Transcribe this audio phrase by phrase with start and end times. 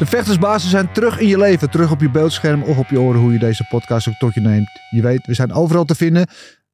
[0.00, 1.70] De vechtersbazen zijn terug in je leven.
[1.70, 4.40] Terug op je beeldscherm of op je oren hoe je deze podcast ook tot je
[4.40, 4.68] neemt.
[4.90, 6.26] Je weet, we zijn overal te vinden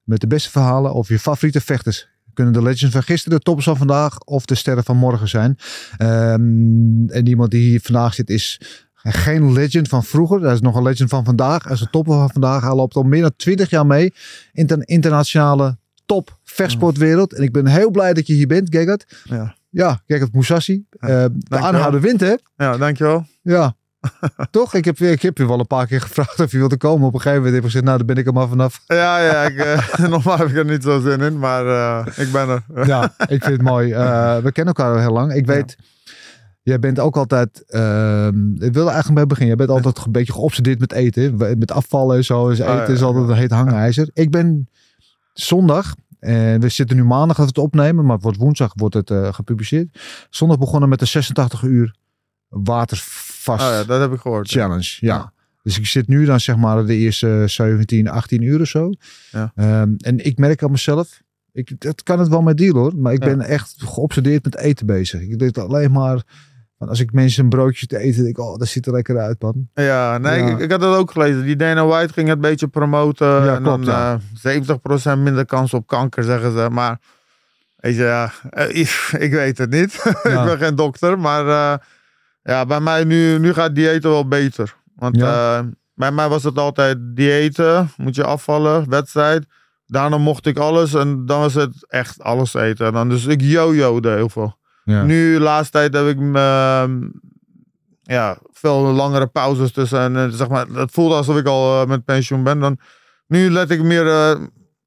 [0.03, 2.09] met de beste verhalen over je favoriete vechters.
[2.35, 5.59] Kunnen de legends van gisteren, de toppers van vandaag of de sterren van morgen zijn.
[5.97, 8.61] Ehm, en iemand die hier vandaag zit is
[8.95, 10.41] geen legend van vroeger.
[10.41, 11.65] Dat is nog een legend van vandaag.
[11.65, 12.63] Hij is de topper van vandaag.
[12.63, 14.15] Hij loopt al meer dan 20 jaar mee
[14.53, 17.35] in de internationale top vechtsportwereld.
[17.35, 19.23] En ik ben heel blij dat je hier bent, Gegard.
[19.25, 19.57] Ja.
[19.77, 20.85] Ja, Gegard Moussassi.
[20.91, 22.35] Ja, Eh, de aanhouder wint, hè?
[22.57, 23.27] Ja, dankjewel.
[23.43, 23.75] Ja.
[24.51, 24.75] Toch?
[24.75, 27.07] Ik heb, ik heb je wel een paar keer gevraagd of je wilde komen.
[27.07, 28.81] Op een gegeven moment heb ik gezegd, nou, daar ben ik er maar vanaf.
[28.87, 32.33] Ja, ja, ik, eh, normaal heb ik er niet zo zin in, maar eh, ik
[32.33, 32.63] ben er.
[32.87, 33.89] Ja, ik vind het mooi.
[34.43, 35.33] We kennen elkaar al heel lang.
[35.33, 35.77] Ik weet,
[36.63, 39.57] jij bent ook altijd, ehm, ik wilde eigenlijk bij beginnen.
[39.57, 41.37] Jij bent altijd een beetje geobsedeerd met eten.
[41.59, 42.49] Met afvallen en zo.
[42.49, 44.11] Dus eten Oh, ja, is altijd een heet hangijzer.
[44.13, 44.69] Ik ben
[45.33, 48.95] zondag, en we zitten nu maandag dat we het opnemen, maar het wordt woensdag wordt
[48.95, 50.01] het eh, gepubliceerd.
[50.31, 51.95] Zondag begonnen met de 86 uur
[52.49, 54.51] watervast Oh ja, dat heb ik gehoord.
[54.51, 54.97] challenge.
[55.01, 55.15] Ja.
[55.15, 55.33] Ja.
[55.63, 58.93] Dus ik zit nu dan zeg maar de eerste 17, 18 uur of zo.
[59.31, 59.53] Ja.
[59.55, 63.13] Ehm, en ik merk aan mezelf, ik, dat kan het wel met deal hoor, maar
[63.13, 65.21] ik ben echt geobsedeerd met eten bezig.
[65.21, 66.23] Ik denk alleen maar,
[66.79, 69.19] van als ik mensen een broodje te eten, denk ik, oh, dat ziet er lekker
[69.19, 69.69] uit man.
[69.75, 70.49] Ja, nee, Ja.
[70.49, 71.43] Ik, ik had dat ook gelezen.
[71.43, 73.27] Die Dana White ging het een beetje promoten.
[73.27, 74.21] Ja, en klopt, dan ja.
[74.43, 76.69] eh 70% minder kans op kanker, zeggen ze.
[76.71, 76.99] Maar
[77.77, 79.95] weet je, ja, eh, ik, ik weet het niet.
[80.23, 81.19] Ik ben geen dokter.
[81.19, 81.79] Maar eh,
[82.43, 84.77] ja, bij mij nu, nu gaat diëten wel beter.
[84.95, 85.19] Want
[85.95, 89.47] bij mij was het altijd diëten, moet je afvallen, wedstrijd.
[89.87, 92.87] Daarna mocht ik alles en dan was het echt alles eten.
[92.87, 94.57] En dan, dus ik yo-yo'de heel veel.
[94.87, 95.03] Ja.
[95.03, 97.09] Nu, de laatste tijd, heb ik ehm,
[98.03, 100.01] ja, veel langere pauzes tussen.
[100.01, 102.61] En eh, zeg maar, het voelde alsof ik al eh, met pensioen ben.
[102.61, 102.79] Dan,
[103.27, 104.41] nu let ik meer eh,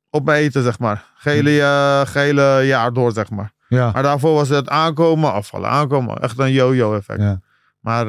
[0.10, 1.06] op mijn eten, zeg maar.
[1.16, 3.52] Gele, eh, gele jaar door, zeg maar.
[3.68, 3.92] ja.
[3.92, 6.18] Maar daarvoor was het aankomen, afvallen, aankomen.
[6.22, 7.22] Echt een yo-yo effect.
[7.22, 7.42] Ja.
[7.80, 8.08] Maar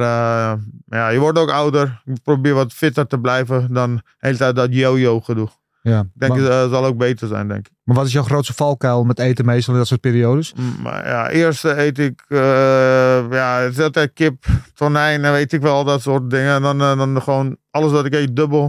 [0.87, 2.03] ja, je wordt ook ouder.
[2.05, 5.49] Ik probeer wat fitter te blijven dan de hele tijd dat yo-yo gedoe.
[5.83, 6.01] Ja.
[6.01, 7.73] Ik denk, maar, het eh, zal ook beter zijn, denk ik.
[7.85, 10.55] maar wat is jouw grootste valkuil met eten meestal in dat soort periodes?
[10.83, 12.39] Maar ja, eerst eh, eet ik, eh,
[13.31, 16.55] ja, het is altijd kip, tonijn en weet ik wel, dat soort dingen.
[16.55, 18.65] En dan, dan gewoon alles wat ik eet dubbel.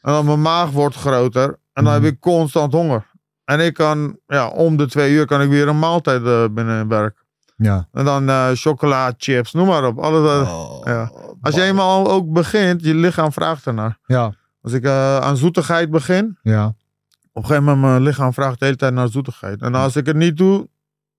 [0.00, 1.48] En dan mijn maag wordt groter.
[1.72, 2.02] En dan Mhm.
[2.04, 3.06] heb ik constant honger.
[3.44, 6.88] En ik kan, ja, om de twee uur kan ik weer een maaltijd eh, binnen
[6.88, 7.22] werk.
[7.56, 7.88] Ja.
[7.92, 9.98] En dan eh chocola, chips, noem maar op.
[9.98, 10.80] Alles, wat- Oh.
[10.86, 11.10] ja.
[11.40, 13.98] Als je eenmaal ook begint, je lichaam vraagt ernaar.
[14.06, 14.32] Ja.
[14.64, 16.66] Als ik eh, aan zoetigheid begin, Ja.
[16.66, 19.60] op een gegeven moment mijn lichaam vraagt de hele tijd naar zoetigheid.
[19.62, 20.68] En als ik het niet doe,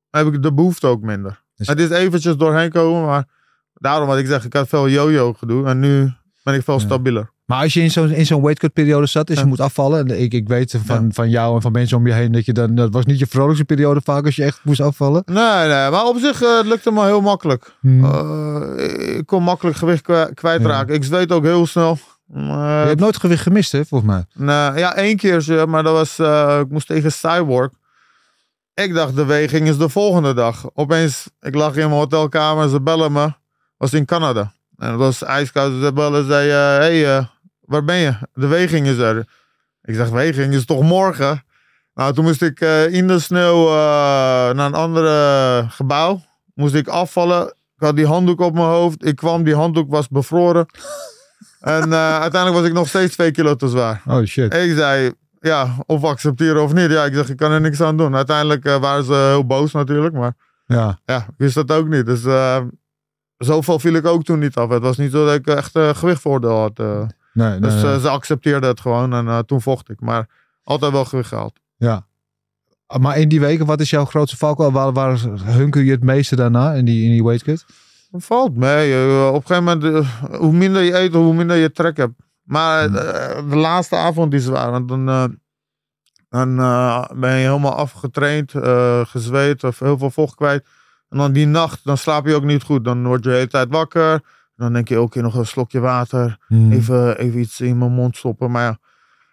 [0.10, 1.42] heb ik de behoefte ook minder.
[1.56, 3.26] Dus- Het is eventjes doorheen komen, maar
[3.74, 6.12] daarom wat ik zeg, ik had veel yo-yo gedoe en nu
[6.44, 6.80] ben ik veel Ja.
[6.80, 7.34] stabieler.
[7.46, 10.00] Maar als je in zo'n in zo'n weight cut periode zat, dus je moet afvallen.
[10.10, 11.10] En ik, ik weet van, Ja.
[11.12, 13.28] van jou en van mensen om je heen dat je dan, dat was niet je
[13.28, 15.22] vrolijkste periode vaak als je echt moest afvallen.
[15.26, 15.36] Nee,
[15.68, 17.76] nee, maar op zich eh, het lukte me heel makkelijk.
[17.80, 18.06] Hmm.
[18.06, 20.96] Eh, ik kon makkelijk gewicht kwijtraken.
[20.96, 21.98] Ik zweet ook heel snel.
[22.26, 24.26] Maar, je hebt nooit gewicht gemist hè, volgens mij.
[24.34, 27.72] Nee, ja, één keer, maar dat was, eh, ik moest tegen Cyborg.
[28.74, 30.70] Ik dacht, de weging is de volgende dag.
[30.74, 33.34] Opeens, ik lag in mijn hotelkamer, ze bellen me.
[33.78, 34.54] Was in Canada.
[34.78, 37.26] En het was ijskoud, ze bellen, zei, eh, hey, eh,
[37.62, 38.14] waar ben je?
[38.34, 39.28] De weging is er.
[39.82, 41.44] Ik zeg, weging is toch morgen?
[41.94, 42.60] Nou, toen moest ik
[42.90, 43.70] in de sneeuw
[44.54, 46.22] naar een andere gebouw.
[46.54, 47.48] Moest ik afvallen.
[47.48, 49.06] Ik had die handdoek op mijn hoofd.
[49.06, 50.66] Ik kwam, die handdoek was bevroren.
[51.66, 54.02] En eh, uiteindelijk was ik nog steeds twee kilo te zwaar.
[54.08, 54.54] Oh shit.
[54.54, 56.92] Ik zei, ja, of accepteren of niet.
[56.92, 58.16] Ja, ik zeg, ik kan er niks aan doen.
[58.16, 60.34] Uiteindelijk eh, waren ze heel boos natuurlijk, maar
[60.66, 61.00] Ja.
[61.06, 62.06] ja, ik wist dat ook niet.
[62.06, 62.62] Dus eh,
[63.38, 64.70] zoveel viel ik ook toen niet af.
[64.70, 66.78] Het was niet zo dat ik echt gewichtvoordeel had.
[66.78, 68.00] Nee, nee, dus nee.
[68.00, 70.00] ze accepteerden het gewoon en toen vocht ik.
[70.00, 70.28] Maar
[70.64, 71.60] altijd wel gewicht gehaald.
[71.78, 72.06] ja.
[73.00, 74.72] Maar in die weken, wat is jouw grootste valkuil?
[74.72, 77.60] Waar, waar hunker je het meeste daarna in die, in die weight cut?
[77.60, 77.76] Het
[78.22, 78.94] valt mee.
[78.94, 82.14] eh, op een gegeven moment, eh, hoe minder je eet, hoe minder je trek hebt.
[82.44, 84.72] Maar eh, de laatste avond die zwaar.
[84.72, 85.06] Want dan,
[86.30, 86.56] Dan
[87.20, 90.66] ben je helemaal afgetraind, eh, gezweet of heel veel vocht kwijt.
[91.10, 92.84] En dan die nacht, dan slaap je ook niet goed.
[92.86, 94.22] Dan word je de hele tijd wakker.
[94.56, 96.38] Dan denk je, oké, nog een slokje water.
[96.48, 96.72] Hmm.
[96.72, 98.52] Even, even iets in mijn mond stoppen.
[98.52, 98.78] Maar ja,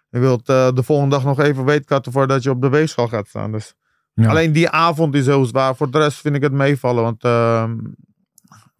[0.09, 3.51] je wilt de volgende dag nog even weetkatten voordat je op de weegschaal gaat staan.
[3.51, 3.73] Dus
[4.13, 4.29] Ja.
[4.29, 5.75] alleen die avond is heel zwaar.
[5.75, 7.03] Voor de rest vind ik het meevallen.
[7.03, 7.75] Want ehm,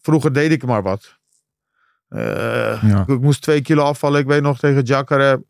[0.03, 1.17] vroeger deed ik maar wat.
[2.07, 3.01] Eh, Ja.
[3.01, 4.19] ik, ik moest twee kilo afvallen.
[4.19, 5.43] Ik weet nog tegen Jacare.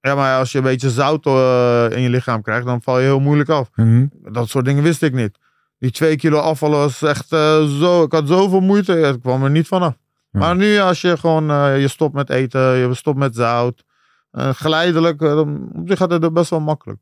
[0.00, 3.04] Ja, maar als je een beetje zout eh, in je lichaam krijgt, dan val je
[3.04, 3.70] heel moeilijk af.
[3.74, 4.06] Mhm.
[4.32, 5.38] Dat soort dingen wist ik niet.
[5.78, 8.02] Die twee kilo afvallen was echt eh, zo.
[8.02, 9.00] Ik had zoveel moeite.
[9.00, 9.94] Ik kwam er niet vanaf.
[10.30, 10.38] Ja.
[10.38, 11.44] Maar nu, als je gewoon.
[11.80, 13.84] je stopt met eten, je stopt met zout.
[14.32, 15.18] geleidelijk.
[15.18, 16.98] dan gaat het best wel makkelijk.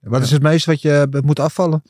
[0.00, 1.82] Wat is het meeste wat je moet afvallen?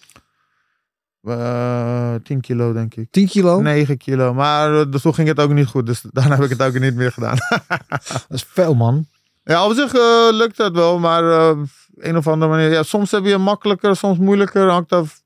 [1.23, 3.11] Eh 10 kilo, denk ik.
[3.11, 3.61] 10 kilo?
[3.61, 4.35] 9 kilo.
[4.35, 5.87] Maar eh, toen ging het ook niet goed.
[5.87, 7.37] Dus daarna heb ik het ook niet meer gedaan.
[7.89, 9.07] Dat is veel, man.
[9.45, 10.99] ja, op zich eh, lukt het wel.
[10.99, 11.59] Maar eh,
[11.95, 12.71] een of andere manier.
[12.71, 14.69] Ja, soms heb je het makkelijker, soms moeilijker.
[14.71, 15.23] Hangt af.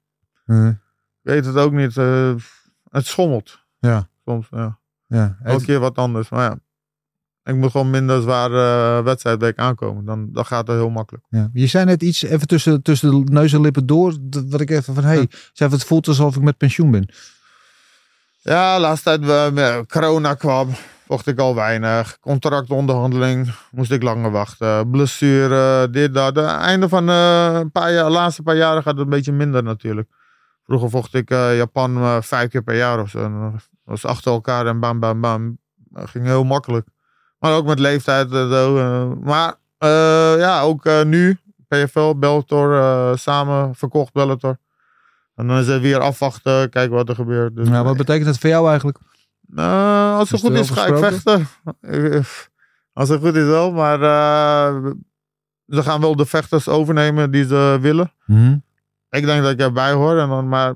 [0.46, 0.68] Mhm.
[0.68, 0.76] Ik
[1.30, 1.94] weet het ook niet.
[1.94, 3.58] het schommelt.
[3.78, 4.08] Ja.
[4.24, 4.78] Soms, ja.
[5.06, 5.36] Ja.
[5.42, 6.28] Elke keer wat anders.
[6.28, 6.58] Maar ja,
[7.44, 10.04] ik moet gewoon minder zware uh, wedstrijdweek aankomen.
[10.04, 11.24] Dan, dan gaat het heel makkelijk.
[11.28, 11.50] Ja.
[11.52, 14.14] Je zei net iets even tussen, tussen de neus en lippen door.
[14.20, 17.08] dat- Wat ik even van, hé, hey, zei het voelt alsof ik met pensioen ben.
[18.40, 20.68] Ja, laatste tijd uh, corona kwam.
[21.06, 22.18] Vocht ik al weinig.
[22.20, 24.90] Contractonderhandeling moest ik langer wachten.
[24.90, 26.36] Blessure, dit, dat.
[26.36, 29.62] Einde van uh, een paar jaar, de laatste paar jaren gaat het een beetje minder
[29.62, 30.08] natuurlijk.
[30.66, 33.24] Vroeger vocht ik uh, Japan vijf keer per jaar of zo.
[33.24, 35.58] En dat was achter elkaar en bam, bam, bam.
[35.74, 36.86] Dat ging heel makkelijk.
[37.44, 39.12] Maar ook met leeftijd eh.
[39.20, 39.54] maar
[40.38, 41.38] ja, ook uh, nu.
[41.68, 44.58] PFL, Bellator, samen verkocht Bellator.
[45.34, 47.56] En dan is het weer afwachten, kijken wat er gebeurt.
[47.56, 48.98] Dus, ja, wat betekent dat voor jou eigenlijk?
[49.54, 51.46] Uh, als het goed is, ga ik vechten.
[52.92, 54.90] Als het goed is wel, maar uh,
[55.66, 58.12] ze gaan wel de vechters overnemen die ze willen.
[58.26, 58.64] Mm -hmm.
[59.10, 60.70] Ik denk dat ik erbij hoor, en dan, maar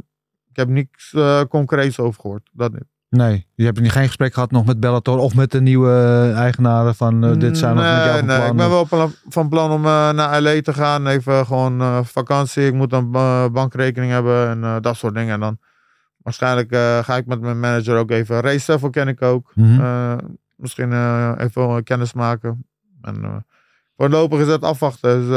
[0.50, 2.50] ik heb niks uh, concreets over gehoord.
[2.52, 2.97] Dat niet.
[3.10, 7.24] Nee, je hebt geen gesprek gehad nog met Bellator of met de nieuwe eigenaren van
[7.24, 8.50] uh, dit zijn nee, nog met jou van nee, plan?
[8.50, 11.06] ik ben wel plan, van plan om uh, naar LA te gaan.
[11.06, 12.66] Even gewoon uh, vakantie.
[12.66, 13.10] Ik moet een
[13.52, 15.34] bankrekening hebben en dat soort dingen.
[15.34, 15.58] En dan
[16.22, 16.74] waarschijnlijk
[17.04, 18.78] ga ik met mijn manager ook even racen.
[18.78, 19.52] Voor ken ik ook.
[19.54, 19.68] Mhm.
[19.68, 20.38] Mm -hmm.
[20.56, 20.92] misschien
[21.36, 22.66] even kennis maken.
[23.02, 23.46] En
[23.96, 25.28] voorlopig is het afwachten.
[25.28, 25.36] Dus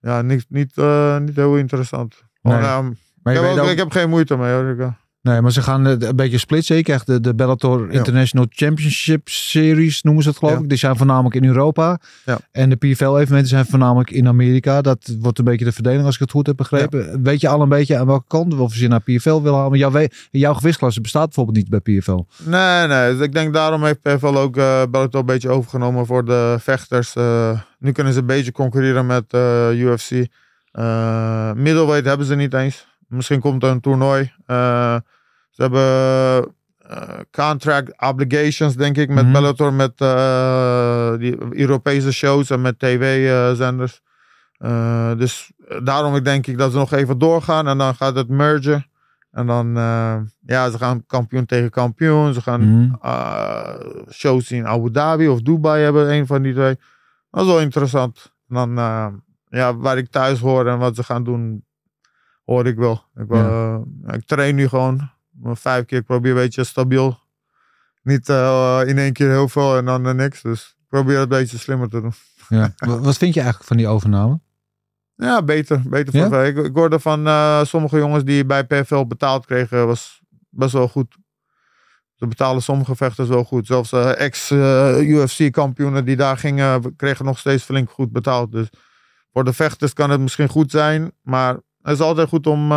[0.00, 0.76] ja, niet, niet,
[1.18, 2.24] niet heel interessant.
[2.42, 2.62] Nee.
[2.62, 3.68] Gewoon, maar ik, heb ook...
[3.68, 4.94] ik heb geen moeite mee hoor.
[5.26, 6.76] Nee, maar ze gaan een beetje splitsen.
[6.76, 8.66] Je krijgt de, de Bellator International ja.
[8.66, 10.60] Championship Series, noemen ze het geloof ja.
[10.60, 10.68] ik.
[10.68, 11.98] Die zijn voornamelijk in Europa.
[12.24, 12.38] Ja.
[12.52, 14.80] En de PFL-evenementen zijn voornamelijk in Amerika.
[14.80, 17.22] Dat wordt een beetje de verdeling als ik het goed heb begrepen.
[17.22, 19.78] Weet je al een beetje aan welke kant of ze naar PFL willen halen?
[19.78, 22.24] Jouw, jouw gewichtsklasse bestaat bijvoorbeeld niet bij PFL.
[22.42, 23.16] Nee, nee.
[23.16, 27.14] Ik denk daarom heeft PFL ook uh, Bellator een beetje overgenomen voor de vechters.
[27.14, 30.10] Uh, nu kunnen ze een beetje concurreren met uh, UFC.
[31.54, 32.86] middleweight hebben ze niet eens.
[33.08, 34.32] Misschien komt er een toernooi.
[35.56, 36.54] Ze hebben
[36.90, 39.32] uh, contract obligations, denk ik, met mm -hmm.
[39.32, 44.00] Bellator, met uh, die Europese shows en met tv-zenders.
[44.58, 48.86] Uh, dus daarom denk ik dat ze nog even doorgaan en dan gaat het mergen.
[49.30, 49.74] En dan,
[50.46, 52.34] ja, ze gaan kampioen tegen kampioen.
[52.34, 52.94] Ze gaan Mhm.
[54.10, 56.78] shows in Abu Dhabi of Dubai hebben, een van die twee.
[57.30, 58.32] Dat is wel interessant.
[58.48, 58.74] En dan,
[59.48, 61.64] ja, waar ik thuis hoor en wat ze gaan doen,
[62.44, 63.02] hoor ik wel.
[63.14, 63.80] Ik, Ja.
[64.06, 66.02] ik train nu gewoon vijf keer.
[66.02, 67.18] Probeer een beetje stabiel.
[68.02, 70.42] Niet uh, in één keer heel veel en dan uh, niks.
[70.42, 72.12] Dus ik probeer het een beetje slimmer te doen.
[72.48, 72.74] Ja.
[72.86, 74.40] Wat vind je eigenlijk van die overname?
[75.14, 75.82] Ja, beter.
[75.88, 76.28] beter Ja?
[76.28, 80.72] voor ik, ik hoorde van uh, sommige jongens die bij PFL betaald kregen, was best
[80.72, 81.16] wel goed.
[82.14, 83.66] Ze betalen sommige vechters wel goed.
[83.66, 88.52] Zelfs ex-UFC-kampioenen die daar gingen, kregen nog steeds flink goed betaald.
[88.52, 88.68] Dus
[89.32, 91.12] voor de vechters kan het misschien goed zijn.
[91.22, 92.72] Maar het is altijd goed om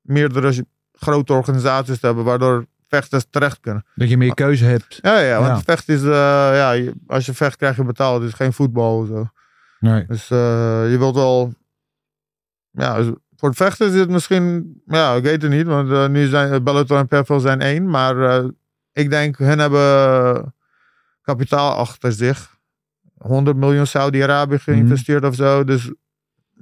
[0.00, 0.64] meerdere
[1.00, 3.84] grote organisaties te hebben, waardoor vechters terecht kunnen.
[3.94, 4.98] Dat je meer keuze hebt.
[5.02, 5.62] Ja, ja want Ja.
[5.62, 6.10] vecht is, uh,
[6.54, 8.20] ja, als je vecht krijg je betaald.
[8.20, 9.04] Het is geen voetbal.
[9.04, 9.28] Zo.
[9.80, 10.04] Nee.
[10.06, 10.38] Dus uh,
[10.90, 11.54] je wilt wel,
[12.70, 16.06] ja, dus voor het vechten is het misschien, ja, ik weet het niet, want uh,
[16.08, 18.42] nu zijn Bellator en PFL zijn één, maar
[18.92, 20.54] ik denk, hun hebben
[21.22, 22.58] kapitaal achter zich.
[23.18, 25.92] 100 miljoen Saudi-Arabië geïnvesteerd of zo, dus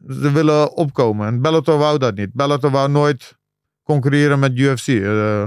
[0.08, 1.26] ze willen opkomen.
[1.26, 2.32] En Bellator wou dat niet.
[2.32, 3.37] Bellator wou nooit
[3.92, 4.86] concurreren met UFC.
[4.86, 5.40] eh,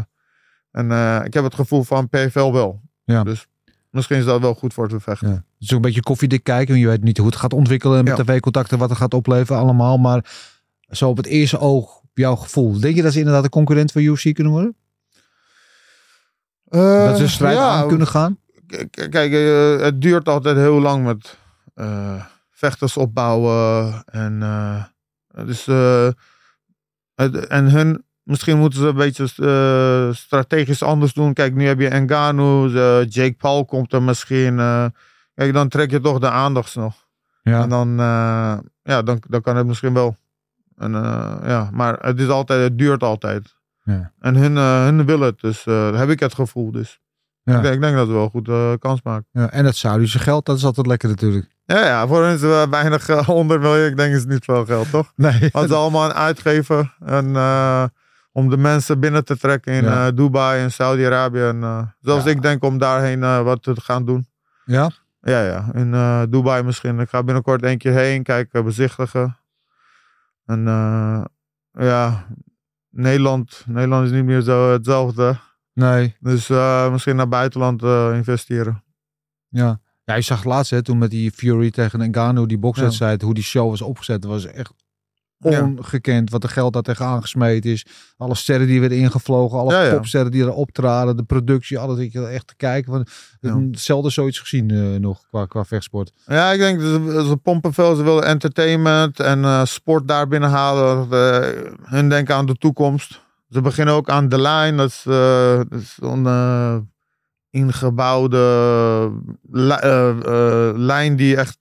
[0.72, 2.82] en eh, ik heb het gevoel van PFL wel.
[3.04, 3.24] Ja.
[3.24, 3.48] Dus
[3.90, 5.28] misschien is dat wel goed voor te vechten.
[5.28, 5.34] Ja.
[5.34, 6.68] Het is ook een beetje koffiedik kijken.
[6.68, 8.24] want Je weet niet hoe het gaat ontwikkelen met Ja.
[8.24, 9.98] tv-contacten, wat het gaat opleveren allemaal.
[9.98, 10.26] Maar
[10.90, 12.80] zo op het eerste oog, jouw gevoel.
[12.80, 14.76] Denk je dat ze inderdaad een concurrent van UFC kunnen worden?
[16.66, 18.38] dat ze een strijd ja, aan kunnen gaan?
[19.10, 19.32] Kijk,
[19.82, 21.38] het duurt altijd heel lang met
[22.52, 24.04] vechters opbouwen.
[24.06, 24.40] En,
[25.46, 25.66] dus,
[27.16, 31.34] het- en hun, misschien moeten ze een beetje eh, strategisch anders doen.
[31.34, 34.60] Kijk, nu heb je Ngannou, eh, Jake Paul komt er misschien.
[34.60, 34.86] eh.
[35.36, 36.96] kijk, dan trek je toch de aandacht nog.
[37.44, 37.62] Ja.
[37.62, 37.96] En dan,
[38.84, 40.16] ja, dan, dan kan het misschien wel.
[40.78, 40.92] En,
[41.46, 43.56] ja, maar het, is altijd, het duurt altijd.
[43.84, 44.12] Ja.
[44.20, 45.64] En hun, hun willen het, dus
[45.98, 46.72] heb ik het gevoel.
[46.72, 47.00] Dus
[47.44, 47.56] Ja.
[47.56, 49.26] ik, denk, ik denk dat we wel goed kans maken.
[49.32, 51.48] Ja, en het Saudische geld, dat is altijd lekker natuurlijk.
[51.66, 53.88] Ja, ja voor hun is het weinig uh, 100 miljoen.
[53.88, 55.14] Ik denk is het niet veel geld, toch?
[55.16, 55.50] Nee.
[55.52, 56.94] Wat ze allemaal aan uitgeven.
[57.06, 57.36] En,
[58.32, 60.08] om de mensen binnen te trekken in Ja.
[60.08, 61.42] eh, Dubai en Saudi-Arabië.
[61.42, 62.32] En eh, zelfs Ja.
[62.32, 64.28] ik denk om daarheen eh, wat te gaan doen.
[64.66, 64.92] Ja?
[65.22, 65.70] Ja, ja.
[65.74, 65.92] In
[66.30, 67.00] Dubai misschien.
[67.00, 69.38] Ik ga binnenkort één keer heen kijken, bezichtigen.
[70.46, 70.64] En
[71.72, 72.26] ja,
[72.90, 73.64] Nederland.
[73.68, 75.36] Nederland is niet meer zo hetzelfde.
[75.74, 76.16] Nee.
[76.20, 76.48] Dus
[76.92, 77.82] misschien naar buitenland
[78.14, 78.84] investeren.
[79.50, 79.80] Ja.
[80.04, 83.34] Ja, je zag het laatst hè, toen met die Fury tegen Ngannou, die bokswedstrijd, hoe
[83.34, 84.22] die show was opgezet.
[84.22, 84.91] Dat was echt Ja.
[85.42, 87.86] Ongekend wat de geld daar tegenaan gesmeten is.
[88.18, 89.94] Alle sterren die werden ingevlogen, alle Ja, ja.
[89.94, 92.00] popsterren die er optraden, de productie, alles.
[92.00, 92.92] Ik echt te kijken.
[92.92, 93.06] Van,
[93.40, 93.68] Ja.
[93.72, 96.12] Zelden zoiets gezien eh, nog qua, qua vechtsport.
[96.26, 97.96] Ja, ik denk dat ze, pompen veel.
[97.96, 101.08] Ze willen entertainment en eh, sport daar binnen halen.
[101.12, 101.48] Eh,
[101.84, 103.22] hun denken aan de toekomst.
[103.50, 104.78] Ze beginnen ook aan de lijn.
[104.78, 105.02] Dat is,
[105.70, 106.76] dat is zo'n eh,
[107.50, 109.12] ingebouwde
[109.52, 111.58] li- lijn die echt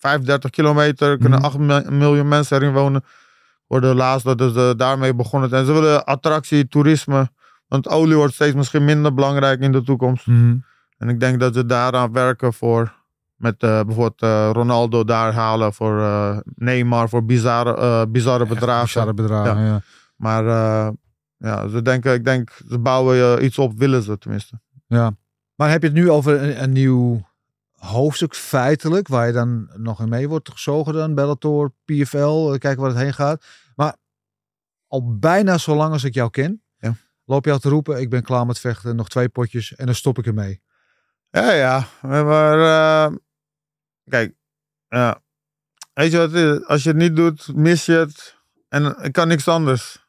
[0.00, 1.46] 35 kilometer kunnen Mhm.
[1.48, 3.04] 8 mi- miljoen mensen erin wonen.
[3.66, 5.52] Worden laatst dat is eh, daarmee begonnen.
[5.52, 7.30] En ze willen attractie, toerisme.
[7.68, 10.26] Want olie wordt steeds misschien minder belangrijk in de toekomst.
[10.98, 12.92] En ik denk dat ze daaraan werken voor.
[13.36, 16.02] Met eh, bijvoorbeeld eh, Ronaldo daar halen voor
[16.54, 18.84] Neymar voor bizarre, bizarre bedragen.
[18.84, 19.80] bizarre bedragen, ja.
[20.16, 20.44] Maar
[21.36, 24.60] ja, ze denken, ik denk, ze bouwen iets op, willen ze tenminste.
[24.86, 25.12] Ja.
[25.54, 27.28] Maar heb je het nu over een, een nieuw
[27.80, 32.80] hoofdstuk feitelijk, waar je dan nog in mee wordt gezogen dan, Bellator, PFL, eh, kijken
[32.80, 33.44] waar het heen gaat.
[33.74, 33.96] Maar
[34.86, 36.94] al bijna zo lang als ik jou ken, Ja.
[37.24, 39.94] loop je al te roepen, ik ben klaar met vechten, nog twee potjes en dan
[39.94, 40.62] stop ik ermee.
[41.30, 41.86] Ja, ja.
[42.02, 43.16] Maar eh,
[44.04, 44.34] kijk,
[44.88, 45.22] ja.
[45.92, 46.66] weet je wat?
[46.66, 48.38] Als je het niet doet, mis je het.
[48.68, 49.99] En ik kan niks anders.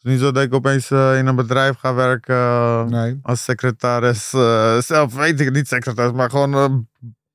[0.00, 2.34] Het is niet zo dat ik opeens eh, in een bedrijf ga werken.
[2.36, 3.18] eh, Nee.
[3.22, 4.32] als secretaris.
[4.32, 6.88] eh, zelf weet ik niet, secretaris, maar gewoon een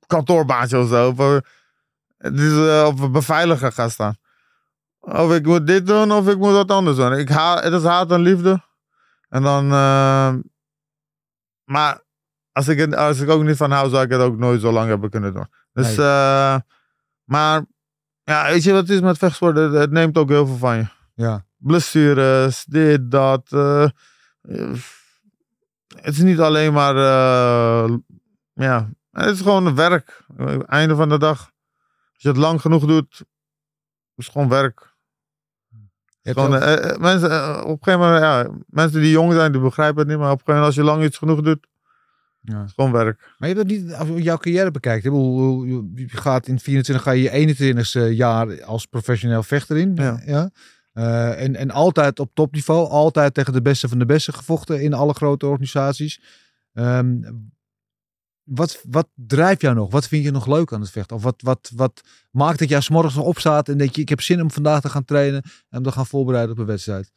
[0.06, 1.08] kantoorbaantje of zo.
[1.08, 1.18] Of,
[2.18, 4.16] eh, of een beveiliger gaan staan.
[5.00, 7.12] Of ik moet dit doen of ik moet wat anders doen.
[7.12, 8.62] Ik ha het is haat en liefde.
[9.28, 9.66] En dan.
[11.64, 12.02] maar
[12.52, 14.88] als ik, als ik ook niet van hou, zou ik het ook nooit zo lang
[14.88, 15.46] hebben kunnen doen.
[15.72, 15.96] Dus.
[15.96, 16.06] Nee.
[16.06, 16.56] eh,
[17.24, 17.64] maar.
[18.22, 19.56] Ja, weet je wat het is met vechtsport?
[19.56, 21.44] Het, het neemt ook heel veel van je Ja.
[21.56, 23.52] Blessures, dit, dat.
[23.52, 23.86] eh,
[25.96, 26.96] het is niet alleen maar.
[26.96, 27.94] eh,
[28.52, 30.24] ja, het is gewoon werk.
[30.66, 31.38] Einde van de dag.
[32.12, 33.24] Als je het lang genoeg doet,
[34.16, 34.94] is het gewoon werk.
[36.22, 39.60] Gewoon, eh, eh, mensen, eh, op een gegeven moment, ja, mensen die jong zijn, die
[39.60, 40.18] begrijpen het niet.
[40.18, 41.66] Maar op een gegeven moment, als je lang iets genoeg doet,
[42.40, 42.54] ja.
[42.56, 43.34] is het gewoon werk.
[43.38, 45.10] Maar je hebt het niet, als je jouw carrière bekijkt, je
[45.94, 49.94] je gaat in 24 ga je je 21ste jaar als professioneel vechter in.
[49.94, 50.50] Ja.
[50.96, 54.92] Eh, en, en altijd op topniveau, altijd tegen de beste van de beste gevochten in
[54.92, 56.20] alle grote organisaties.
[56.72, 57.20] Ehm,
[58.42, 59.90] wat, wat drijft jou nog?
[59.90, 61.16] Wat vind je nog leuk aan het vechten?
[61.16, 62.00] Of wat, wat, wat
[62.30, 64.80] maakt dat jij 's morgens nog opstaat en denk je, ik heb zin om vandaag
[64.80, 67.12] te gaan trainen en te gaan voorbereiden op een wedstrijd?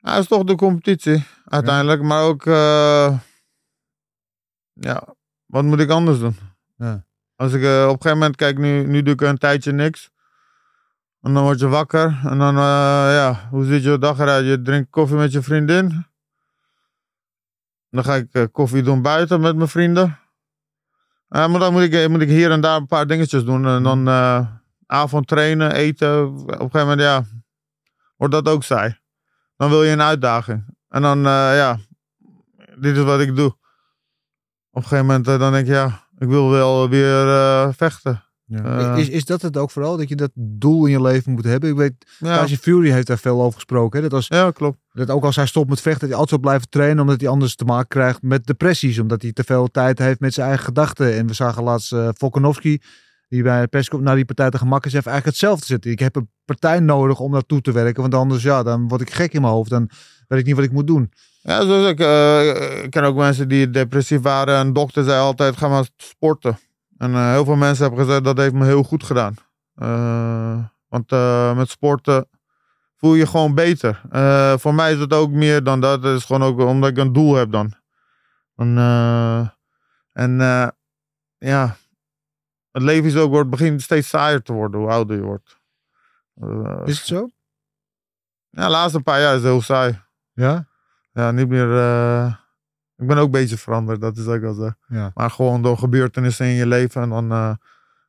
[0.00, 2.02] Het is toch de competitie, uiteindelijk.
[2.02, 3.18] Maar ook, eh,
[4.72, 5.14] ja,
[5.46, 6.36] wat moet ik anders doen?
[6.76, 7.04] Ja.
[7.36, 10.10] Als ik eh, op een gegeven moment, kijk, nu, nu doe ik een tijdje niks.
[11.22, 12.20] En dan word je wakker.
[12.24, 12.62] En dan, eh,
[13.14, 14.46] ja, hoe ziet je dag eruit?
[14.46, 16.06] Je drinkt koffie met je vriendin.
[17.90, 20.18] Dan ga ik eh, koffie doen buiten met mijn vrienden.
[21.28, 23.66] Eh, maar dan moet ik, moet ik hier en daar een paar dingetjes doen.
[23.66, 24.08] En dan
[24.86, 26.26] avond trainen, eten.
[26.26, 27.24] Op een gegeven moment, ja,
[28.16, 28.98] wordt dat ook saai.
[29.56, 30.76] Dan wil je een uitdaging.
[30.88, 31.78] En dan, ja,
[32.78, 33.50] dit is wat ik doe.
[34.70, 38.31] Op een gegeven moment, dan denk ik, ja, ik wil wel weer vechten.
[38.48, 38.96] Eh.
[38.96, 41.70] is, is dat het ook vooral, dat je dat doel in je leven moet hebben?
[41.70, 44.02] Ik weet, Ja, Tyson Fury heeft daar veel over gesproken.
[44.02, 44.08] Hè?
[44.08, 44.78] Dat was ja klopt.
[44.92, 47.30] Dat ook als hij stopt met vechten, dat hij altijd zal blijven trainen, omdat hij
[47.30, 48.98] anders te maken krijgt met depressies.
[48.98, 51.14] Omdat hij te veel tijd heeft met zijn eigen gedachten.
[51.14, 52.80] En we zagen laatst eh Volkanovski,
[53.28, 55.90] die bij persconferentie naar die partij te gemak is, heeft eigenlijk hetzelfde zitten.
[55.90, 59.10] Ik heb een partij nodig om naartoe te werken, want anders ja, dan word ik
[59.10, 59.70] gek in mijn hoofd.
[59.70, 59.90] Dan
[60.28, 61.12] weet ik niet wat ik moet doen.
[61.42, 64.58] Ja, zoals ik, eh, ik ken ook mensen die depressief waren.
[64.58, 66.58] En dokter zei altijd, ga maar sporten.
[67.02, 69.34] En eh, heel veel mensen hebben gezegd, dat heeft me heel goed gedaan.
[69.74, 72.28] Eh, want eh, met sporten
[72.96, 74.00] voel je gewoon beter.
[74.60, 76.02] Voor mij is het ook meer dan dat.
[76.02, 77.74] Het is gewoon ook omdat ik een doel heb dan.
[78.56, 78.78] En,
[80.12, 80.38] en
[81.38, 81.76] ja,
[82.70, 85.60] het leven is ook, wordt, begint steeds saaier te worden hoe ouder je wordt.
[86.84, 87.28] Is het zo?
[88.50, 90.02] ja, de laatste paar jaar is het heel saai.
[90.32, 90.66] Ja?
[91.12, 91.68] Ja, niet meer.
[93.02, 94.72] Ik ben ook een beetje veranderd, dat is ook wel zo.
[94.86, 95.10] Ja.
[95.14, 97.56] Maar gewoon door gebeurtenissen in je leven en dan eh, ben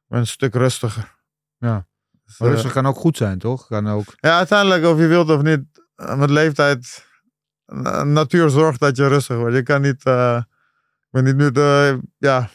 [0.07, 1.15] je een stuk rustiger.
[1.57, 1.85] Ja.
[2.25, 3.67] Dus, Maar eh, rustig kan ook goed zijn, toch?
[3.67, 4.13] Kan ook.
[4.15, 5.61] ja, uiteindelijk, of je wilt of niet,
[5.95, 7.05] eh, met leeftijd.
[8.03, 9.55] natuur zorgt dat je rustig wordt.
[9.55, 10.05] Je kan niet.
[10.05, 12.49] ik ben niet meer de, ja,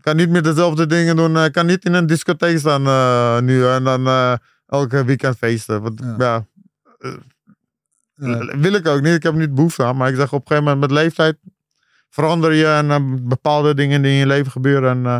[0.00, 1.38] kan niet meer dezelfde dingen doen.
[1.38, 5.82] Ik kan niet in een discotheek staan nu en dan elke weekend feesten.
[5.82, 6.14] Want, Ja.
[6.18, 6.46] ja.
[8.14, 8.58] Ja.
[8.58, 9.14] Wil ik ook niet.
[9.14, 9.96] Ik heb niet behoefte aan.
[9.96, 11.36] Maar ik zeg op een gegeven moment met leeftijd
[12.14, 14.90] verander je en eh, bepaalde dingen die in je leven gebeuren.
[14.90, 15.18] En, eh,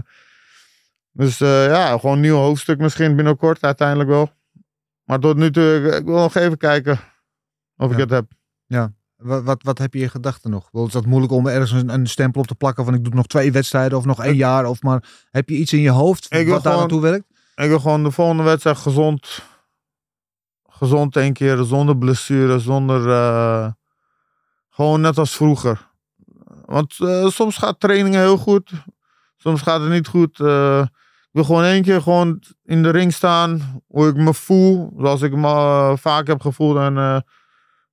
[1.12, 4.30] dus eh, ja, gewoon een nieuw hoofdstuk misschien binnenkort uiteindelijk wel.
[5.04, 6.98] Maar tot nu toe, ik, wil nog even kijken
[7.76, 8.02] of ik Ja.
[8.02, 8.26] het heb.
[9.16, 10.68] Wat, wat, wat heb je in gedachten nog?
[10.72, 13.26] Is dat moeilijk om ergens een, een stempel op te plakken van ik doe nog
[13.26, 14.66] twee wedstrijden of nog één jaar?
[14.66, 17.24] Of maar heb je iets in je hoofd wat daar gewoon- naartoe werkt?
[17.54, 19.42] Ik wil gewoon de volgende wedstrijd gezond.
[20.68, 23.00] Gezond één keer, zonder blessure, zonder.
[24.70, 25.92] gewoon net als vroeger.
[26.66, 28.70] Want eh, soms gaat trainingen heel goed,
[29.36, 30.40] soms gaat het niet goed.
[30.40, 30.80] eh.
[30.80, 35.22] ik wil gewoon één keer gewoon in de ring staan, hoe ik me voel, zoals
[35.22, 36.76] ik me eh, vaak heb gevoeld.
[36.76, 37.24] En,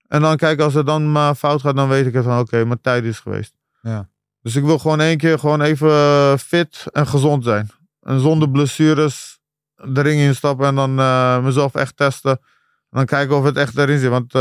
[0.07, 2.65] en dan kijken, als het dan maar fout gaat, dan weet ik het van oké,
[2.65, 3.53] mijn tijd is geweest.
[3.81, 4.09] Ja.
[4.41, 7.69] Dus ik wil gewoon één keer gewoon even fit en gezond zijn.
[8.01, 9.39] En zonder blessures
[9.75, 10.95] de ring instappen en dan
[11.43, 12.31] mezelf echt testen.
[12.31, 14.09] En dan kijken of het echt erin zit.
[14.09, 14.33] Want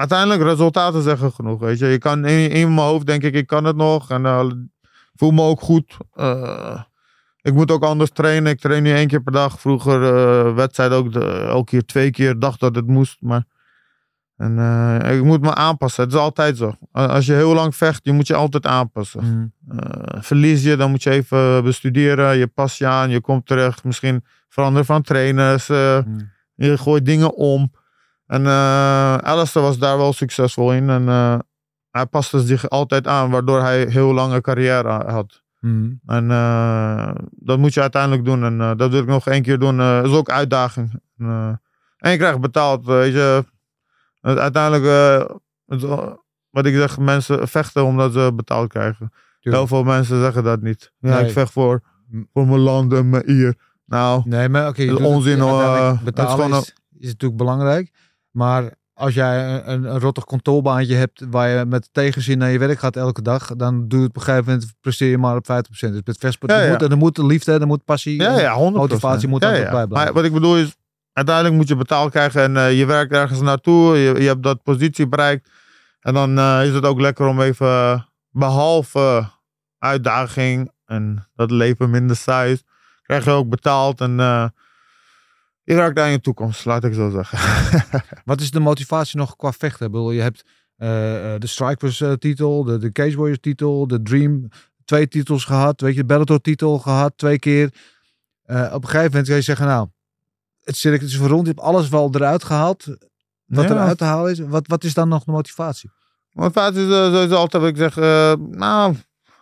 [0.00, 1.60] uiteindelijk, resultaten zeggen genoeg.
[1.60, 4.10] Weet je, je kan in, in mijn hoofd denk ik, ik kan het nog.
[4.10, 4.46] En eh,
[5.14, 5.96] voel me ook goed.
[6.14, 6.82] Eh,
[7.42, 8.52] ik moet ook anders trainen.
[8.52, 9.60] Ik train nu één keer per dag.
[9.60, 12.38] Vroeger eh wedstrijd ook de, elke keer twee keer.
[12.38, 13.44] Dacht dat het moest, maar...
[14.36, 16.04] En ik moet me aanpassen.
[16.04, 16.74] Het is altijd zo.
[16.92, 19.52] Als je heel lang vecht, je moet je altijd aanpassen.
[19.66, 20.20] Mhm.
[20.20, 22.36] Verlies je, dan moet je even bestuderen.
[22.36, 23.84] Je past je aan, je komt terug.
[23.84, 25.68] Misschien veranderen van trainers.
[25.68, 26.02] Mhm.
[26.54, 27.70] je gooit dingen om.
[28.30, 30.90] En eh Alistair was daar wel succesvol in.
[30.90, 31.38] En eh,
[31.90, 35.42] hij paste zich altijd aan, waardoor hij heel lange carrière had.
[35.60, 35.90] Mhm.
[36.06, 38.44] En eh, dat moet je uiteindelijk doen.
[38.44, 39.76] En dat wil ik nog één keer doen.
[39.76, 41.00] Dat is ook uitdaging.
[41.18, 41.60] En,
[41.98, 42.84] en je krijgt betaald.
[42.86, 43.44] Weet je.
[44.20, 44.84] Uiteindelijk,
[45.66, 45.82] het,
[46.50, 49.12] wat ik zeg, mensen vechten omdat ze betaald krijgen.
[49.40, 50.92] Heel veel mensen zeggen dat niet.
[50.98, 51.24] Ja, Nee.
[51.26, 52.28] ik vecht voor, Mm.
[52.32, 53.54] voor mijn land en mijn eer.
[53.86, 54.82] Nou, Nee, maar oké.
[54.82, 57.90] het- onzin, ja, Het is Betalen is, is, natuurlijk belangrijk.
[58.30, 62.78] Maar als jij een, een, rottig kantoorbaantje hebt waar je met tegenzin naar je werk
[62.78, 65.44] gaat elke dag, dan doe je het op een gegeven moment, presteer je maar op
[65.44, 65.46] 50%.
[65.78, 66.70] Dus met vechtsport, Ja, ja.
[66.70, 68.20] moet, en er moet liefde, er moet passie.
[68.20, 68.72] ja, ja, 100%.
[68.72, 69.88] motivatie moet ja, blijven.
[69.88, 70.76] Maar wat ik bedoel is,
[71.12, 73.96] uiteindelijk moet je betaald krijgen en eh, je werkt ergens naartoe.
[73.96, 75.48] Je, je hebt dat positie bereikt.
[76.00, 79.28] En dan eh, is het ook lekker om even, eh, behalve
[79.78, 82.62] uitdaging en dat leven minder saai is,
[83.02, 84.16] krijg je ook betaald en
[85.70, 87.38] eh, je werkt aan je toekomst, laat ik zo zeggen.
[88.24, 89.86] Wat is de motivatie nog qua vechten?
[89.86, 90.44] Ik bedoel, je hebt
[90.80, 94.48] eh, eh, de Strikers eh, titel, de, de Cage Warriors titel, de Dream,
[94.84, 97.66] twee titels gehad, weet je, de Bellator titel gehad, twee keer.
[98.46, 99.88] Op een gegeven moment kan je zeggen, nou,
[100.64, 102.84] het circuit is rond, je hebt alles wel eruit gehaald.
[103.44, 103.70] Wat Ja.
[103.70, 105.90] eruit te halen is, wat, wat is dan nog de motivatie?
[106.32, 107.96] Motivatie is sowieso altijd ik zeg,
[108.50, 108.94] nou,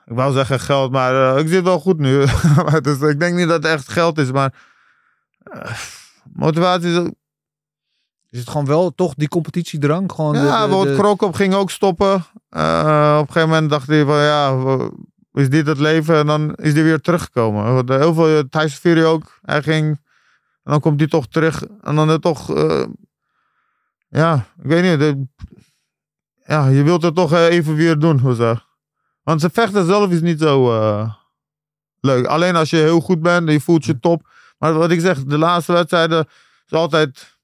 [0.05, 2.25] ik wou zeggen geld, maar ik zit wel goed nu.
[2.83, 4.55] Dus, ik denk niet dat het echt geld is, maar
[6.39, 7.15] motivatie is ook-
[8.31, 10.13] Is het gewoon wel toch die competitiedrang?
[10.13, 12.25] Gewoon Ja, de, Krokop ging ook stoppen.
[12.49, 14.59] Eh, op een gegeven moment dacht hij van ja,
[15.33, 16.17] is dit het leven?
[16.17, 17.87] En dan is hij weer teruggekomen.
[17.89, 19.39] Eh, Heel veel, Thijs Fury ook.
[19.43, 19.87] Hij ging,
[20.63, 21.65] en dan komt hij toch terug.
[21.81, 22.85] En dan toch, eh,
[24.09, 24.99] ja, ik weet niet.
[24.99, 25.27] de-
[26.45, 28.19] ja, je wilt het toch eh, even weer doen.
[28.19, 28.55] Hoe zo.
[29.23, 31.13] Want ze vechten zelf is niet zo eh,
[32.01, 32.27] leuk.
[32.27, 34.29] Alleen als je heel goed bent en je voelt je top.
[34.59, 36.29] Maar wat ik zeg, de laatste wedstrijden
[36.67, 37.39] is altijd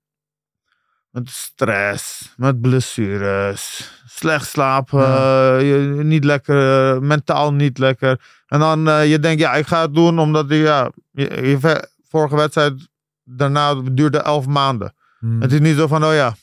[1.10, 5.56] met stress, met blessures, slecht slapen, Ja.
[5.56, 8.20] eh, je, niet lekker, eh, mentaal niet lekker.
[8.46, 11.88] En dan eh, je denkt, ja, ik ga het doen omdat ik, ja, je, je
[12.08, 12.88] vorige wedstrijd
[13.24, 14.94] daarna duurde elf maanden.
[15.18, 15.40] Hmm.
[15.40, 16.34] Het is niet zo van, oh ja,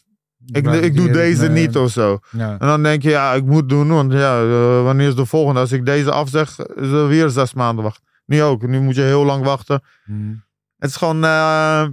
[0.45, 1.67] ik, ik doe deze nee.
[1.67, 2.19] niet of zo.
[2.29, 2.51] Ja.
[2.59, 4.45] En dan denk je, ja, ik moet doen, want ja,
[4.83, 5.59] wanneer is de volgende?
[5.59, 8.03] Als ik deze afzeg, is er weer zes maanden wachten.
[8.25, 9.81] Nu ook, nu moet je heel lang wachten.
[10.03, 10.43] Hmm.
[10.81, 11.87] Het is gewoon, eh,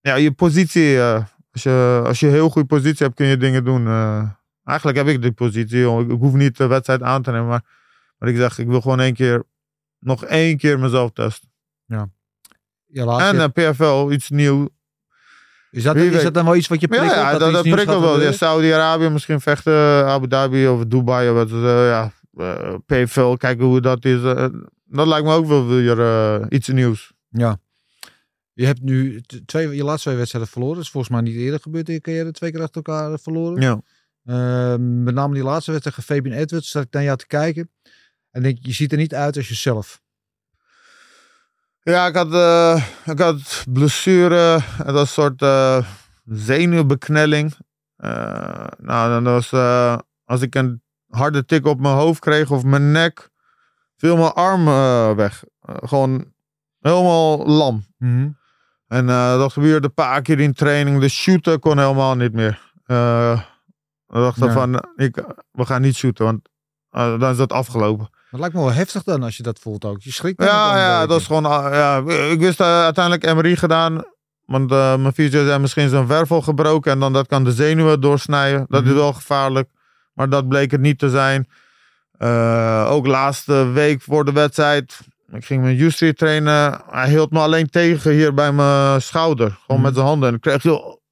[0.00, 0.98] ja, je positie.
[0.98, 3.86] eh, als, je, als je een heel goede positie hebt, kun je dingen doen.
[3.86, 4.22] eh.
[4.64, 5.98] eigenlijk heb ik die positie.
[5.98, 7.46] Ik, ik hoef niet de wedstrijd aan te nemen.
[7.48, 7.64] Maar,
[8.18, 9.44] maar ik zeg, ik wil gewoon één keer,
[9.98, 11.48] nog één keer mezelf testen.
[11.84, 12.08] Ja,
[13.18, 14.68] en eh, PFL, iets nieuw.
[15.70, 17.12] is, dat, is dat dan wel iets wat je prikkelt?
[17.12, 18.20] ja, dat, dat nieuws prikkelt wel.
[18.20, 18.32] Ja?
[18.32, 21.28] Saudi-Arabië misschien vechten, Abu Dhabi of Dubai.
[21.28, 24.22] Of wat, eh, ja, eh, PFL, kijken hoe dat is.
[24.84, 27.14] dat lijkt me ook wel weer iets nieuws.
[27.28, 27.58] Ja.
[28.56, 30.76] Je hebt nu twee, je laatste twee wedstrijden verloren.
[30.76, 32.30] Dat is volgens mij niet eerder gebeurd in je carrière.
[32.30, 33.62] Twee keer achter elkaar eh, verloren.
[33.62, 33.80] Ja.
[34.24, 36.70] Ehm, met name die laatste wedstrijd tegen Fabian Edwards.
[36.70, 37.70] Zat ik naar jou te kijken.
[38.30, 40.00] En denk, je ziet er niet uit als jezelf.
[41.82, 44.60] Ja, ik had, eh, ik had blessure.
[44.60, 45.86] Het was een soort eh,
[46.24, 47.56] zenuwbeknelling.
[48.76, 49.52] Nou, dan was,
[50.24, 53.30] als ik een harde tik op mijn hoofd kreeg of mijn nek,
[53.96, 54.64] viel mijn arm
[55.16, 55.44] weg.
[55.60, 56.34] Gewoon
[56.86, 57.84] helemaal lam.
[58.88, 61.00] En eh, dat gebeurde een paar keer in training.
[61.00, 62.72] De shooten kon helemaal niet meer.
[62.86, 63.40] Eh
[64.06, 64.52] we dachten Ja.
[64.52, 66.48] van, ik, we gaan niet shooten, want
[66.90, 68.08] eh, dan is dat afgelopen.
[68.30, 70.02] Dat lijkt me wel heftig dan als je dat voelt ook.
[70.02, 71.42] Je schrikt Ja, ja, dat is gewoon.
[71.42, 71.96] Ja,
[72.30, 74.02] ik wist uiteindelijk MRI gedaan.
[74.44, 76.92] Want mijn fysio zei misschien zijn wervel gebroken.
[76.92, 78.66] En dan dat kan de zenuwen doorsnijden.
[78.68, 78.90] Dat Mhm.
[78.90, 79.68] is wel gevaarlijk.
[80.12, 81.48] Maar dat bleek het niet te zijn.
[82.88, 85.00] Ook laatste week voor de wedstrijd.
[85.32, 86.80] Ik ging met Justri trainen.
[86.90, 89.50] Hij hield me alleen tegen hier bij mijn schouder.
[89.50, 89.82] Gewoon Mhm.
[89.82, 90.28] met zijn handen.
[90.28, 90.62] En ik kreeg,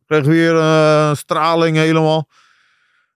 [0.07, 2.29] kreeg weer eh, straling helemaal.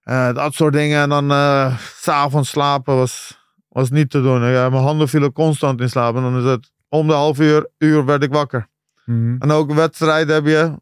[0.03, 1.03] Eh, dat soort dingen.
[1.03, 1.31] En dan
[1.79, 4.51] s s'avonds slapen was, was niet te doen.
[4.51, 6.17] Ja, mijn handen vielen constant in slaap.
[6.17, 8.67] En dan is het om de half uur, uur werd ik wakker.
[9.05, 9.37] Mhm.
[9.39, 10.75] En ook wedstrijden heb je.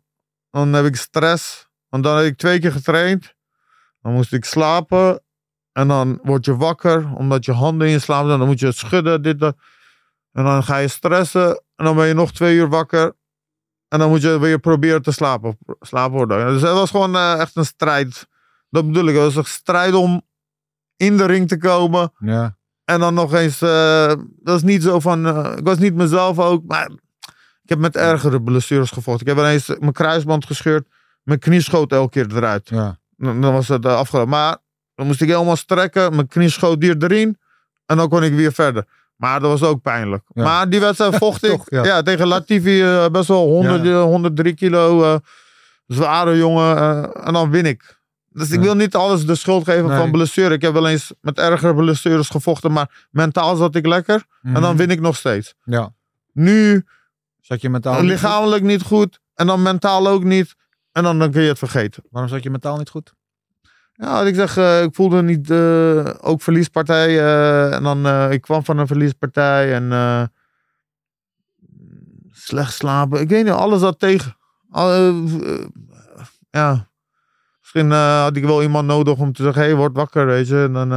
[0.50, 1.68] Dan heb ik stress.
[1.88, 3.34] Want dan heb ik twee keer getraind.
[4.02, 5.20] Dan moest ik slapen.
[5.72, 7.14] En dan word je wakker.
[7.14, 8.38] Omdat je handen in slaap zijn.
[8.38, 9.22] Dan moet je schudden.
[9.22, 9.56] Dit, dat.
[10.36, 11.62] En dan ga je stressen.
[11.76, 13.12] En dan ben je nog twee uur wakker.
[13.88, 15.58] En dan moet je weer proberen te slapen.
[15.80, 16.46] slapen worden.
[16.46, 18.26] Dus het was gewoon eh, echt een strijd.
[18.70, 19.14] Dat bedoel ik.
[19.14, 20.22] Het was een strijd om
[20.96, 22.12] in de ring te komen.
[22.18, 22.56] Ja.
[22.84, 26.38] En dan nog eens, eh, dat is niet zo van, eh, ik was niet mezelf
[26.38, 26.90] ook, maar
[27.62, 29.26] ik heb met ergere blessures gevochten.
[29.26, 30.88] Ik heb ineens mijn kruisband gescheurd,
[31.22, 32.68] mijn knie schoot elke keer eruit.
[32.68, 32.98] Ja.
[33.16, 34.30] Dan dan was het afgelopen.
[34.30, 34.56] Maar
[34.94, 37.38] dan moest ik helemaal strekken, mijn knie schoot hier erin
[37.86, 38.86] en dan kon ik weer verder.
[39.16, 40.22] Maar dat was ook pijnlijk.
[40.28, 40.42] Ja.
[40.44, 41.84] Maar die wedstrijd vocht ik Toch, ja.
[41.84, 42.02] ja.
[42.02, 43.90] tegen Latifi, eh, best wel 100, Ja.
[43.90, 45.16] eh, 103 kilo, eh,
[45.86, 46.76] zware jongen.
[46.76, 47.94] eh, en dan win ik.
[48.28, 49.98] Dus ik wil niet alles de schuld geven Nee.
[49.98, 50.54] van blessure.
[50.54, 54.24] Ik heb wel eens met ergere blessures gevochten, maar mentaal zat ik lekker.
[54.42, 54.76] En dan Mhm.
[54.76, 55.54] win ik nog steeds.
[55.64, 55.94] Ja.
[56.32, 56.84] Nu
[57.40, 58.10] Zat je mentaal niet goed?
[58.10, 60.54] lichamelijk niet goed en dan mentaal ook niet.
[60.92, 62.02] En dan, dan kun je het vergeten.
[62.10, 63.14] Waarom zat je mentaal niet goed?
[63.96, 67.18] Wat ik zeg, eh, ik voelde niet, eh, ook verliespartij.
[67.18, 70.30] eh, en dan, ik kwam van een verliespartij en
[72.32, 73.20] slecht slapen.
[73.20, 74.36] Ik weet niet, alles zat tegen.
[76.50, 76.88] Ja,
[77.60, 80.62] misschien had ik wel iemand nodig om te zeggen, hey, word wakker, weet je.
[80.62, 80.88] En dan,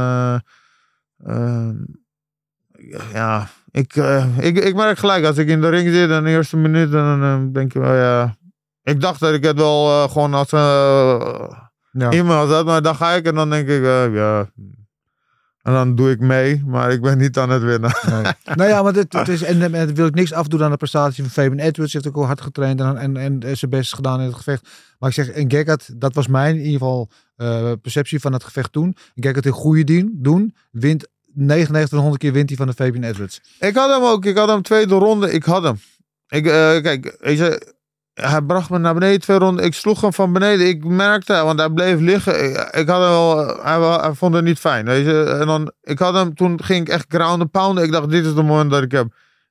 [3.12, 3.94] ja, ik,
[4.38, 7.52] ik, ik merk gelijk, als ik in de ring zit in de eerste minuut, dan
[7.52, 8.38] denk je wel, ja...
[8.82, 10.50] Ik dacht dat ik het wel gewoon als...
[11.90, 12.12] Ja.
[12.12, 14.50] iemand had, maar dan ga ik en dan denk ik, eh, ja.
[15.62, 17.92] En dan doe ik mee, maar ik ben niet aan het winnen.
[18.10, 18.22] Nee.
[18.58, 20.76] nou ja, maar dit, het is, en, en dan wil ik niks afdoen aan de
[20.76, 21.92] prestatie van Fabian Edwards.
[21.92, 24.68] Hij heeft ook al hard getraind en, en, en zijn best gedaan in het gevecht.
[24.98, 28.44] Maar ik zeg, en Gekkat, dat was mijn in ieder geval eh, perceptie van het
[28.44, 28.96] gevecht toen.
[29.14, 33.02] Gekkat een goede dien, doen, wint 99 van 100 keer wint hij van de Fabian
[33.02, 33.40] Edwards.
[33.58, 35.78] Ik had hem ook, ik had hem tweede ronde, ik had hem.
[36.28, 37.74] Ik, eh, kijk, weet je,
[38.22, 39.64] hij bracht me naar beneden twee ronden.
[39.64, 40.66] Ik sloeg hem van beneden.
[40.68, 42.44] Ik merkte, want hij bleef liggen.
[42.44, 44.84] Ik, ik had hem wel, hij, vond het niet fijn.
[44.84, 45.22] Weet je.
[45.24, 47.84] En dan, ik had hem, toen ging ik echt ground and pounden.
[47.84, 49.06] Ik dacht, dit is de moment dat ik heb.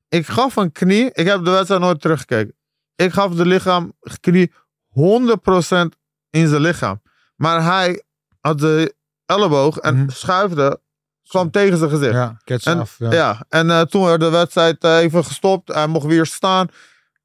[0.10, 1.10] Ik gaf een knie.
[1.13, 2.55] Ik heb de wedstrijd nooit teruggekeken.
[2.95, 4.51] Ik gaf de lichaam, knie
[4.89, 5.95] 100%
[6.29, 7.01] in zijn lichaam.
[7.36, 8.03] Maar hij
[8.39, 10.10] had de elleboog en Mhm.
[10.10, 10.79] schuifde,
[11.27, 12.13] kwam tegen zijn gezicht.
[12.13, 12.95] Ja, En, af.
[12.97, 13.12] ja.
[13.12, 13.45] Ja.
[13.49, 15.73] en eh, toen werd de wedstrijd eh, even gestopt.
[15.73, 16.67] Hij mocht weer staan.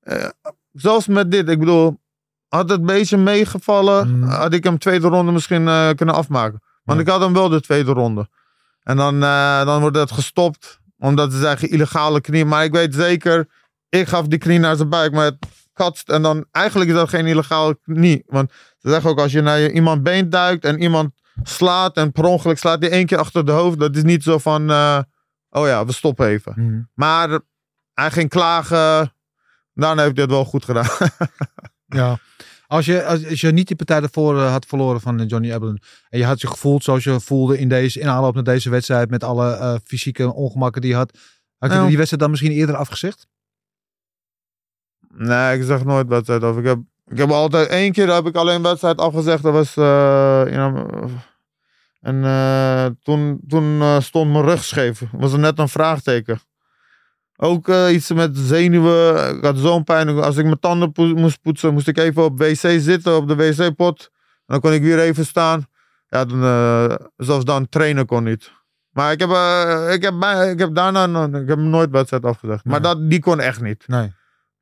[0.00, 0.28] Eh,
[0.74, 2.00] zelfs met dit, ik bedoel,
[2.48, 4.22] had het een beetje meegevallen, Mm.
[4.28, 6.62] had ik hem tweede ronde misschien eh, kunnen afmaken.
[6.84, 7.04] Want Ja.
[7.04, 8.28] ik had hem wel de tweede ronde.
[8.82, 12.44] En dan, eh, dan wordt het gestopt, omdat ze zeggen illegale knie.
[12.44, 13.48] Maar ik weet zeker,
[13.88, 16.08] ik gaf die knie naar zijn buik, maar het katst.
[16.08, 18.22] En dan, eigenlijk is dat geen illegale knie.
[18.26, 22.12] Want ze zeggen ook, als je naar je, iemand been duikt en iemand slaat en
[22.12, 23.78] per ongeluk slaat hij één keer achter de hoofd.
[23.78, 24.98] Dat is niet zo van, eh,
[25.50, 26.52] oh ja, we stoppen even.
[26.56, 26.80] Mhm.
[26.94, 27.40] Maar
[27.94, 29.13] hij ging klagen.
[29.74, 30.86] Daarna heeft hij het wel goed gedaan.
[31.86, 32.18] Ja.
[32.66, 35.52] Als je, als, als je niet die partij ervoor eh, had verloren van eh, Johnny
[35.52, 38.70] Eblen en je had je gevoeld zoals je voelde in, deze, in aanloop naar deze
[38.70, 41.18] wedstrijd met alle eh, fysieke ongemakken die je had,
[41.58, 41.86] had je Ja.
[41.86, 43.26] die wedstrijd dan misschien eerder afgezegd?
[45.08, 46.56] nee, ik zeg nooit wedstrijd af.
[46.56, 49.42] Ik heb, ik heb altijd één keer heb ik alleen wedstrijd afgezegd.
[49.42, 49.76] Dat was.
[49.76, 50.86] eh, ja,
[52.00, 55.02] en eh, toen, toen stond mijn rug scheef.
[55.12, 56.40] Was er net een vraagteken.
[57.36, 59.36] Ook eh, iets met zenuwen.
[59.36, 60.08] Ik had zo'n pijn.
[60.08, 64.10] Als ik mijn tanden moest poetsen, moest ik even op wc zitten, op de wc-pot.
[64.46, 65.66] Dan kon ik weer even staan.
[66.08, 68.52] Ja, dan, eh, zelfs dan trainen kon niet.
[68.90, 70.14] Maar ik heb, eh, ik heb,
[70.52, 72.64] ik heb daarna ik heb nooit wedstrijd afgezegd.
[72.64, 73.84] Maar dat, die kon echt niet.
[73.86, 74.12] Nee.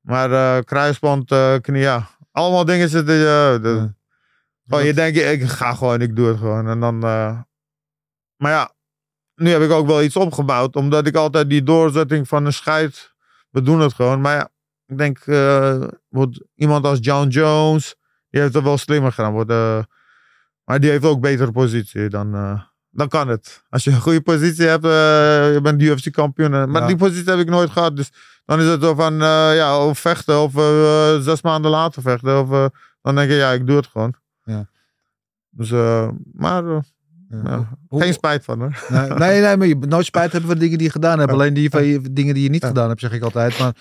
[0.01, 2.09] Maar kruisband, knie, ja.
[2.33, 3.15] Allemaal dingen zitten.
[3.15, 3.95] je.
[4.67, 6.69] Gewoon, je denkt, ik ga gewoon, ik doe het gewoon.
[6.69, 8.73] En dan, maar ja,
[9.35, 10.77] nu heb ik ook wel iets opgebouwd.
[10.77, 13.13] Omdat ik altijd die doorzetting van een scheid,
[13.51, 14.21] we doen het gewoon.
[14.21, 14.49] Maar ja,
[14.87, 15.25] ik denk,
[16.09, 17.95] wordt iemand als John Jones,
[18.31, 19.33] die heeft het wel slimmer gedaan.
[19.33, 19.79] Wordt, eh,
[20.65, 22.35] maar die heeft ook betere positie dan...
[22.35, 22.61] eh,
[22.95, 23.63] dan kan het.
[23.71, 26.55] Als je een goede positie hebt, je bent UFC kampioen.
[26.55, 26.87] eh, Maar Ja.
[26.87, 27.97] die positie heb ik nooit gehad.
[27.97, 28.11] Dus
[28.45, 29.15] dan is het zo van,
[29.55, 30.53] ja, of vechten of
[31.23, 32.41] zes maanden later vechten.
[32.41, 32.71] Of,
[33.03, 34.15] dan denk ik, ja, ik doe het gewoon.
[34.45, 34.67] Ja.
[35.51, 35.71] Dus,
[36.33, 36.63] maar
[37.45, 38.85] eh, Hoe- geen spijt van hoor.
[38.89, 41.19] Nee, nee, nee, maar je moet nooit spijt hebben van de dingen die je gedaan
[41.19, 41.33] hebt.
[41.33, 43.59] Alleen die van je, dingen die je niet gedaan hebt, zeg ik altijd.
[43.59, 43.77] Maar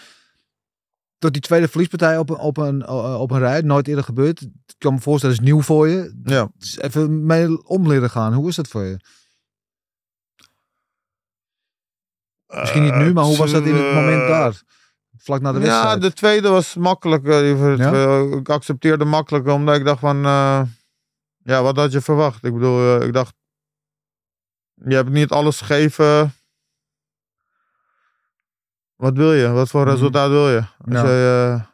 [1.18, 4.42] tot die tweede verliespartij op een, op een, eh, op een rij, nooit eerder gebeurd.
[4.42, 6.20] Ik kan me voorstellen, dat is nieuw voor je.
[6.24, 6.52] Ja.
[6.58, 8.34] Dus even mee om leren gaan.
[8.34, 8.98] Hoe is dat voor je?
[12.48, 14.62] Misschien niet nu, maar hoe was dat in het moment daar?
[15.18, 15.84] Vlak na de wedstrijd.
[15.94, 17.42] Ja, de tweede was makkelijker.
[17.42, 17.94] Die- Ja?
[17.94, 20.26] eh, Ik accepteerde makkelijker, omdat ik dacht van...
[20.26, 20.62] eh,
[21.44, 22.44] ja, wat had je verwacht?
[22.46, 23.34] Ik bedoel, eh, ik dacht...
[24.86, 26.34] Je hebt niet alles gegeven.
[28.96, 29.48] Wat wil je?
[29.50, 29.90] Wat voor Mhm.
[29.90, 30.58] resultaat wil je?
[30.60, 31.06] Als, Ja.
[31.08, 31.66] je eh,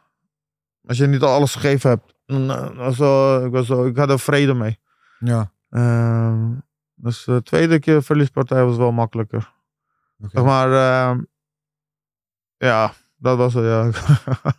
[0.88, 2.14] als je niet alles gegeven hebt.
[2.26, 4.78] eh, ik, was ik had er vrede mee.
[5.18, 5.52] Ja.
[5.70, 6.52] Ehm,
[6.94, 9.52] dus de tweede keer verliespartij was wel makkelijker.
[10.18, 11.22] Zeg maar, ehm,
[12.56, 13.90] ja, dat was het, ja.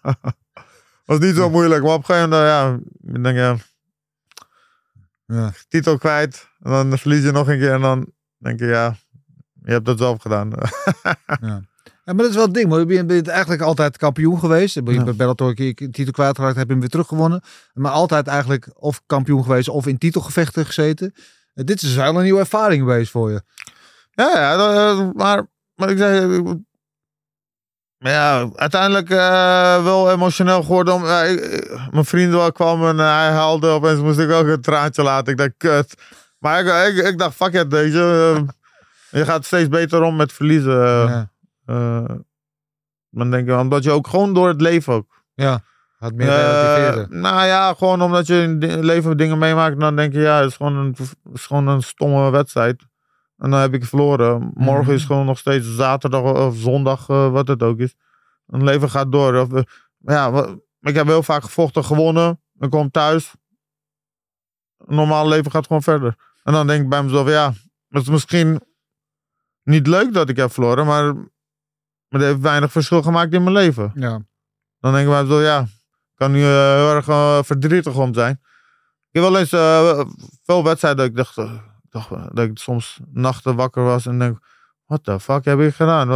[1.05, 2.79] was niet zo moeilijk, maar op een gegeven moment, ja,
[3.13, 3.57] ik denk ja,
[5.25, 5.51] Ja.
[5.67, 6.49] titel kwijt.
[6.59, 8.95] En dan verlies je nog een keer en dan denk je, ja,
[9.63, 10.51] je hebt het zelf gedaan.
[12.05, 12.69] Ja, maar dat is wel het ding.
[12.69, 14.73] Maar je bent- eigenlijk altijd kampioen geweest.
[14.73, 15.03] Je Ja.
[15.03, 17.41] bent Bellator een titel kwijtgeraakt, heb je hem weer teruggewonnen.
[17.73, 21.13] Maar altijd eigenlijk of kampioen geweest of in titelgevechten gezeten.
[21.53, 23.41] Dit is wel een nieuwe ervaring geweest voor je.
[24.11, 26.39] ja, ja, dat, eh, maar, maar ik zeg, eh,
[27.97, 30.93] maar ja, uiteindelijk eh, wel emotioneel geworden.
[30.93, 33.67] Om, ja, ik- mijn vriend wel kwam en hij haalde.
[33.67, 35.31] Opeens moest ik ook een traantje laten.
[35.31, 35.93] Ik dacht, kut.
[36.39, 38.33] Maar ik, ik, ik dacht, fuck it, weet je.
[39.11, 40.81] eh, je gaat steeds beter om met verliezen.
[40.81, 41.21] eh.
[41.65, 42.05] ja.
[43.11, 45.23] Dan denk ik, omdat je ook gewoon door het leven ook.
[45.33, 45.61] ja.
[45.97, 47.19] Had meer relativeren.
[47.21, 49.79] nou ja, gewoon omdat je in het leven dingen meemaakt.
[49.79, 52.85] Dan denk je, ja, het is gewoon een, het is gewoon een stomme wedstrijd.
[53.37, 54.51] En dan heb ik verloren.
[54.53, 54.93] Morgen Mhm.
[54.93, 57.95] is gewoon nog steeds zaterdag of zondag, wat het ook is.
[58.47, 59.35] Een leven gaat door.
[59.35, 59.63] Of,
[59.97, 60.45] ja,
[60.81, 62.41] ik heb heel vaak gevochten, gewonnen.
[62.59, 63.33] Ik kom thuis.
[64.85, 66.15] Normaal leven gaat gewoon verder.
[66.43, 67.53] En dan denk ik bij mezelf, ja,
[67.89, 68.61] het is misschien
[69.63, 71.23] niet leuk dat ik heb verloren, maar, maar
[72.07, 73.91] het heeft weinig verschil gemaakt in mijn leven.
[73.95, 74.21] Ja.
[74.79, 78.13] Dan denk ik bij mezelf, ja, ik kan nu eh, heel erg eh, verdrietig om
[78.13, 78.39] zijn.
[79.11, 80.05] Ik heb wel eens eh,
[80.43, 81.51] veel wedstrijden dat ik dacht,
[81.89, 84.39] dacht dat ik soms nachten wakker was en denk,
[84.85, 86.09] wat de fuck heb ik gedaan?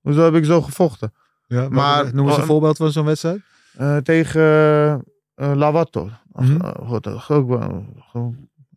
[0.00, 1.14] Hoezo heb ik zo gevochten?
[1.46, 3.40] ja maar, Maar- noem eens een voorbeeld van zo'n wedstrijd.
[4.02, 6.10] Tegen Lavato.
[6.32, 6.60] Mhm.
[6.60, 6.70] eh,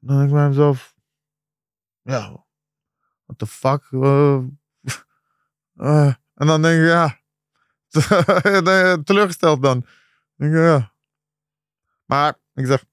[0.08, 0.96] dan denk ik bij mezelf,
[2.02, 2.46] ja,
[3.26, 3.84] what the fuck?
[3.92, 4.38] eh,
[5.88, 7.18] eh, en dan denk ik, ja,
[9.04, 9.86] teleurgesteld dan.
[10.36, 10.92] denk ik, ja.
[12.06, 12.84] Maar, ik zeg,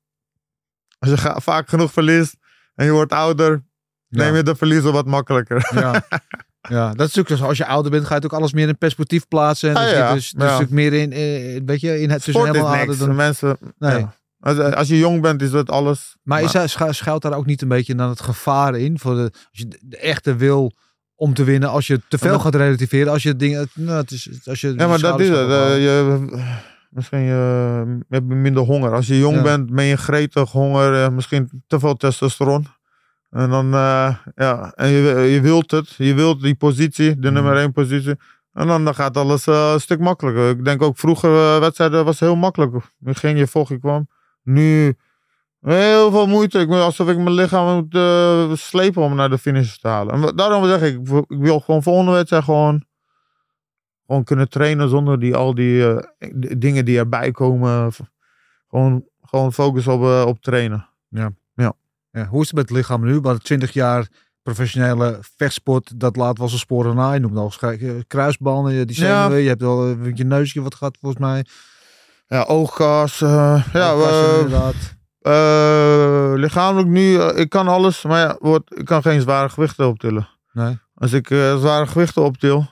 [0.98, 2.37] als je ga- vaak genoeg verliest
[2.74, 3.64] en je wordt ouder,
[4.09, 4.37] neem Ja.
[4.37, 5.70] je de verliezen wat makkelijker.
[5.74, 5.92] Ja.
[6.77, 7.46] ja, dat is natuurlijk zo.
[7.46, 9.70] Als je ouder bent, ga je het ook alles meer in perspectief plaatsen.
[9.70, 10.12] En Ah, dan ja.
[10.12, 10.44] dus, dus Ja.
[10.59, 13.14] natuurlijk meer in, eh, weet je, in het tussen helemaal ouder dan...
[13.14, 13.98] Mensen, Nee.
[13.98, 14.14] ja.
[14.44, 16.16] Als, als je jong bent, is dat alles.
[16.22, 18.98] Maar is schuilt daar ook niet een beetje dan het gevaar in?
[18.98, 20.72] Voor de, als je de- echte wil
[21.14, 23.68] om te winnen, als je te veel gaat relativeren, als je dingen...
[23.74, 25.50] Nou, het is, als je Ja, maar dat is het.
[25.50, 26.18] Eh, je,
[26.90, 28.92] misschien je, je hebt minder honger.
[28.94, 29.42] Als je jong Ja.
[29.42, 32.66] bent, ben je gretig, honger, eh, misschien te veel testosteron.
[33.30, 35.94] En dan, eh, ja, en je, je wilt het.
[35.96, 37.33] Je wilt die positie, de Mhm.
[37.33, 38.14] nummer één positie.
[38.52, 40.48] En dan, dan gaat alles eh, een stuk makkelijker.
[40.50, 42.72] Ik denk ook vroeger eh, wedstrijden was heel makkelijk.
[42.98, 44.09] Je ging, je volg, je kwam.
[44.44, 44.96] Nu
[45.61, 46.59] heel veel moeite.
[46.59, 50.14] Ik, moet- alsof ik mijn lichaam moet eh, slepen om naar de finish te halen.
[50.14, 52.85] En daarom zeg ik, ik wil gewoon volgende wedstrijd gewoon
[54.07, 56.04] gewoon kunnen trainen zonder die, al die eh,
[56.59, 57.92] dingen die erbij komen.
[58.68, 60.88] Gewoon, gewoon focus op, eh, op trainen.
[61.09, 63.20] Ja, hoe is het met het lichaam nu?
[63.20, 64.09] Maar 20 jaar
[64.42, 67.12] professionele vechtsport, dat laat wel zijn sporen na.
[67.12, 67.52] Je noemt al
[68.07, 69.22] kruisbanden, die Ja.
[69.22, 69.42] zenuwen.
[69.42, 71.44] Je hebt al eh, je neusje wat gehad volgens mij.
[72.27, 73.21] Ja, oogkas.
[73.21, 74.75] eh, ja, eh, inderdaad.
[75.19, 80.29] eh, lichamelijk nu, ik kan alles, maar ja, wordt, ik kan geen zware gewichten optillen.
[80.53, 80.79] Nee.
[80.95, 82.67] Als ik zware gewichten optil,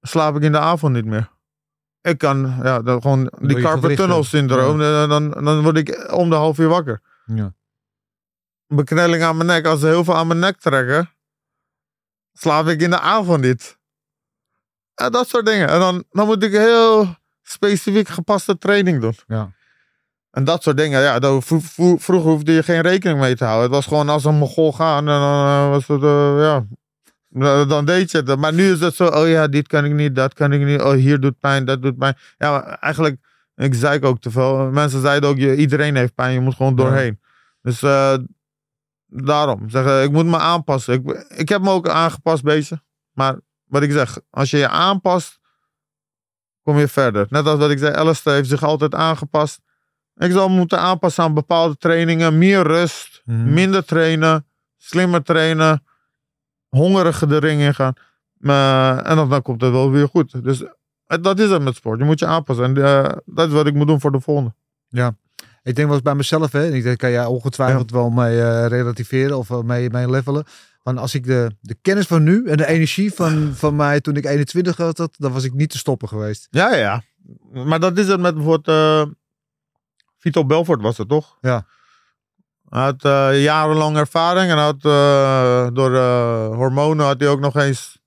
[0.00, 1.32] slaap ik in de avond niet meer.
[2.00, 3.96] Ik kan, ja, dan gewoon die gewrichten.
[3.96, 7.00] tunnel syndroom, eh, dan, dan word ik om de half uur wakker.
[7.26, 7.54] Ja.
[8.66, 9.66] beknelling aan mijn nek.
[9.66, 11.10] Als ze heel veel aan mijn nek trekken.
[12.32, 13.78] slaap ik in de avond niet.
[14.94, 15.68] Ja, dat soort dingen.
[15.68, 17.16] En dan, dan moet ik heel
[17.48, 19.14] specifiek gepaste training doen.
[19.26, 19.52] Ja.
[20.30, 23.64] En dat soort dingen, ja, vro- vro- vroeger hoefde je geen rekening mee te houden.
[23.64, 26.66] Het was gewoon als een mogol gaan en dan eh, was het, eh, ja,
[27.28, 28.38] dan- dan deed je het.
[28.38, 30.80] Maar nu is het zo, oh ja, dit kan ik niet, dat kan ik niet.
[30.82, 32.16] Oh, hier doet pijn, dat doet pijn.
[32.38, 33.16] Ja, maar eigenlijk,
[33.56, 34.56] ik zei ook te veel.
[34.70, 37.20] Mensen zeiden ook, je, iedereen heeft pijn, je moet gewoon doorheen.
[37.62, 38.14] Dus eh,
[39.06, 40.94] daarom, zeggen, ik moet me aanpassen.
[40.94, 42.82] Ik, ik heb me ook aangepast, beetje.
[43.12, 45.38] Maar wat ik zeg, als je je aanpast,
[46.64, 47.26] kom je verder.
[47.30, 49.60] Net als wat ik zei, Alistair heeft zich altijd aangepast.
[50.16, 52.38] Ik zal moeten aanpassen aan bepaalde trainingen.
[52.38, 53.52] Meer rust, Mhm.
[53.54, 54.46] minder trainen,
[54.76, 55.82] slimmer trainen,
[56.68, 57.92] hongeriger de ring in gaan.
[58.34, 60.44] Maar- en dan, dan komt het wel weer goed.
[60.44, 61.98] Dus eh, dat is het met sport.
[61.98, 62.64] Je moet je aanpassen.
[62.64, 64.54] En eh, dat is wat ik moet doen voor de volgende.
[65.62, 66.66] Ik denk wel eens bij mezelf, hè.
[66.72, 70.44] Ik denk, kan jij ongetwijfeld wel mee eh, relativeren of eh, mee, mee levelen.
[70.84, 74.16] Want als ik de, de kennis van nu en de energie van, van mij toen
[74.16, 76.46] ik 21 had, had, dan was ik niet te stoppen geweest.
[76.50, 77.02] Ja, ja.
[77.52, 79.12] Maar dat is het met bijvoorbeeld eh,
[80.18, 81.38] Vito Belfort was het toch?
[81.40, 81.66] Ja.
[82.68, 85.96] Hij had eh, jarenlang ervaring en had, eh, door
[86.54, 87.98] hormonen had hij ook nog eens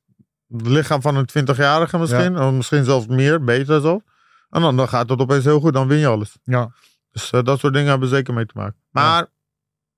[0.47, 2.39] het lichaam van een 20-jarige misschien.
[2.39, 4.01] Of misschien zelfs meer, beter zo.
[4.49, 6.37] En dan, dan gaat het opeens heel goed, dan win je alles.
[6.43, 6.71] Ja.
[7.11, 8.79] Dus dat soort dingen hebben zeker mee te maken.
[8.89, 9.27] Maar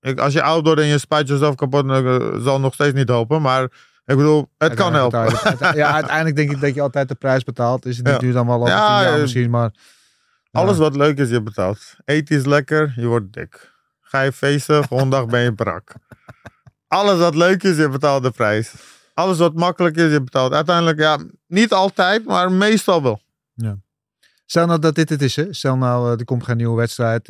[0.02, 2.94] ik, als je oud wordt en je spuit jezelf kapot, dan eh, zal nog steeds
[2.94, 3.42] niet helpen.
[3.42, 3.64] Maar
[4.06, 5.20] ik bedoel, het kan helpen.
[5.30, 7.86] Uiteindelijk, ja, uiteindelijk denk ik dat je altijd de prijs betaalt.
[7.86, 8.12] Is het Ja.
[8.14, 9.72] niet nu dan wel over Ja, tien jaar eh, misschien, maar...
[10.52, 10.60] Ja.
[10.60, 11.96] Alles wat leuk is, je betaalt.
[12.06, 13.72] Eten is lekker, je wordt dik.
[14.02, 15.94] Ga je feesten, volgende dag ben je brak.
[16.88, 18.74] Alles wat leuk is, je betaalt de prijs.
[19.14, 20.54] Alles wat makkelijk is, je betaalt.
[20.54, 23.22] Uiteindelijk, ja, niet altijd, maar meestal wel.
[24.46, 25.54] Stel nou dat dit het is, hè.
[25.54, 27.28] Stel nou, eh, er komt geen nieuwe wedstrijd.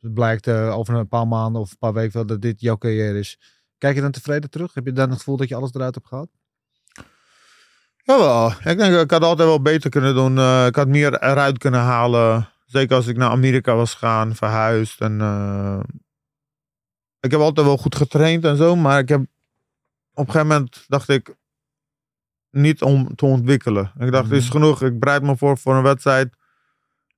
[0.00, 2.78] Het blijkt eh, over een paar maanden of een paar weken wel dat dit jouw
[2.78, 3.38] carrière is.
[3.78, 4.74] Kijk je dan tevreden terug?
[4.74, 6.28] Heb je dan het gevoel dat je alles eruit hebt gehad?
[7.96, 10.38] Jawel, ik denk ik had altijd wel beter kunnen doen.
[10.38, 12.48] Eh, ik had meer eruit kunnen halen.
[12.66, 15.00] Zeker als ik naar Amerika was gaan, verhuisd.
[15.00, 15.80] En, eh,
[17.20, 20.84] ik heb altijd wel goed getraind en zo, maar ik heb op een gegeven moment
[20.88, 21.34] dacht ik
[22.50, 23.92] niet om te ontwikkelen.
[23.98, 24.82] Ik dacht, het is genoeg.
[24.82, 26.36] Ik bereid me voor voor een wedstrijd.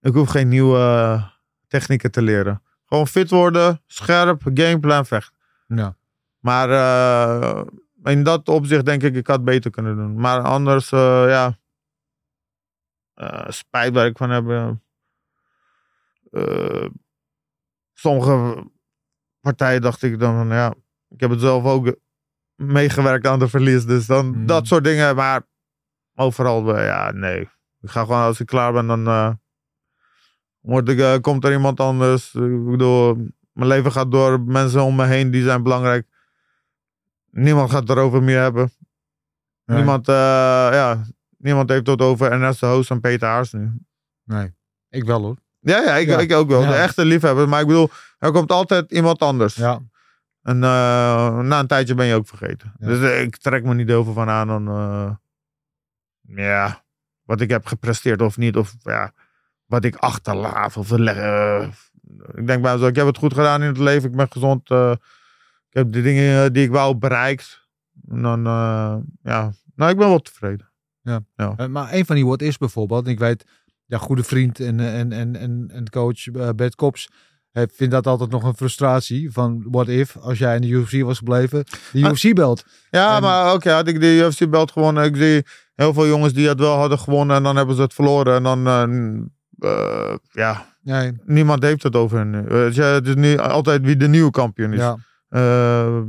[0.00, 1.22] Ik hoef geen nieuwe
[1.66, 2.62] technieken te leren.
[2.88, 5.36] Gewoon fit worden, scherp, gameplan, vechten.
[5.66, 5.96] Ja.
[6.38, 7.62] Maar eh,
[8.02, 10.20] in dat opzicht denk ik, ik had beter kunnen doen.
[10.20, 11.58] Maar anders, eh, ja.
[13.14, 14.76] eh, spijt waar ik van heb.
[17.92, 18.64] sommige
[19.40, 20.74] partijen dacht ik dan van, ja.
[21.08, 21.96] Ik heb het zelf ook
[22.54, 23.84] meegewerkt aan de verlies.
[23.86, 24.46] Dus dan Mhm.
[24.46, 25.16] dat soort dingen.
[25.16, 25.42] Maar
[26.14, 27.40] overal, ja, nee.
[27.80, 29.04] Ik ga gewoon, als ik klaar ben, dan
[30.60, 32.34] word ik, eh, komt er iemand anders.
[32.34, 33.14] Ik bedoel,
[33.52, 34.40] mijn leven gaat door.
[34.40, 36.06] Mensen om me heen, die zijn belangrijk.
[37.30, 38.70] Niemand gaat het erover meer hebben.
[39.64, 39.76] Nee.
[39.76, 41.04] Niemand, eh, ja,
[41.38, 43.70] niemand heeft het over Ernest de Hoos en Peter Haars nu.
[44.24, 44.54] Nee.
[44.90, 45.36] Ik wel hoor.
[45.60, 46.18] Ja, ja, ik, Ja.
[46.18, 46.62] ik ook wel.
[46.62, 46.68] Ja.
[46.68, 47.48] De echte liefhebber.
[47.48, 49.54] Maar ik bedoel, er komt altijd iemand anders.
[49.54, 49.80] Ja.
[50.42, 52.72] En eh, na een tijdje ben je ook vergeten.
[52.78, 52.86] Ja.
[52.86, 54.64] Dus ik trek me niet heel veel van aan dan,
[56.20, 56.84] ja,
[57.22, 58.56] wat ik heb gepresteerd of niet.
[58.56, 59.12] Of ja,
[59.68, 60.76] wat ik achterlaat.
[60.76, 61.68] Of leg- eh,
[62.34, 64.10] ik denk bij mezelf, ik heb het goed gedaan in het leven.
[64.10, 64.70] Ik ben gezond.
[64.70, 64.90] eh,
[65.70, 67.66] ik heb de dingen eh, die ik wou bereikt.
[68.08, 68.42] En dan,
[69.22, 70.70] ja, nou, ik ben wel tevreden.
[71.36, 73.44] Eh, maar een van die what is bijvoorbeeld, en ik weet,
[73.86, 77.08] ja, goede vriend en, en, en, en, en coach Bert Kops
[77.52, 81.18] vindt dat altijd nog een frustratie van what if, als jij in de UFC was
[81.18, 82.10] gebleven, de Ah.
[82.10, 82.64] UFC-belt.
[82.90, 85.04] Ja, En- maar oké, had ik de UFC belt gewonnen.
[85.04, 85.42] Ik zie
[85.74, 88.34] heel veel jongens die het wel hadden gewonnen en dan hebben ze het verloren.
[88.34, 88.66] En dan,
[89.58, 92.38] eh, ja, Nee, niemand heeft het over hen nu.
[92.72, 94.78] Je, het is nu altijd wie de nieuwe kampioen is.
[94.78, 94.96] ja,
[95.28, 96.00] Eh,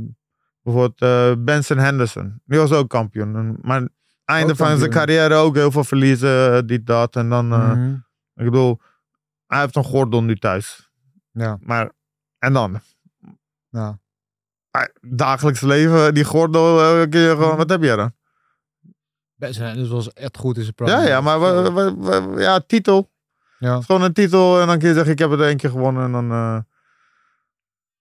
[0.62, 2.40] bijvoorbeeld eh, Benson Henderson.
[2.44, 3.36] Die was ook kampioen.
[3.36, 3.88] En- Maar
[4.24, 7.16] einde Ook van zijn carrière ook heel veel verliezen, dit, dat.
[7.16, 7.92] En dan, eh, Mhm.
[8.34, 8.80] ik bedoel,
[9.46, 10.90] hij heeft een gordel nu thuis.
[11.32, 11.90] ja, Maar,
[12.38, 12.80] en dan?
[13.68, 13.98] ja.
[15.00, 16.76] Dagelijks leven, die gordel,
[17.08, 17.42] kun je Mhm.
[17.42, 18.12] gewoon, wat heb je dan?
[19.34, 21.08] Best, dus was echt goed in zijn Ja, programma.
[21.08, 23.09] ja, maar ja, titel.
[23.60, 23.70] Ja.
[23.70, 25.70] Het is gewoon een titel en dan kun je zeggen, ik heb het één keer
[25.70, 26.04] gewonnen.
[26.04, 26.58] En dan, eh,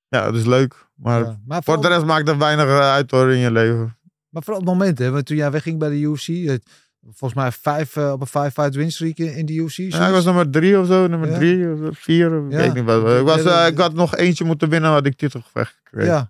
[0.08, 0.88] ja, het is leuk.
[0.96, 1.40] Maar Ja.
[1.46, 3.98] Maar, voor de rest maakt het weinig eh, uit hoor in je leven.
[4.30, 6.64] maar vooral het moment, hè, want toen jij wegging bij de UFC, het,
[7.04, 9.76] volgens mij vijf, eh, op een vijf fight win streak in, de UFC.
[9.78, 11.36] Ja, ik was nummer drie of zo, nummer Ja.
[11.38, 12.46] drie of vier.
[12.46, 12.58] Ik Ja.
[12.58, 13.20] weet niet wat.
[13.20, 16.14] Ik, was, eh, dat- ik had nog eentje moeten winnen, had ik titelgevecht gekregen.
[16.14, 16.30] ja.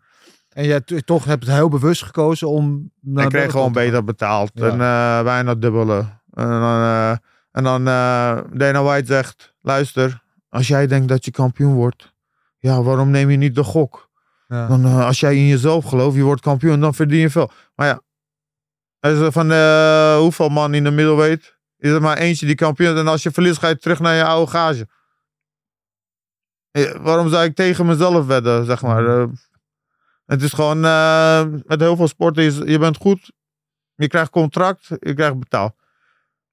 [0.49, 2.91] En jij toch hebt het heel bewust gekozen om...
[3.01, 4.51] naar ik kreeg gewoon beter betaald.
[4.53, 5.97] En eh, bijna dubbele.
[6.33, 7.13] En dan, eh,
[7.59, 12.13] en dan eh, Dana White zegt, luister, als jij denkt dat je kampioen wordt,
[12.57, 14.09] ja, waarom neem je niet de gok?
[14.47, 14.67] Ja.
[14.67, 17.51] Dan, eh, als jij in jezelf gelooft, je wordt kampioen, dan verdien je veel.
[17.75, 18.01] Maar ja,
[19.09, 22.99] is van eh, hoeveel man in de middleweight is er maar eentje die kampioen is.
[22.99, 24.87] En als je verliest, ga je terug naar je oude gage.
[27.01, 29.07] Waarom zou ik tegen mezelf wedden, zeg maar?
[29.07, 29.27] Eh,
[30.25, 30.79] het is gewoon,
[31.65, 33.31] met heel veel sporten, is, je bent goed,
[33.95, 35.78] je krijgt contract, je krijgt betaald.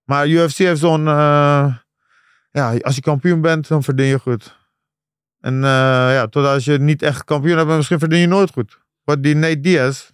[0.06, 1.74] Maar UFC heeft zo'n, eh,
[2.50, 4.56] ja, als je kampioen bent, dan verdien je goed.
[5.40, 5.70] En eh,
[6.14, 8.78] ja, totdat als je niet echt kampioen hebt, misschien verdien je nooit goed.
[9.04, 10.10] Wat die Nate Diaz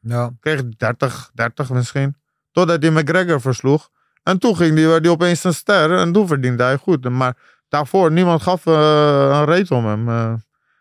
[0.00, 0.30] Ja.
[0.40, 2.16] kreeg 30, 30 misschien.
[2.52, 3.88] Totdat hij McGregor versloeg.
[4.22, 7.08] En toen ging die, werd hij opeens een ster en toen verdiende hij goed.
[7.08, 7.36] Maar
[7.68, 10.08] daarvoor, niemand gaf eh, een reet om hem.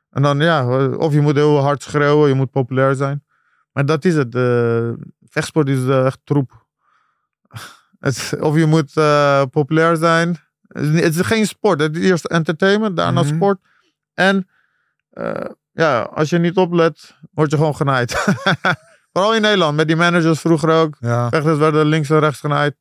[0.09, 3.23] en dan ja, of je moet heel hard schreeuwen, je moet populair zijn.
[3.71, 4.33] Maar dat is het.
[5.29, 6.64] vechtsport is echt troep.
[8.05, 10.37] Het, of je moet eh, populair zijn.
[10.67, 11.79] Het is, niet- het is geen sport.
[11.81, 13.35] Het is eerst entertainment, daarna Mhm.
[13.35, 13.59] sport.
[14.13, 14.47] En
[15.09, 15.31] eh,
[15.71, 18.13] ja, als je niet oplet, word je gewoon genaaid.
[19.13, 20.95] Vooral in Nederland, met die managers vroeger ook.
[20.99, 21.29] Ja.
[21.29, 22.75] Vechters werden links en rechts genaaid.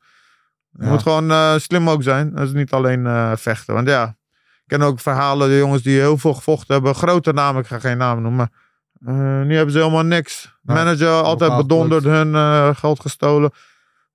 [0.71, 0.91] Je Ja.
[0.91, 2.35] moet gewoon eh, slim ook zijn.
[2.35, 3.75] Dat is niet alleen vechten.
[3.75, 4.05] Want ja,
[4.39, 6.95] ik ken ook verhalen, de jongens die heel veel gevochten hebben.
[6.95, 8.51] Grote namen, ik ga geen namen noemen.
[8.99, 10.59] Maar nu hebben ze helemaal niks.
[10.63, 13.51] Ja, Manager altijd bedonderd, hun geld gestolen.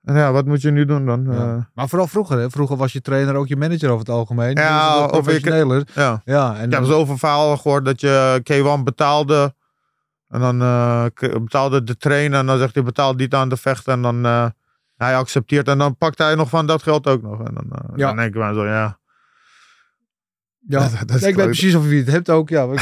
[0.03, 1.23] En ja, wat moet je nu doen dan?
[1.29, 1.33] Ja.
[1.33, 2.49] Ja, Maar vooral vroeger, hè?
[2.49, 4.55] vroeger was je trainer ook je manager over het algemeen.
[4.55, 5.87] Ja, of ik- professioneler.
[5.93, 6.21] ja.
[6.25, 9.53] Ja, en Ik heb zoveel verhalen gehoord dat je K1 betaalde.
[10.27, 11.05] En dan eh,
[11.41, 12.39] betaalde de trainer.
[12.39, 13.93] En dan zegt hij betaal dit aan de vechter.
[13.93, 14.45] En dan eh,
[14.97, 15.67] hij accepteert.
[15.67, 17.39] En dan pakt hij nog van dat geld ook nog.
[17.39, 18.07] En dan, eh, Ja.
[18.07, 18.97] dan denk ik maar zo, ja.
[20.71, 22.49] Ja, Dat- dat ik weet precies over wie het hebt ook.
[22.49, 22.79] Ja, ik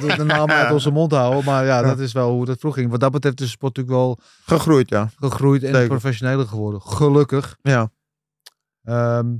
[0.00, 1.44] wil de, naam uit onze mond houden.
[1.44, 2.90] Maar ja, dat is wel hoe dat vroeg ging.
[2.90, 5.10] Wat dat betreft is de sport natuurlijk wel Gegroeid, ja.
[5.16, 5.88] gegroeid en Zeker.
[5.88, 6.80] professioneler geworden.
[6.82, 7.56] Gelukkig.
[7.62, 7.90] Ja,
[8.82, 9.34] Ehm,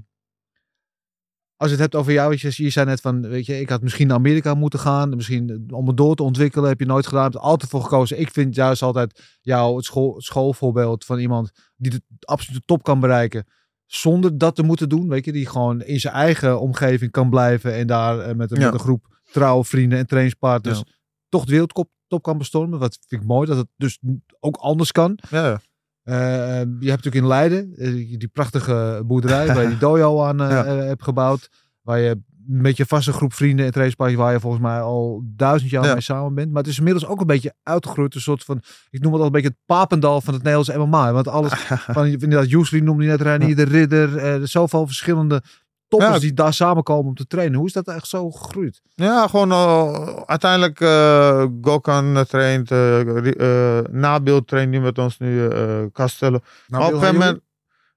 [1.57, 3.83] als je het hebt over jou, je, je zei net van, weet je, ik had
[3.83, 5.17] misschien naar Amerika moeten gaan.
[5.17, 7.33] Misschien om het door te ontwikkelen, heb je nooit gedaan.
[7.33, 8.21] Er altijd voor gekozen.
[8.21, 13.01] Ik vind juist altijd jou het school, schoolvoorbeeld van iemand die de absolute top kan
[13.01, 13.47] bereiken.
[13.91, 15.33] Zonder dat te moeten doen, weet je.
[15.33, 17.75] Die gewoon in zijn eigen omgeving kan blijven.
[17.75, 18.65] En daar eh, met, een- Ja.
[18.65, 20.85] met een groep trouwe vrienden en trainingspartners Ja.
[21.29, 22.79] toch de wereldkop top kan bestormen.
[22.79, 23.99] Wat vind ik mooi, dat het dus
[24.41, 25.19] ook anders kan.
[25.31, 25.61] ja, ja.
[26.03, 26.15] Eh,
[26.59, 30.59] je hebt natuurlijk in Leiden eh, die prachtige boerderij waar je die dojo aan eh,
[30.61, 31.49] eh, hebt gebouwd.
[31.83, 32.21] Waar je
[32.53, 35.93] met je vaste groep vrienden en trainingspartners waar je volgens mij al duizend jaar Ja.
[35.93, 36.49] mee samen bent.
[36.53, 38.15] Maar het is inmiddels ook een beetje uitgegroeid.
[38.15, 41.13] Een soort van, ik noem het al een beetje het papendal van het Nederlandse MMA.
[41.13, 41.53] Want alles
[41.97, 44.17] van, inderdaad, Jusri noemde je net Reinier, de Ridder.
[44.17, 45.43] eh, er zoveel verschillende
[45.89, 46.19] toppers Ja.
[46.19, 47.59] die daar samenkomen om te trainen.
[47.59, 48.81] Hoe is dat echt zo gegroeid?
[48.95, 55.19] Ja, gewoon eh, uiteindelijk uh, Gokan traint, eh Ri- eh, Nabil traint nu met ons
[55.19, 56.37] nu, eh Castello.
[56.71, 57.41] Op een moment...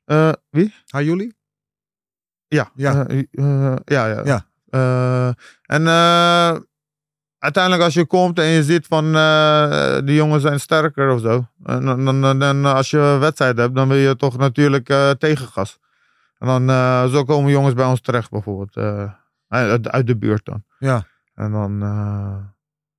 [0.06, 0.74] eh, wie?
[0.86, 1.34] Jullie?
[2.54, 2.70] Ja.
[2.76, 3.08] Ja.
[3.08, 4.22] Eh, eh, ja, ja.
[4.24, 4.46] Ja.
[4.70, 5.28] Eh,
[5.62, 6.60] en eh,
[7.38, 9.04] uiteindelijk als je komt en je ziet van
[10.06, 11.48] die jongens zijn sterker of zo.
[11.64, 15.80] En dan, dan, als je een wedstrijd hebt, dan wil je toch natuurlijk tegengas.
[16.38, 18.76] En dan zo komen jongens bij ons terecht bijvoorbeeld.
[19.48, 20.64] uit, uit de buurt dan.
[20.80, 21.06] Ja.
[21.36, 21.78] En dan...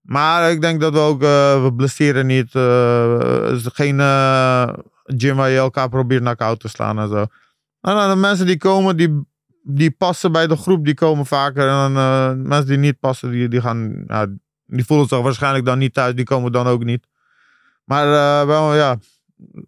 [0.00, 2.52] maar ik denk dat we ook, eh, we blesseren niet.
[2.52, 3.98] het is geen
[5.04, 7.26] gym waar je elkaar probeert knock-out te slaan en zo.
[7.84, 9.26] En dan de mensen die komen, die,
[9.66, 11.68] die passen bij de groep, die komen vaker.
[11.68, 14.26] En eh, mensen die niet passen, die, die gaan, ja,
[14.66, 17.06] die voelen zich waarschijnlijk dan niet thuis, die komen dan ook niet.
[17.84, 18.98] Maar eh, wel, ja,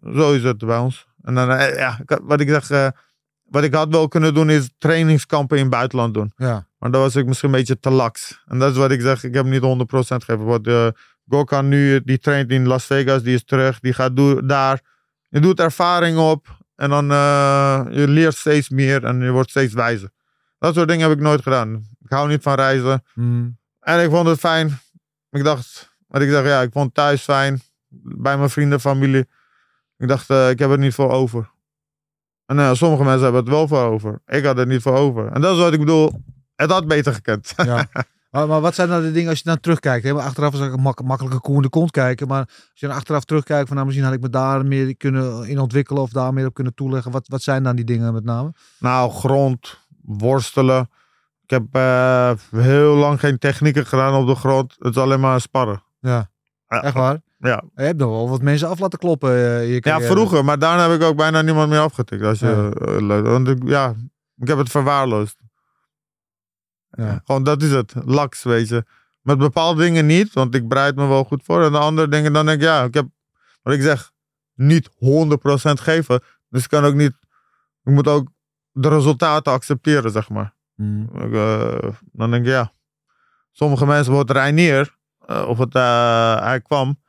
[0.01, 1.07] zo is het bij ons.
[1.21, 2.87] En dan, eh, ja, wat ik zeg, eh,
[3.43, 6.31] wat ik had wel kunnen doen, is trainingskampen in het buitenland doen.
[6.35, 6.67] Ja.
[6.77, 8.43] Maar dat was ik misschien een beetje te laks.
[8.45, 10.45] En dat is wat ik zeg, ik heb niet 100% gegeven.
[10.45, 10.87] Wat uh,
[11.29, 14.11] Gorkan nu, die traint in Las Vegas, die is terug, die gaat
[14.47, 14.81] daar.
[15.29, 19.73] Je doet ervaring op en dan uh, je leert steeds meer en je wordt steeds
[19.73, 20.09] wijzer.
[20.59, 21.87] Dat soort dingen heb ik nooit gedaan.
[22.03, 23.03] Ik hou niet van reizen.
[23.13, 23.57] Mm.
[23.79, 24.79] En ik vond het fijn.
[25.29, 27.61] Ik dacht, wat ik zeg, ja, ik vond thuis fijn.
[27.99, 29.27] Bij mijn vrienden, familie.
[29.97, 31.49] Ik dacht, uh, ik heb het niet voor over.
[32.45, 34.21] En uh, sommige mensen hebben het wel voor over.
[34.25, 35.31] Ik had het niet voor over.
[35.31, 36.23] En dat is wat ik bedoel.
[36.55, 37.53] Het had beter gekend.
[37.55, 37.87] Ja.
[38.37, 40.03] Maar, maar, wat zijn nou de dingen als je naar terugkijkt?
[40.05, 40.13] Hè?
[40.13, 42.27] Maar achteraf is het mak makkelijke koe in de kont kijken.
[42.27, 45.47] Maar als je dan achteraf terugkijkt van nou, misschien had ik me daar meer kunnen
[45.47, 47.11] in ontwikkelen of daar meer op kunnen toeleggen.
[47.11, 48.53] Wat, wat zijn dan die dingen met name?
[48.79, 50.89] Nou, grond, worstelen.
[51.43, 54.75] Ik heb uh, heel lang geen technieken gedaan op de grond.
[54.79, 55.83] Het is alleen maar sparren.
[55.99, 56.29] Ja,
[56.67, 57.21] echt waar?
[57.37, 57.63] Ja.
[57.75, 59.29] Je hebt nog wel wat mensen af laten kloppen.
[59.29, 60.45] Uh, je ja, vroeger.
[60.45, 62.23] Maar daarna heb ik ook bijna niemand meer afgetikt.
[62.23, 63.21] Als je, ja.
[63.21, 63.93] want ik, ja,
[64.37, 65.37] ik heb het verwaarloosd.
[66.89, 67.21] Ja.
[67.25, 67.93] Gewoon dat is het.
[68.05, 68.85] Laks, weet je.
[69.21, 71.63] Met bepaalde dingen niet, want ik bereid me wel goed voor.
[71.63, 73.07] En de andere dingen, dan denk ik, ja, ik heb,
[73.61, 74.11] wat ik zeg,
[74.53, 74.91] niet 100%
[75.81, 76.21] geven.
[76.49, 77.13] Dus ik kan ook niet,
[77.83, 78.29] ik moet ook
[78.71, 80.53] de resultaten accepteren, zeg maar.
[80.75, 81.09] Mm.
[81.13, 81.77] Ik, uh,
[82.11, 82.71] dan denk ik, ja.
[83.51, 84.95] Sommige mensen worden Reinier.
[85.25, 87.01] eh, of het, eh, hij kwam.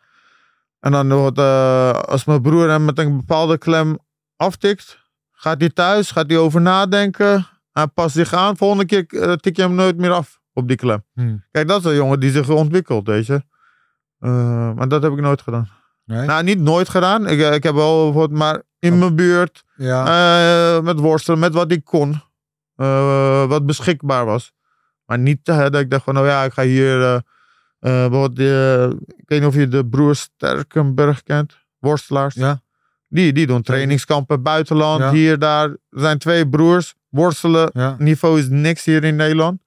[0.81, 3.99] En dan wordt, eh, als mijn broer hem met een bepaalde klem
[4.37, 4.99] aftikt,
[5.33, 7.47] gaat hij thuis, gaat hij over nadenken.
[7.79, 8.57] Hij past zich aan.
[8.57, 11.05] Volgende keer eh, tik je hem nooit meer af op die klem.
[11.14, 11.45] Hmm.
[11.51, 13.43] Kijk, dat is een jongen die zich ontwikkelt, weet je.
[14.18, 15.68] Eh, maar dat heb ik nooit gedaan.
[16.05, 16.26] Nee?
[16.26, 17.26] Nou, niet nooit gedaan.
[17.26, 20.81] Ik, eh, ik heb wel maar in mijn buurt ja.
[20.81, 22.22] met worstelen, met wat ik kon.
[23.49, 24.53] wat beschikbaar was.
[25.05, 27.22] Maar niet dat ik dacht van, oh ja, ik ga hier...
[27.79, 28.39] bijvoorbeeld,
[29.16, 31.59] ik weet niet of je de broers Sterkenberg kent.
[31.79, 32.35] Worstelaars.
[32.35, 32.61] ja.
[33.09, 35.00] Die, die doen trainingskampen buitenland.
[35.00, 35.11] Ja.
[35.11, 35.68] Hier, daar.
[35.68, 36.94] Er zijn twee broers.
[37.09, 37.70] Worstelen.
[37.72, 37.94] ja.
[37.98, 39.61] Niveau is niks hier in Nederland.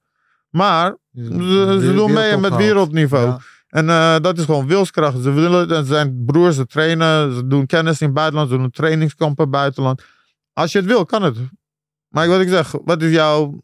[0.50, 3.26] Maar ze, ze doen mee met wereldniveau.
[3.26, 3.38] Ja.
[3.68, 5.22] En eh, dat is gewoon wilskracht.
[5.22, 8.56] Ze willen, en ze zijn broers, ze trainen, ze doen kennis in het buitenland, ze
[8.56, 10.02] doen trainingskampen buitenland.
[10.52, 11.36] Als je het wil, kan het.
[12.08, 13.62] Maar wat ik zeg, wat is jouw,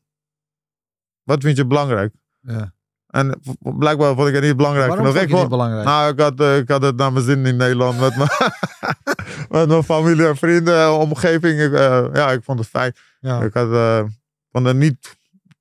[1.23, 2.13] wat vind je belangrijk?
[2.41, 2.73] Ja.
[3.09, 5.21] En blijkbaar vond ik het niet belangrijk Waarom genoeg.
[5.21, 5.85] vond Ik vond- belangrijk?
[5.87, 8.29] nou, ik had, eh, ik had het naar mijn zin in Nederland met mijn,
[9.49, 11.61] met mijn familie en vrienden, omgeving.
[11.61, 12.93] Ik, eh, ja, ik vond het fijn.
[13.21, 13.43] ja.
[13.43, 14.05] Ik had, eh,
[14.51, 15.17] vond het niet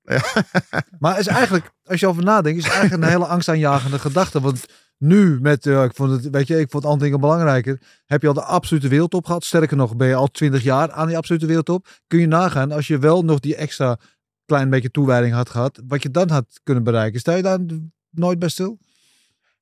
[1.00, 4.40] Maar is eigenlijk, als je over nadenkt, is het eigenlijk een hele angstaanjagende gedachte.
[4.40, 4.66] Want
[4.98, 7.80] nu met, eh, ik vond het, weet je, ik vond andere dingen belangrijker.
[8.06, 9.44] Heb je al de absolute wereldtop gehad?
[9.44, 11.86] Sterker nog, ben je al twintig jaar aan die absolute wereldtop?
[12.06, 13.98] Kun je nagaan als je wel nog die extra
[14.46, 17.20] klein beetje toewijding had gehad, wat je dan had kunnen bereiken.
[17.20, 17.58] Stel je daar
[18.10, 18.78] nooit bij stil?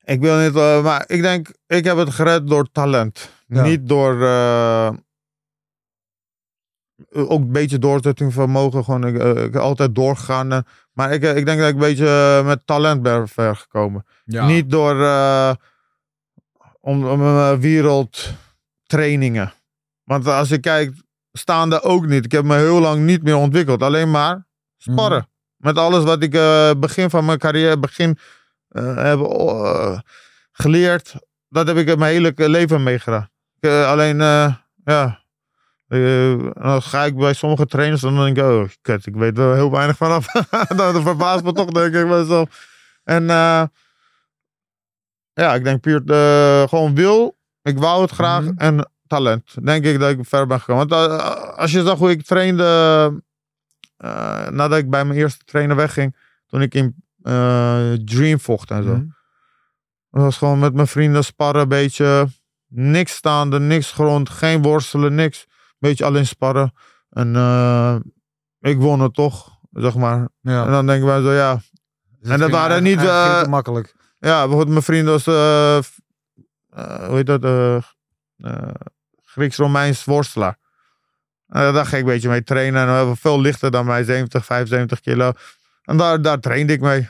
[0.04, 3.30] Ik wil niet, maar ik denk, ik heb het gered door talent.
[3.46, 3.62] Ja.
[3.62, 4.90] Niet door, eh,
[7.12, 8.84] ook een beetje doorzettingsvermogen.
[8.84, 10.52] Gewoon, ik, eh, ik heb altijd doorgegaan.
[10.52, 10.58] eh,
[10.92, 14.06] maar ik, ik denk dat ik een beetje met talent ben ver gekomen.
[14.46, 15.52] Niet door eh,
[16.80, 17.20] om, om
[17.60, 19.52] wereldtrainingen.
[20.04, 20.92] Want als ik kijk,
[21.32, 22.24] staande ook niet.
[22.24, 23.82] Ik heb me heel lang niet meer ontwikkeld.
[23.82, 25.18] Alleen maar sparren.
[25.18, 25.26] Mhm.
[25.56, 26.30] Met alles wat ik
[26.80, 28.18] begin van mijn carrière, begin
[28.68, 29.18] eh, heb
[30.52, 31.14] geleerd.
[31.48, 33.28] Dat heb ik in mijn hele leven meegedaan.
[33.60, 34.54] Eh, alleen, eh,
[34.84, 35.20] ja.
[35.88, 39.54] eh, dan ga ik bij sommige trainers dan denk ik, oh, kut, ik weet er
[39.54, 40.26] heel weinig vanaf.
[40.76, 42.74] dat verbaast me toch, denk ik mezelf.
[43.04, 43.24] En
[45.32, 46.02] ja, ik denk puur
[46.68, 47.36] gewoon wil.
[47.62, 48.52] Ik wou het graag Mhm.
[48.56, 49.64] en talent.
[49.66, 50.88] Denk ik dat ik ver ben gekomen.
[50.88, 51.22] Want
[51.56, 53.22] als je zag hoe ik trainde
[54.50, 56.94] nadat ik bij mijn eerste trainer wegging, toen ik in
[58.04, 58.94] Dream vocht en zo.
[58.94, 59.06] Mhm.
[60.10, 62.28] Dat was gewoon met mijn vrienden sparren, een beetje.
[62.68, 65.46] Niks staande, niks grond, geen worstelen, niks.
[65.78, 66.72] Beetje alleen sparren.
[67.10, 67.96] En eh,
[68.60, 70.18] ik won het toch, zeg maar.
[70.18, 70.64] En Ja.
[70.64, 71.60] dan denken wij zo, ja.
[72.20, 73.94] Dus en dat waren niet, eh, makkelijk.
[74.18, 75.78] Ja, bijvoorbeeld mijn vrienden was, eh,
[77.08, 77.42] hoe heet dat,
[79.24, 80.58] Grieks-Romeins worstelaar.
[81.46, 82.80] Eh, daar ging ik een beetje mee trainen.
[82.80, 85.32] En we hebben veel lichter dan mij, 70, 75 kilo.
[85.82, 87.08] En daar, daar trainde ik mee.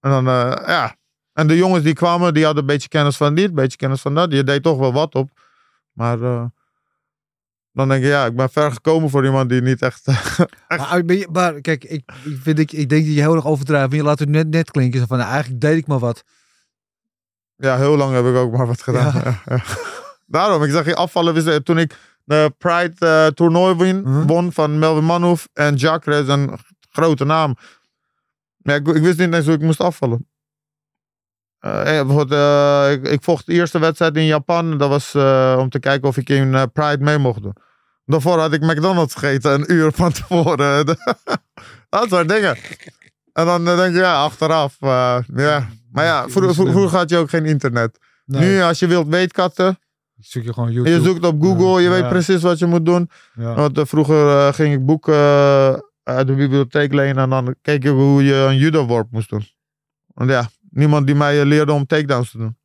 [0.00, 0.24] En dan,
[0.66, 0.96] ja.
[1.40, 4.00] En de jongens die kwamen, die hadden een beetje kennis van dit, een beetje kennis
[4.00, 4.32] van dat.
[4.32, 5.30] Je deed toch wel wat op.
[5.92, 6.44] Maar eh,
[7.72, 10.06] dan denk je, ja, ik ben ver gekomen voor iemand die niet echt...
[10.68, 13.92] Maar, je- maar kijk, ik, ik, vind, ik, ik denk dat je heel erg overdrijft.
[13.92, 15.06] Je laat het net, net klinken.
[15.06, 16.24] Van, nou, eigenlijk deed ik maar wat.
[17.56, 19.12] Ja, heel lang heb ik ook maar wat gedaan.
[19.14, 19.22] Ja.
[19.24, 19.62] Ja, ja.
[20.26, 21.34] Daarom, ik zag je afvallen.
[21.34, 24.26] wist Toen ik de Pride eh, toernooi win, Mhm.
[24.26, 26.58] won van Melvin Manhoef en Jacques, een
[26.90, 27.56] grote naam.
[28.56, 30.28] Maar ik, ik wist niet eens hoe ik moest afvallen.
[31.60, 34.78] Eh, eh, bijvoorbeeld, eh, ik, ik vocht de eerste wedstrijd in Japan.
[34.78, 35.14] Dat was
[35.58, 37.56] om te kijken of ik in Pride mee mocht doen.
[38.04, 40.86] Daarvoor had ik McDonald's gegeten, een uur van tevoren.
[41.88, 42.56] dat soort dingen.
[43.32, 44.76] En dan denk je, ja, achteraf.
[44.80, 45.68] ja.
[45.92, 47.98] Maar ja, vroeger, vroeger had je ook geen internet.
[48.24, 49.78] Nee, Nu, als je wilt weetkatten,
[50.18, 50.96] zoek je gewoon YouTube.
[50.96, 51.90] je zoekt op Google, je Ja.
[51.90, 53.10] weet precies wat je moet doen.
[53.34, 53.54] Ja.
[53.54, 55.14] Want vroeger ging ik boeken
[56.02, 59.44] uit de bibliotheek lenen en dan keek ik hoe je een judo-worp moest doen.
[60.06, 62.58] Want ja, niemand die mij eh, leerde om takedowns te doen.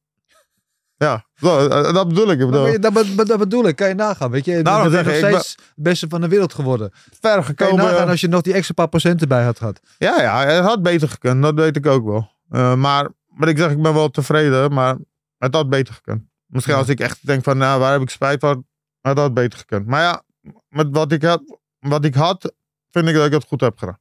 [0.98, 2.38] Ja, zo, eh, dat bedoel ik.
[2.38, 4.32] Bedoel, Maar dat, dat, dat bedoel ik, kan je nagaan.
[4.32, 6.92] Weet je, je bent nog steeds het beste van de wereld geworden.
[6.94, 7.86] ver Kan je gekomen.
[7.86, 9.80] nagaan als je nog die extra paar procent erbij had gehad.
[9.98, 11.42] Ja, ja, het had beter gekund.
[11.44, 12.32] Dat weet ik ook wel.
[12.50, 14.98] Eh, maar wat ik zeg, ik ben wel tevreden, maar
[15.38, 16.22] het had beter gekund.
[16.46, 16.80] Misschien Ja.
[16.80, 18.66] als ik echt denk van, nou, waar heb ik spijt van?
[19.02, 19.86] Het had beter gekund.
[19.86, 20.24] Maar ja,
[20.70, 21.42] met wat ik had,
[21.80, 22.54] wat ik had,
[22.92, 24.00] vind ik dat ik het goed heb gedaan.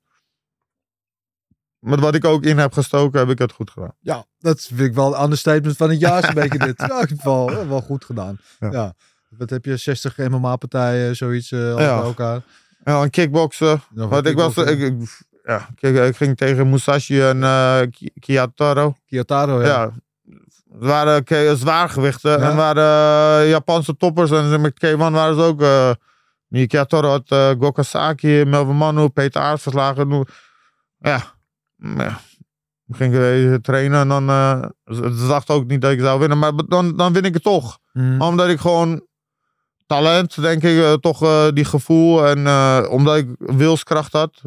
[1.84, 3.94] Met wat ik ook in heb gestoken, heb ik het goed gedaan.
[4.00, 6.24] Ja, dat vind ik wel een understatement van het jaar.
[6.24, 6.74] zo'n beetje dit.
[6.80, 8.38] Ja, ik heb het wel, wel goed gedaan.
[8.58, 8.68] Ja.
[8.72, 8.94] Ja.
[9.28, 11.96] Wat heb je, 60 MMA-partijen, zoiets eh al Ja.
[11.96, 12.34] bij elkaar.
[12.84, 13.82] En dan kickboksen.
[13.94, 18.10] Ja, Want ik was, ik, ik- ja, ik, ik ging tegen Musashi en eh Ki-
[18.20, 18.94] Kiyotaro.
[19.06, 19.66] Kiyotaro, ja.
[19.68, 19.90] Ja.
[20.72, 22.30] Het waren zwaargewichten.
[22.40, 22.50] Ja.
[22.50, 24.30] En waren eh, Japanse toppers.
[24.30, 25.62] En met K1 waren ze ook.
[25.62, 25.90] eh
[26.48, 30.26] Nikiatoro had eh, Gokasaki, Melvin Manu, Peter Aert verslagen.
[30.98, 31.33] Ja.
[31.96, 32.20] Ja.
[32.86, 36.38] Ik ging trainen en dan eh, ze dachten ook niet dat ik zou winnen.
[36.38, 37.78] Maar dan, dan win ik het toch.
[37.92, 38.20] Mhm.
[38.20, 39.06] Omdat ik gewoon
[39.86, 42.26] talent, denk ik, eh, toch eh, die gevoel.
[42.26, 42.38] En
[42.88, 44.40] omdat ik wilskracht had.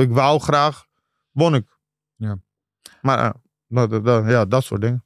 [0.00, 0.84] ik wou graag.
[1.30, 1.78] Won ik.
[2.16, 2.38] Ja.
[3.00, 3.34] Maar
[3.68, 5.04] dat, ja, dat soort dingen.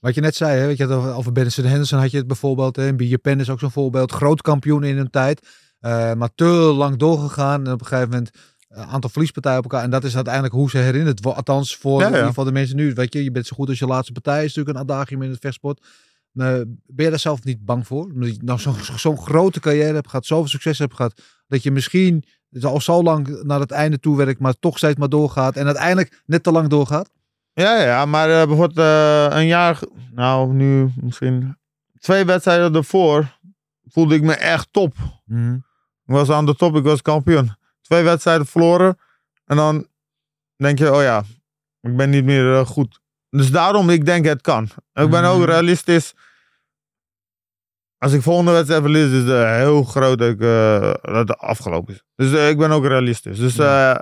[0.00, 2.76] Wat je net zei, hè, weet je, over, over Benson Henderson had je het bijvoorbeeld.
[2.76, 4.12] Hè, en Japan is ook zo'n voorbeeld.
[4.12, 5.48] Groot kampioen in een tijd.
[6.16, 7.66] maar te lang doorgegaan.
[7.66, 8.30] En op een gegeven moment
[8.74, 9.82] aantal verliespartijen op elkaar.
[9.82, 11.44] En dat is uiteindelijk hoe ze herinnerd worden.
[11.46, 12.92] Althans, voor Ja, in ieder geval de mensen nu.
[12.92, 14.44] Weet je, je bent zo goed als je laatste partij.
[14.44, 15.80] is natuurlijk een adagium in het vechtsport.
[16.34, 16.46] Eh,
[16.86, 18.04] ben je daar zelf niet bang voor?
[18.04, 18.60] Omdat je nou
[18.96, 20.26] zo'n grote carrière hebt gehad.
[20.26, 21.20] Zoveel succes hebt gehad.
[21.46, 22.24] Dat je misschien
[22.60, 24.40] al zo lang naar het einde toe werkt.
[24.40, 25.56] Maar toch steeds maar doorgaat.
[25.56, 27.10] En uiteindelijk net te lang doorgaat.
[27.54, 29.78] Ja, ja, maar eh, bijvoorbeeld eh, een jaar,
[30.14, 31.56] nou nu misschien
[31.98, 33.38] twee wedstrijden ervoor,
[33.84, 34.94] voelde ik me echt top.
[36.04, 37.60] Ik was aan de top, ik was kampioen.
[37.92, 38.98] Twee wedstrijden verloren
[39.44, 39.86] en dan
[40.56, 41.22] denk je, oh ja,
[41.80, 43.00] ik ben niet meer eh, goed.
[43.30, 44.64] Dus daarom, ik denk het kan.
[44.92, 45.48] Ik ben ook Mhm.
[45.50, 46.14] realistisch.
[47.98, 51.94] Als ik volgende wedstrijd verlies, is het heel groot dat, ik, eh, dat het afgelopen
[51.94, 52.02] is.
[52.14, 53.38] Dus eh, ik ben ook realistisch.
[53.38, 53.98] Dus eh, eh,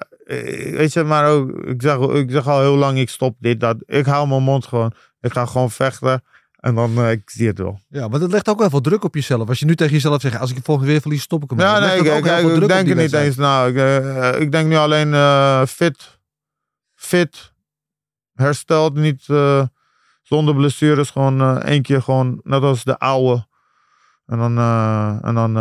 [0.77, 3.77] weet je, maar ook, ik zeg, ik zeg al heel lang, ik stop dit, dat.
[3.87, 4.93] Ik hou mijn mond gewoon.
[5.21, 6.23] Ik ga gewoon vechten
[6.61, 7.81] en dan eh, ik zie het wel.
[7.89, 9.49] Ja, maar dat legt ook wel veel druk op jezelf.
[9.49, 11.59] Als je nu tegen jezelf zegt, als ik volgende weer verlies, stop ik hem.
[11.59, 13.77] Ja, nee, ik, ik, denk er niet eens nou.
[13.77, 16.19] Ik, ik denk nu alleen eh, fit.
[16.95, 17.53] Fit.
[18.35, 19.25] Hersteld, niet
[20.23, 21.11] zonder blessures.
[21.11, 23.49] Gewoon één keer gewoon, net als de oude.
[24.27, 24.59] En dan,
[25.23, 25.53] en dan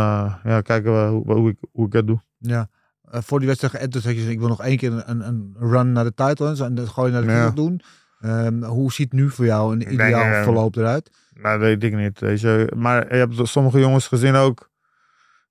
[0.43, 2.21] ja, kijken we hoe, hoe, ik, hoe ik het doe.
[2.37, 2.69] Ja.
[3.03, 6.03] Voor die wedstrijd geënt, had je ik wil nog één keer een, een run naar
[6.03, 7.49] de title en dat gooi je naar de Ja.
[7.49, 7.81] doen.
[8.19, 11.11] Ehm, hoe ziet nu voor jou een ideaal eh, verloop eruit?
[11.33, 12.19] Nou, dat weet ik niet.
[12.19, 12.71] Weet je.
[12.75, 14.69] Maar je hebt sommige jongens gezien ook.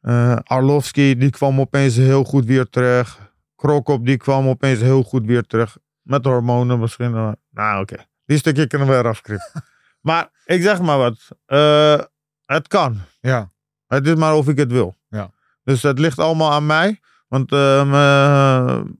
[0.00, 3.18] Eh Arlovski, die kwam opeens heel goed weer terug.
[3.56, 5.76] Krokop, die kwam opeens heel goed weer terug.
[6.02, 7.14] Met hormonen misschien.
[7.14, 7.96] eh, Nou, oké.
[8.24, 9.64] Die stukje kunnen we eraf knippen.
[10.08, 11.16] maar ik zeg maar wat.
[11.46, 12.00] eh,
[12.46, 12.98] het kan.
[13.20, 13.50] Ja.
[13.86, 14.96] Het is maar of ik het wil.
[15.08, 15.30] Ja.
[15.64, 17.00] Dus het ligt allemaal aan mij.
[17.28, 18.96] Want eh, mijn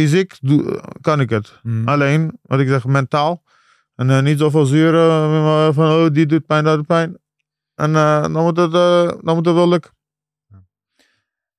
[0.00, 1.60] fysiek doe- kan ik het.
[1.62, 1.88] Mm.
[1.88, 3.42] Alleen, wat ik zeg, mentaal.
[3.94, 7.18] En eh, niet zoveel zuren eh, van, oh, die doet pijn, dat doet pijn.
[7.74, 9.90] En eh, dan, moet het, dan moet het wel lukken.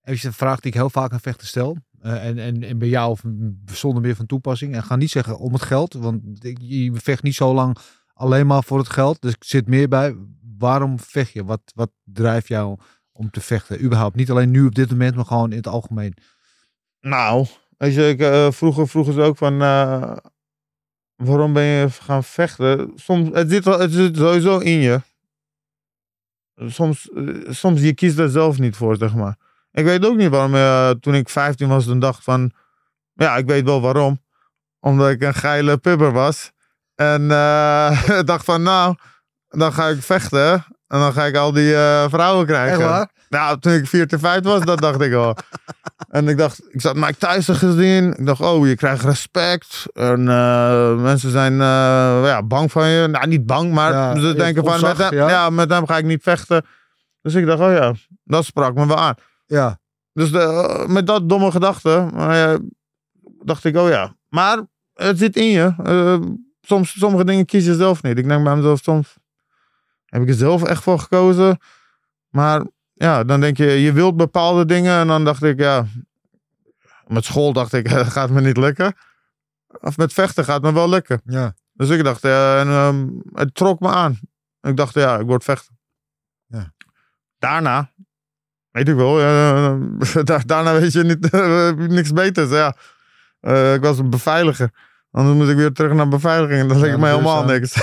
[0.01, 1.77] Even een vraag die ik heel vaak aan vechten stel.
[2.01, 3.17] En, en, en bij jou
[3.65, 4.73] zonder meer van toepassing.
[4.73, 5.93] En ga niet zeggen om het geld.
[5.93, 7.77] Want ik- je vecht niet zo lang
[8.13, 9.21] alleen maar voor het geld.
[9.21, 10.15] Dus ik zit meer bij.
[10.57, 11.43] Waarom vecht je?
[11.43, 12.77] Wat, wat drijft jou
[13.11, 13.83] om te vechten?
[13.83, 14.15] Überhaupt.
[14.15, 16.13] Niet alleen nu op dit moment, maar gewoon in het algemeen.
[16.99, 17.45] Nou,
[17.77, 20.17] weet ik, eh, vroeger vroegen ze ook van, eh,
[21.15, 22.91] waarom ben je gaan vechten?
[22.95, 25.01] Soms, het zit, het sowieso in je.
[26.55, 29.37] Soms, eh, soms je kiest er zelf niet voor, zeg maar.
[29.71, 32.51] Ik weet ook niet waarom, toen ik 15 was, dan dacht van,
[33.13, 34.21] ja, ik weet wel waarom.
[34.79, 36.51] Omdat ik een geile pubber was.
[36.95, 37.27] En
[38.31, 38.95] dacht van, nou,
[39.47, 40.53] dan ga ik vechten.
[40.87, 41.71] En dan ga ik al die
[42.09, 43.09] vrouwen krijgen.
[43.29, 45.35] Nou, toen ik 14, 15 was, dat dacht ik al.
[46.09, 48.13] En ik dacht, ik zat Mike Tyson gezien.
[48.17, 49.85] Ik dacht, oh, je krijgt respect.
[49.93, 53.07] En eh, mensen zijn eh, ja, bang van je.
[53.07, 55.29] Nou, niet bang, maar Ja, ze denken van, ontzag, met hem, ja.
[55.29, 55.49] ja.
[55.49, 56.65] met hem ga ik niet vechten.
[57.21, 59.15] Dus ik dacht, oh ja, dat sprak me wel aan.
[59.45, 59.79] Ja.
[60.13, 62.09] Dus de, met dat domme gedachte
[63.43, 64.15] dacht ik, oh ja.
[64.29, 64.61] Maar
[64.93, 65.73] het zit in je.
[65.83, 66.19] Eh,
[66.61, 68.17] soms, sommige dingen kies je zelf niet.
[68.17, 69.15] Ik denk bij mezelf, soms
[70.05, 71.59] heb ik er zelf echt voor gekozen.
[72.29, 72.65] Maar
[72.97, 74.99] ja, dan denk je, je wilt bepaalde dingen.
[74.99, 75.85] En dan dacht ik, ja,
[77.07, 78.95] met school dacht ik, gaat me niet lukken.
[79.79, 81.21] Of met vechten gaat me wel lukken.
[81.25, 81.53] Ja.
[81.73, 84.19] Dus ik dacht, en, ehm, het trok me aan.
[84.61, 85.79] Ik dacht, ja, ik word vechten.
[86.47, 86.73] Ja.
[87.39, 87.91] Daarna,
[88.71, 89.77] weet ik wel, ja,
[90.23, 91.31] da- daarna weet je niet,
[91.97, 92.49] niks beters.
[92.49, 92.75] Ja.
[93.39, 94.71] Eh, ik was een beveiliger.
[95.11, 96.59] Anders moet ik weer terug naar beveiliging.
[96.59, 97.73] En dan leek Ja, me dat helemaal niks.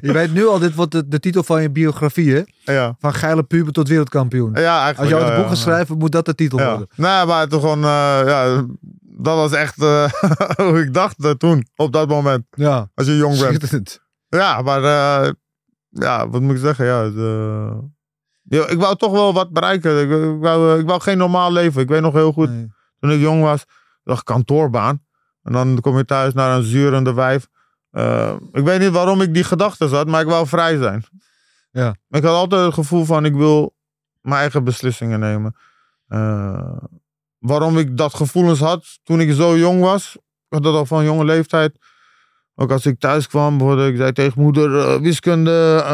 [0.00, 2.72] Je weet nu al, dit wordt de, de titel van je biografie, hè?
[2.72, 2.96] ja.
[2.98, 4.52] Van geile puber tot wereldkampioen.
[4.54, 4.98] ja, eigenlijk.
[4.98, 6.88] Als je ja, een boek gaat schrijven, moet dat de titel worden.
[6.96, 8.64] Nee, maar toen gewoon, eh, ja,
[9.00, 10.12] dat was echt eh,
[10.68, 12.44] hoe ik dacht eh, toen, op dat moment.
[12.50, 12.90] Ja.
[12.94, 13.38] Als je jong
[13.70, 14.00] bent.
[14.28, 14.82] Ja, maar
[15.88, 16.86] ja, wat moet ik zeggen?
[16.86, 17.14] Ja, het,
[18.42, 20.00] ja, ik wou toch wel wat bereiken.
[20.00, 21.82] Ik, ik, wou, ik wou geen normaal leven.
[21.82, 22.68] Ik weet nog heel goed, Nee.
[23.00, 23.64] toen ik jong was,
[24.04, 25.02] dacht ik kantoorbaan.
[25.42, 27.48] En dan kom je thuis naar een zurende wijf.
[27.90, 31.04] Eh, ik weet niet waarom ik die gedachten had, maar ik wou vrij zijn.
[31.70, 31.96] Ja.
[32.08, 33.74] Ik had altijd het gevoel van ik wil
[34.20, 35.56] mijn eigen beslissingen nemen.
[36.06, 36.76] Eh,
[37.38, 41.04] waarom ik dat gevoelens had toen ik zo jong was, ik had dat al van
[41.04, 41.78] jonge leeftijd.
[42.54, 45.84] Ook als ik thuis kwam, bijvoorbeeld, ik zei tegen moeder, eh, wiskunde,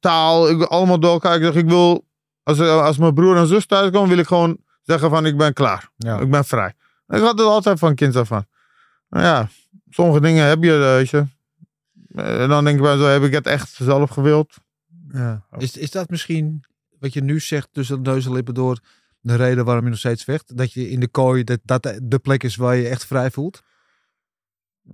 [0.00, 1.40] taal, ik, allemaal door elkaar.
[1.42, 2.06] Ik wil,
[2.42, 5.52] als, als mijn broer en zus thuis komen, wil ik gewoon zeggen van, ik ben
[5.52, 5.90] klaar.
[5.96, 6.18] Ja.
[6.18, 6.74] Ik ben vrij.
[7.08, 8.46] Ik had het altijd van kind af aan.
[9.08, 9.48] Nou ja,
[9.94, 11.26] sommige dingen heb je, weet je.
[12.14, 14.54] En dan denk ik bij zo, heb ik het echt zelf gewild?
[15.12, 15.46] Ja.
[15.58, 16.64] Is, is dat misschien
[16.98, 18.78] wat je nu zegt tussen de neus en lippen door
[19.20, 20.56] de reden waarom je nog steeds vecht?
[20.56, 23.62] Dat je in de kooi, dat, dat de plek is waar je echt vrij voelt?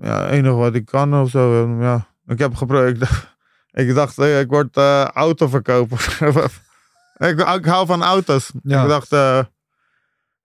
[0.01, 1.65] Ja, het enige wat ik kan of zo.
[1.65, 2.95] en Ja, ik heb geprobeerd.
[2.95, 3.37] Ik dacht,
[3.71, 6.19] ik, dacht, eh, ik word eh autoverkoper.
[7.29, 8.53] ik, ik hou van auto's.
[8.63, 8.83] Ja.
[8.83, 9.39] Ik dacht, eh,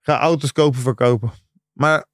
[0.00, 1.32] ga auto's kopen, verkopen.
[1.72, 2.06] Maar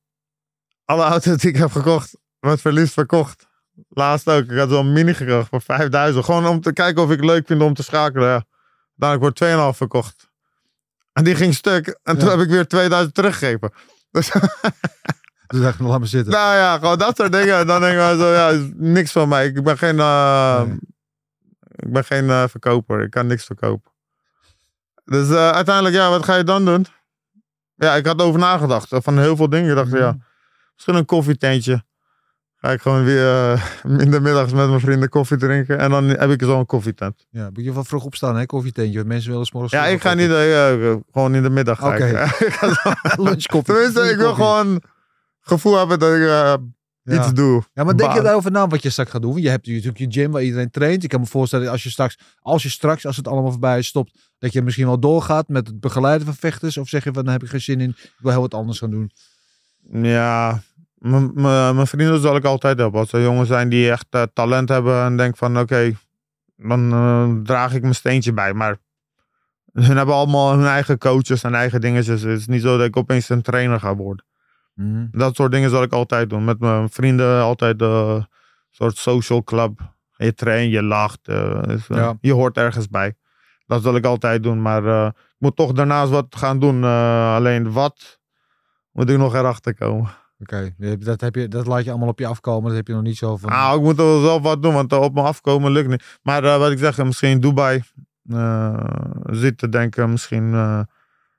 [0.85, 3.49] alle auto's die ik heb gekocht, wordt verliefd verkocht.
[3.89, 4.45] Laatst ook.
[4.51, 6.25] Ik had zo'n mini gekocht voor 5000.
[6.25, 8.29] Gewoon om te kijken of ik het leuk vind om te schakelen.
[8.29, 8.45] Ja.
[8.99, 10.29] Uiteindelijk wordt 2,5 verkocht.
[11.13, 11.99] En die ging stuk.
[12.03, 12.37] En toen Ja.
[12.37, 13.73] heb ik weer 2000 teruggegeven.
[14.11, 14.31] Dus
[15.47, 16.33] Dus dacht ik, laat maar zitten.
[16.33, 17.57] nou ja, gewoon dat soort dingen.
[17.59, 19.47] En dan denk ik zo, ja, niks van mij.
[19.47, 20.79] Ik ben geen, eh, Nee.
[21.77, 23.01] ik ben geen eh, verkoper.
[23.01, 23.91] Ik kan niks verkopen.
[25.05, 26.87] Dus eh, uiteindelijk, ja, wat ga je dan doen?
[27.75, 28.87] Ja, ik had over nagedacht.
[28.91, 29.69] Van heel veel dingen.
[29.71, 30.17] Ik dacht, ja,
[30.75, 31.85] misschien een koffietentje.
[32.61, 33.63] Ga ik gewoon weer eh,
[33.99, 35.79] in de middags met mijn vrienden koffie drinken.
[35.79, 37.27] En dan heb ik zo'n koffietent.
[37.31, 38.47] Ja, moet je wel vroeg opstaan, hè?
[38.47, 38.95] Koffietentje.
[38.97, 41.85] want Mensen willen 's morgens Ja, ik ga niet eh, eh, gewoon in de middag.
[41.85, 42.07] Oké.
[42.29, 42.93] ga zo-
[43.25, 43.75] Lunchkoffie.
[43.75, 44.83] Tenminste, ik wil gewoon
[45.41, 46.55] gevoel hebben dat ik eh,
[47.03, 47.19] Ja.
[47.19, 47.63] iets doe.
[47.75, 49.41] Ja, maar denk je daarover na wat je straks gaat doen?
[49.43, 51.03] Je hebt natuurlijk je gym waar iedereen traint.
[51.03, 53.79] Ik kan me voorstellen dat als je straks, als je straks, als het allemaal voorbij
[53.79, 56.77] is, stopt, dat je misschien wel doorgaat met het begeleiden van vechters.
[56.79, 58.79] Of zeg je van, dan heb ik geen zin in, ik wil heel wat anders
[58.79, 59.11] gaan doen.
[59.93, 60.63] Ja,
[61.01, 63.01] mijn vrienden zal ik altijd hebben.
[63.01, 65.93] Als er jongens zijn die echt eh, talent hebben en denk van oké,
[66.57, 68.55] dan eh, draag ik mijn steentje bij.
[68.55, 68.77] Maar
[69.73, 72.23] hun hebben allemaal hun eigen coaches en eigen dingetjes.
[72.23, 74.25] Het is niet zo dat ik opeens een trainer ga worden.
[75.11, 76.45] Dat soort dingen zal ik altijd doen.
[76.45, 78.27] Met mijn vrienden altijd eh, een
[78.71, 79.95] soort social club.
[80.17, 81.25] Je traint, je lacht.
[81.25, 82.17] dus, Ja.
[82.21, 83.15] Je hoort ergens bij.
[83.67, 84.63] Dat zal ik altijd doen.
[84.63, 86.85] Maar ik moet toch daarnaast wat gaan doen.
[87.35, 88.21] Alleen wat
[88.93, 90.11] moet ik nog erachter komen.
[90.41, 92.67] Oké, dat, heb je, dat laat je allemaal op je afkomen.
[92.69, 93.51] Dat heb je nog niet zo van.
[93.51, 96.19] Nou, ik moet er wel zelf wat doen, want eh, op me afkomen lukt niet.
[96.23, 97.83] Maar eh, wat ik zeg, misschien Dubai
[98.31, 98.85] eh
[99.31, 100.81] zitten denken, misschien eh,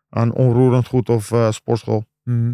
[0.09, 2.05] aan onroerend goed of eh, sportschool.
[2.23, 2.53] Mhm.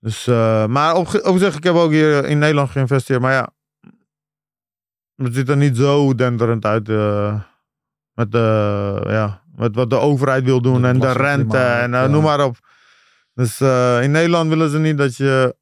[0.00, 3.20] Dus, eh, maar op, op zich, ik heb ook hier in Nederland geïnvesteerd.
[3.20, 3.48] Maar ja,
[5.16, 6.88] het ziet er niet zo denderend uit.
[6.88, 7.40] eh,
[8.12, 12.00] met, de, ja, met wat de overheid wil doen De en de rente en eh,
[12.00, 12.06] ja.
[12.06, 12.56] noem maar op.
[13.36, 15.56] Dus eh, in Nederland willen ze niet dat je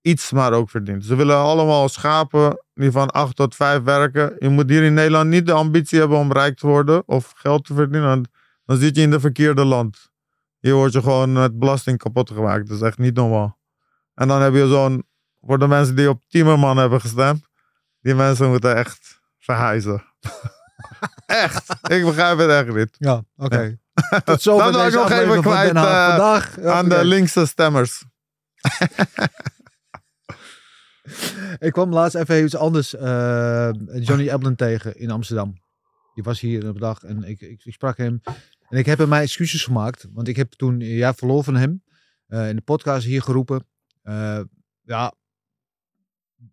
[0.00, 1.04] iets maar ook verdient.
[1.04, 4.36] Ze willen allemaal schapen die van 8 tot 5 werken.
[4.38, 7.64] Je moet hier in Nederland niet de ambitie hebben om rijk te worden of geld
[7.64, 8.08] te verdienen.
[8.08, 8.26] Dan,
[8.64, 10.10] dan zit je in de verkeerde land.
[10.58, 12.68] Hier word je gewoon met belasting kapot gemaakt.
[12.68, 13.58] Dat is echt niet normaal.
[14.14, 15.06] En dan heb je zo'n,
[15.40, 17.48] voor de mensen die op Timmerman hebben gestemd,
[18.00, 20.04] die mensen moeten echt verhuizen.
[21.26, 21.70] echt.
[21.82, 22.96] Ik begrijp het echt niet.
[22.98, 23.78] Ja, oké.
[24.24, 28.04] Tot zover Dat wil ik nog even kwijt, eh, Vandaag Aan de linkse stemmers.
[31.58, 32.94] Ik kwam laatst even iets anders.
[32.94, 33.70] eh,
[34.00, 35.52] Johnny Eblen tegen in Amsterdam.
[36.14, 38.20] Die was hier op dag en ik, ik, ik sprak hem.
[38.68, 40.06] En ik heb hem mijn excuses gemaakt.
[40.12, 41.82] Want ik heb toen jaar verloren van hem.
[42.26, 43.66] eh, in de podcast hier geroepen.
[44.82, 45.14] ja,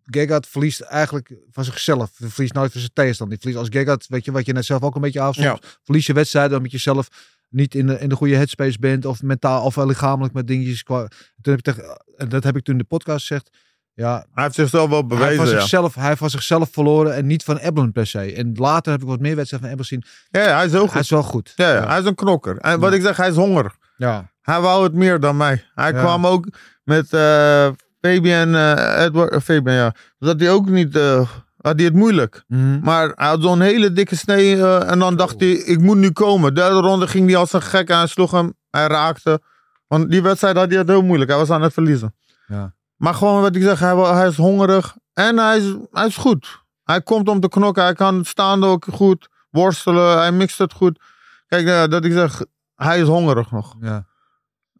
[0.04, 2.10] Gegard verliest eigenlijk van zichzelf.
[2.18, 3.38] Hij verliest nooit van zijn tegenstander.
[3.38, 5.78] Die verliest als Gegard, weet je wat je net zelf ook een beetje afstond.
[5.84, 7.08] Verlies je wedstrijden omdat je zelf
[7.48, 9.04] niet in de, in de goede headspace bent.
[9.04, 10.82] Of mentaal of lichamelijk met dingetjes.
[10.82, 10.98] Qua,
[11.42, 13.50] toen heb ik tegen, dat heb ik toen in de podcast gezegd.
[13.94, 15.36] Ja, Hij heeft zichzelf wel hij, bewezen.
[15.36, 15.58] van ja.
[15.60, 18.32] zichzelf, hij heeft van zichzelf verloren en niet van Eblen per se.
[18.34, 20.04] En later heb ik wat meer wedstrijden van Eblen gezien.
[20.42, 20.94] Ja, hij is Hij goed.
[21.00, 21.52] is wel goed.
[21.56, 22.56] Ja, ja, hij is een knokker.
[22.56, 23.74] En wat ik zeg, hij is honger.
[23.96, 24.30] Ja.
[24.42, 25.64] Hij wou het meer dan mij.
[25.74, 26.46] Hij kwam ook
[26.84, 27.68] met eh
[28.00, 29.94] Fabian, eh, Edward, eh, Fabian, ja.
[30.18, 32.44] Dat hij ook niet, eh, had hij het moeilijk.
[32.46, 32.80] Mhm.
[32.80, 36.54] Maar hij had zo'n hele dikke snee en dan dacht hij, ik moet nu komen.
[36.54, 38.54] Derde ronde ging hij als een gek en hij sloeg hem.
[38.70, 39.40] Hij raakte.
[39.86, 41.30] Want die wedstrijd had hij het heel moeilijk.
[41.30, 42.14] Hij was aan het verliezen.
[42.46, 42.74] Ja.
[42.96, 46.62] Maar gewoon wat ik zeg, hij, hij is hongerig en hij is, hij is goed.
[46.84, 47.82] Hij komt om te knokken.
[47.82, 50.18] Hij kan staande ook goed worstelen.
[50.18, 51.00] Hij mixt het goed.
[51.46, 52.44] Kijk, dat ik zeg,
[52.74, 53.74] hij is hongerig nog.
[53.80, 54.06] Ja.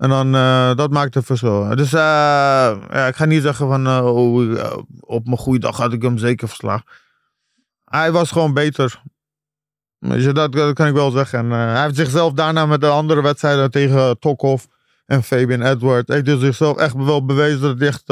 [0.01, 1.77] En dan, eh, dat maakt het verschil.
[1.77, 2.01] Dus eh,
[2.91, 4.59] ja, ik ga niet zeggen van, eh, oh,
[5.01, 6.87] op mijn goede dag had ik hem zeker verslagen.
[7.85, 9.03] Hij was gewoon beter.
[9.99, 11.39] Weet je, dat, dat kan ik wel zeggen.
[11.39, 14.67] En, hij heeft zichzelf daarna met de andere wedstrijden tegen Tokhoff
[15.07, 18.07] en Fabian Edward, heeft hij zichzelf echt wel bewezen dat hij echt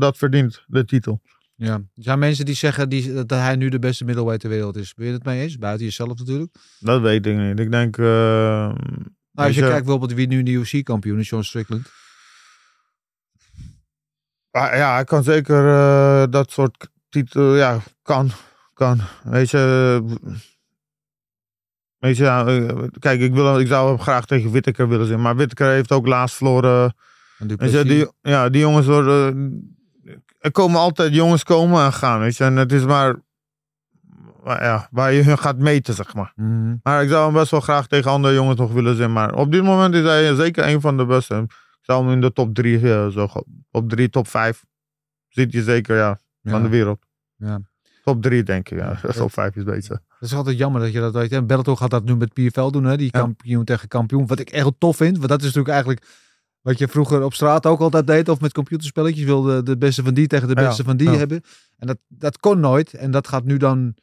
[0.00, 1.20] dat verdient, de titel.
[1.56, 1.74] ja.
[1.74, 4.94] Er zijn mensen die zeggen die, dat hij nu de beste middleweight ter wereld is.
[4.94, 5.58] Ben je het mee eens?
[5.58, 6.54] Buiten jezelf natuurlijk.
[6.78, 7.58] Dat weet ik niet.
[7.58, 7.96] Ik denk...
[9.40, 11.88] eh, Nou, als je je- kijkt bijvoorbeeld wie nu de UFC-kampioen is, John Strickland.
[14.50, 18.30] Ah, ja, hij kan zeker eh, dat soort titel, ja, kan,
[18.74, 19.00] kan.
[19.22, 20.16] Weet je, eh,
[21.98, 25.36] weet je, eh, kijk, ik, wil, ik zou hem graag tegen Whittaker willen zien, maar
[25.36, 26.94] Whittaker heeft ook laatst verloren.
[27.38, 29.78] En Weet je, die, ja, die jongens worden,
[30.38, 32.44] er komen altijd jongens komen en gaan, weet je.
[32.44, 33.16] En het is maar,
[34.44, 36.32] maar ja, waar je hun gaat meten, zeg maar.
[36.36, 36.76] Mhm.
[36.82, 39.12] Maar ik zou hem best wel graag tegen andere jongens nog willen zien.
[39.12, 41.34] Maar op dit moment is hij zeker een van de beste.
[41.46, 43.28] Ik zou hem in de top drie, eh, zo,
[43.70, 44.64] op drie, top vijf,
[45.28, 46.62] ziet je zeker, ja, van Ja.
[46.62, 47.04] de wereld.
[47.36, 47.60] Ja.
[48.04, 49.00] Top drie, denk ik, ja.
[49.16, 50.00] Top vijf is beter.
[50.20, 51.32] Dat is altijd jammer dat je dat weet.
[51.32, 52.96] En Bellator gaat dat nu met PFL doen, hè?
[52.96, 54.26] die kampioen tegen kampioen.
[54.26, 56.06] Wat ik echt tof vind, want dat is natuurlijk eigenlijk
[56.60, 58.28] wat je vroeger op straat ook altijd deed.
[58.28, 61.16] Of met computerspelletjes wilde de beste van die tegen de Ja, beste van die ja.
[61.16, 61.42] hebben.
[61.78, 62.94] En dat, dat kon nooit.
[62.94, 63.94] En dat gaat nu dan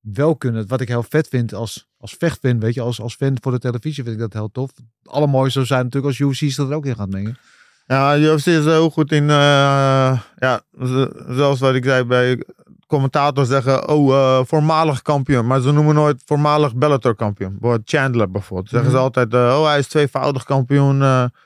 [0.00, 0.66] wel kunnen.
[0.68, 3.58] Wat ik heel vet vind als, als vechtfan, weet je, als, als fan voor de
[3.58, 4.70] televisie vind ik dat heel tof.
[4.74, 7.38] Het allermooiste zou zijn natuurlijk als UFC zich er ook in gaat mengen.
[7.86, 12.42] Ja, UFC is heel goed in, eh, ja, z- zoals wat ik zei bij
[12.86, 15.46] commentators zeggen, oh, eh, voormalig kampioen.
[15.46, 17.50] Maar ze noemen nooit voormalig Bellator kampioen.
[17.50, 18.68] Bijvoorbeeld Chandler bijvoorbeeld.
[18.68, 19.04] Zeggen ze Mhm.
[19.04, 20.98] altijd, eh, oh, hij is tweevoudig kampioen.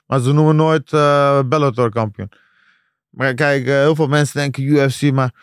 [0.07, 0.91] maar ze noemen nooit
[1.49, 2.29] Bellator kampioen.
[3.11, 5.35] Maar kijk, heel veel mensen denken UFC, maar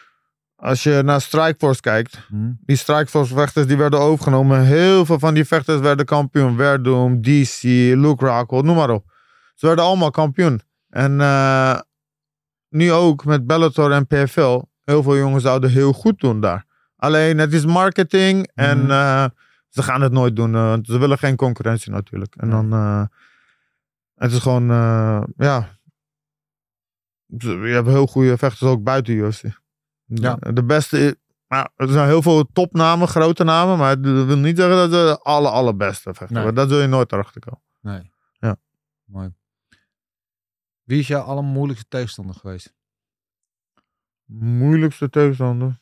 [0.59, 2.51] als je naar Strikeforce kijkt, Hm?
[2.65, 4.61] die Strikeforce vechters die werden overgenomen.
[4.65, 6.55] Heel veel van die vechters werden kampioen.
[6.57, 7.61] Verdum, DC,
[7.95, 9.11] Luke Rockhold, noem maar op.
[9.55, 10.61] Ze werden allemaal kampioen.
[10.89, 11.79] En eh,
[12.69, 14.61] nu ook met Bellator en PFL.
[14.83, 16.65] Heel veel jongens zouden heel goed doen daar.
[16.95, 18.91] Alleen het is marketing en Mhm.
[18.91, 19.25] eh,
[19.69, 20.55] ze gaan het nooit doen.
[20.55, 22.35] eh, want ze willen geen concurrentie natuurlijk.
[22.35, 22.71] En dan,
[24.15, 24.65] het is gewoon,
[25.37, 25.77] ja.
[27.37, 29.41] Je hebt heel goede vechters ook buiten UFC.
[30.13, 30.35] Ja.
[30.35, 33.77] De, beste, maar er zijn heel veel topnamen, grote namen.
[33.77, 36.43] Maar dat wil niet zeggen dat ze de alle, allerbeste vechten.
[36.43, 36.53] Nee.
[36.53, 37.61] Dat zul je nooit erachter komen.
[37.81, 38.11] Nee.
[38.39, 38.55] Ja.
[39.05, 39.33] Mooi.
[40.83, 42.73] Wie is jouw allermoeilijkste tegenstander geweest?
[44.25, 45.79] Moeilijkste tegenstander.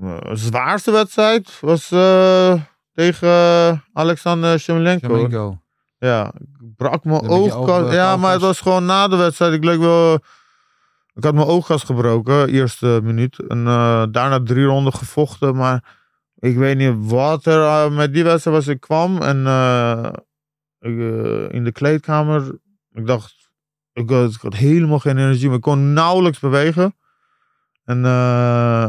[0.00, 2.60] Eh, zwaarste wedstrijd was eh,
[2.92, 5.58] tegen eh, Alexander Shemelenko.
[5.98, 9.52] Ja, ik brak mijn oog, ja, maar het was gewoon na de wedstrijd.
[9.52, 10.18] Ik leek wel.
[11.14, 13.38] Ik had mijn oogkas gebroken, eerste minuut.
[13.38, 15.56] En eh, daarna drie ronden gevochten.
[15.56, 15.96] Maar
[16.38, 18.66] ik weet niet wat er eh, met die wedstrijd was.
[18.66, 20.10] Ik kwam en eh,
[21.48, 22.58] in de kleedkamer.
[22.92, 23.50] Ik dacht,
[23.92, 25.46] ik had, ik had helemaal geen energie.
[25.46, 26.96] Maar ik kon nauwelijks bewegen.
[27.84, 27.98] En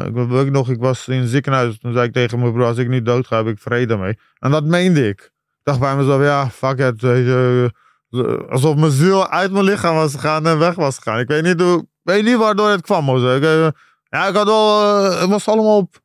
[0.05, 1.79] ik weet nog, ik was in het ziekenhuis.
[1.79, 4.17] Toen zei ik tegen mijn broer, als ik niet dood ga, heb ik vrede mee.
[4.39, 5.21] En dat meende ik.
[5.21, 7.01] Ik dacht bij mezelf, ja, fuck it.
[8.49, 11.19] Alsof mijn ziel uit mijn lichaam was gegaan en weg was gegaan.
[11.19, 13.09] Ik weet niet, hoe, ik weet niet waardoor het kwam.
[13.17, 13.67] Ik, eh,
[14.09, 16.01] ja, ik had wel, eh, het was allemaal op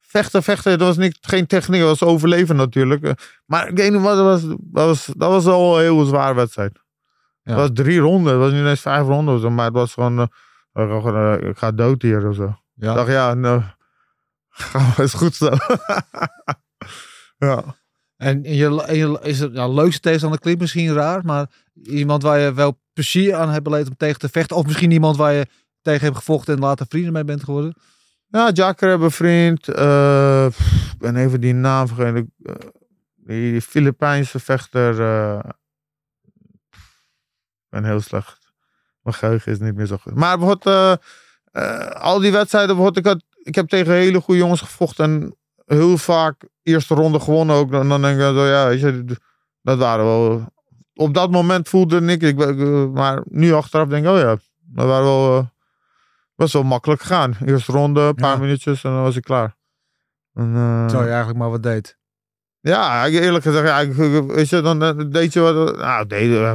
[0.00, 0.70] vechten, vechten.
[0.72, 3.02] Het was niet, geen techniek, het was overleven natuurlijk.
[3.02, 3.12] Eh,
[3.46, 6.82] Maar ik weet niet dat was, dat was, dat was al een heel zwaar wedstrijd.
[7.42, 7.50] Ja.
[7.52, 10.20] Het was drie ronden, het was niet eens vijf ronden zo, maar het was gewoon,
[10.72, 12.44] ik ik ga dood hier of zo.
[12.44, 12.94] Ik Ja.
[12.94, 13.62] dacht, ja, nou,
[14.96, 15.50] is goed zo.
[17.48, 17.62] ja.
[18.24, 21.50] En, je, is het nou, leukste tegenstander klinkt misschien raar, maar
[21.82, 24.56] iemand waar je wel plezier aan hebt beleefd om tegen te vechten.
[24.56, 25.46] Of misschien iemand waar je
[25.82, 27.74] tegen hebt gevochten en later vrienden mee bent geworden.
[28.26, 29.68] Ja, Jacker hebben vriend.
[29.68, 32.32] ik ben even die naam vergeten.
[32.42, 32.54] Eh,
[33.16, 34.90] die Filipijnse vechter.
[36.72, 38.52] ik ben heel slecht.
[39.02, 40.14] Mijn geheugen is niet meer zo goed.
[40.14, 41.00] Maar bijvoorbeeld,
[41.94, 42.76] al die wedstrijden.
[42.76, 45.04] Bijvoorbeeld, ik, had, ik heb tegen hele goede jongens gevochten.
[45.04, 47.72] En heel vaak eerste ronde gewonnen ook.
[47.72, 49.04] En dan denk ik zo, ja, weet je,
[49.62, 50.52] dat waren wel.
[50.94, 52.36] Op dat moment voelde ik, ik,
[52.92, 55.38] maar nu achteraf denk ik, oh ja, dat waren wel.
[55.38, 55.44] eh,
[56.34, 57.36] was wel makkelijk gegaan.
[57.44, 58.38] Eerste ronde, een paar Ja.
[58.40, 59.56] minuutjes en dan was ik klaar.
[60.34, 61.98] En, eh, Terwijl je eigenlijk maar wat deed.
[62.60, 63.94] ja, eerlijk gezegd, ja,
[64.26, 65.76] weet je, dan eh, deed je wat.
[65.76, 66.52] Nou, deed, eh,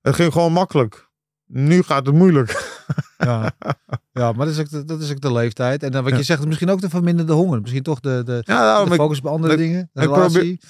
[0.00, 1.08] het ging gewoon makkelijk.
[1.46, 2.50] Nu gaat het moeilijk.
[3.18, 3.50] Ja,
[4.12, 5.82] ja maar dat is, ook de, dat is ook de leeftijd.
[5.82, 7.60] En dan wat je zegt, misschien ook de verminderde honger.
[7.60, 9.90] Misschien toch de, de, daarom, de focus op andere ik- dingen.
[9.92, 10.60] De ik probeer- relatie.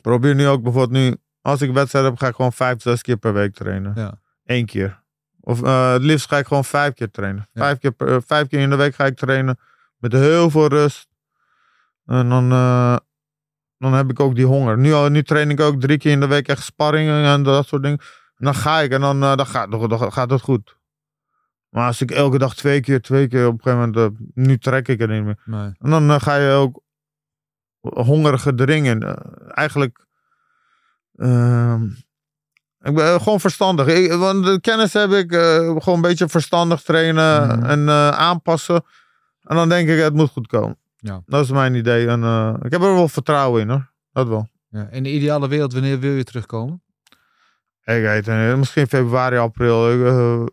[0.00, 3.16] probeer nu ook bijvoorbeeld nu, als ik wedstrijd heb, ga ik gewoon vijf, zes keer
[3.16, 3.92] per week trainen.
[3.96, 4.20] Ja.
[4.44, 5.02] Eén keer.
[5.40, 7.48] Of eh, het liefst ga ik gewoon vijf keer trainen.
[7.52, 7.62] Ja.
[7.62, 9.58] Vijf, keer eh, vijf keer in de week ga ik trainen.
[9.98, 11.06] Met heel veel rust.
[12.06, 12.96] En dan, eh,
[13.78, 14.78] dan heb ik ook die honger.
[14.78, 17.66] Nu, al- nu train ik ook drie keer in de week echt sparringen en dat
[17.66, 17.98] soort dingen.
[18.36, 20.76] En dan ga ik en dan, dan, gaat, dan, dan gaat het goed.
[21.78, 24.58] Maar als ik elke dag twee keer, twee keer op een gegeven moment, eh, nu
[24.58, 25.38] trek ik het niet meer.
[25.44, 25.72] Nee.
[25.78, 26.82] En dan eh, ga je ook
[27.80, 29.02] hongerige dringen.
[29.02, 29.14] Eh,
[29.54, 30.06] eigenlijk.
[31.16, 31.84] ehm,
[32.80, 33.86] ik ben gewoon verstandig.
[33.86, 35.32] Ik, want de kennis heb ik.
[35.32, 37.64] gewoon een beetje verstandig trainen Mhm.
[37.64, 38.84] en aanpassen.
[39.42, 40.78] En dan denk ik, het moet goed komen.
[40.96, 41.22] Ja.
[41.26, 42.06] Dat is mijn idee.
[42.08, 42.22] En
[42.62, 43.90] ik heb er wel vertrouwen in hoor.
[44.12, 44.48] Dat wel.
[44.70, 44.88] Ja.
[44.90, 46.82] In de ideale wereld, wanneer wil je terugkomen?
[47.84, 48.56] Ik weet het niet.
[48.56, 49.90] Misschien februari, april.
[49.90, 50.48] Ik,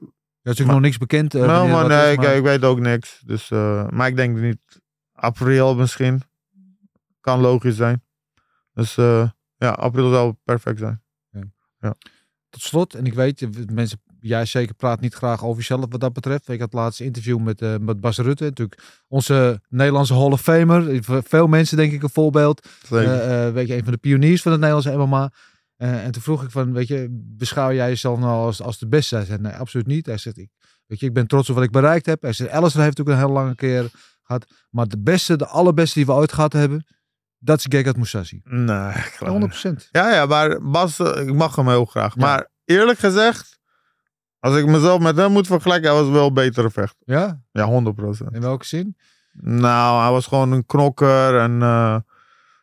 [0.45, 1.35] Er is natuurlijk nog niks bekend.
[1.35, 3.21] eh, nou, maar nee, is, ik, maar- ik weet ook niks.
[3.25, 4.81] Dus, eh, maar ik denk niet.
[5.13, 6.21] April misschien.
[7.21, 8.03] Kan logisch zijn.
[8.73, 11.03] Dus eh, ja, april zou perfect zijn.
[12.49, 16.13] Tot slot, en ik weet, mensen, jij zeker praat niet graag over jezelf wat dat
[16.13, 16.49] betreft.
[16.49, 18.43] Ik had laatst een interview met, met Bas Rutte.
[18.43, 21.03] Natuurlijk onze Nederlandse Hall of Famer.
[21.03, 22.67] Veel mensen denk ik een voorbeeld.
[22.89, 25.31] Weet je, een van de pioniers van het Nederlandse MMA.
[25.75, 28.87] Eh, en toen vroeg ik van, weet je, beschouw jij jezelf nou als, als de
[28.87, 29.15] beste?
[29.15, 30.05] Hij zei, nee, absoluut niet.
[30.05, 30.49] Hij zegt, ik,
[30.85, 32.21] weet je, ik ben trots op wat ik bereikt heb.
[32.21, 33.89] Hij zegt, Alistair heeft ook een hele lange keer
[34.23, 34.45] gehad.
[34.69, 36.85] Maar de beste, de allerbeste die we ooit gehad hebben,
[37.37, 38.41] dat is Gegard Mousasi.
[38.43, 39.89] Nee, ik geloof 100 niet.
[39.91, 42.15] Ja, ja, maar Bas, eh, ik mag hem heel graag.
[42.15, 43.59] Maar eerlijk gezegd,
[44.39, 47.01] als ik mezelf met hem moet vergelijken, hij was wel een betere vechter.
[47.05, 47.41] Ja?
[47.51, 48.35] Ja, 100%.
[48.35, 48.97] In welke zin?
[49.41, 51.61] Nou, hij was gewoon een knokker en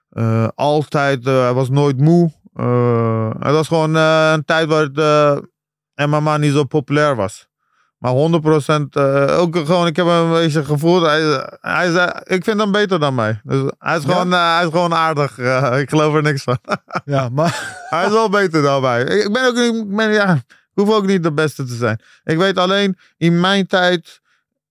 [0.08, 2.32] eh, altijd, hij was nooit moe.
[2.55, 7.50] Eh, het was gewoon eh, een tijd waar het eh, MMA niet zo populair was.
[7.98, 8.14] Maar 100%
[8.96, 11.03] eh, ook gewoon, ik heb een beetje gevoeld.
[11.07, 13.40] Hij, hij ik vind hem beter dan mij.
[13.44, 14.11] Dus hij is Ja?
[14.12, 15.38] gewoon, hij is gewoon aardig.
[15.82, 16.59] Ik geloof er niks van.
[17.05, 17.80] Ja, maar...
[17.88, 19.03] Hij is wel beter dan mij.
[19.03, 20.44] Ik ik ben ook niet, ik ben, ja, ik
[20.74, 22.00] hoef ook niet de beste te zijn.
[22.24, 24.20] Ik weet alleen, in mijn tijd,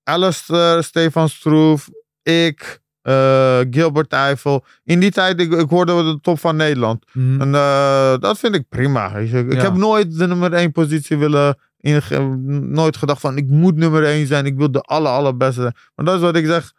[0.04, 1.90] Alistair, Stefan Stroef,
[2.24, 4.66] ik, eh, Gilbert Eiffel.
[4.84, 7.06] In die tijd, ik, ik hoorde de top van Nederland.
[7.14, 7.42] Mhm.
[7.42, 9.16] En eh, dat vind ik prima.
[9.16, 9.62] Ik Ja.
[9.62, 14.28] heb nooit de nummer één positie willen inge- Nooit gedacht van, ik moet nummer één
[14.28, 14.46] zijn.
[14.46, 15.76] Ik wil de aller, allerbeste zijn.
[15.96, 16.72] Maar dat is wat ik zeg.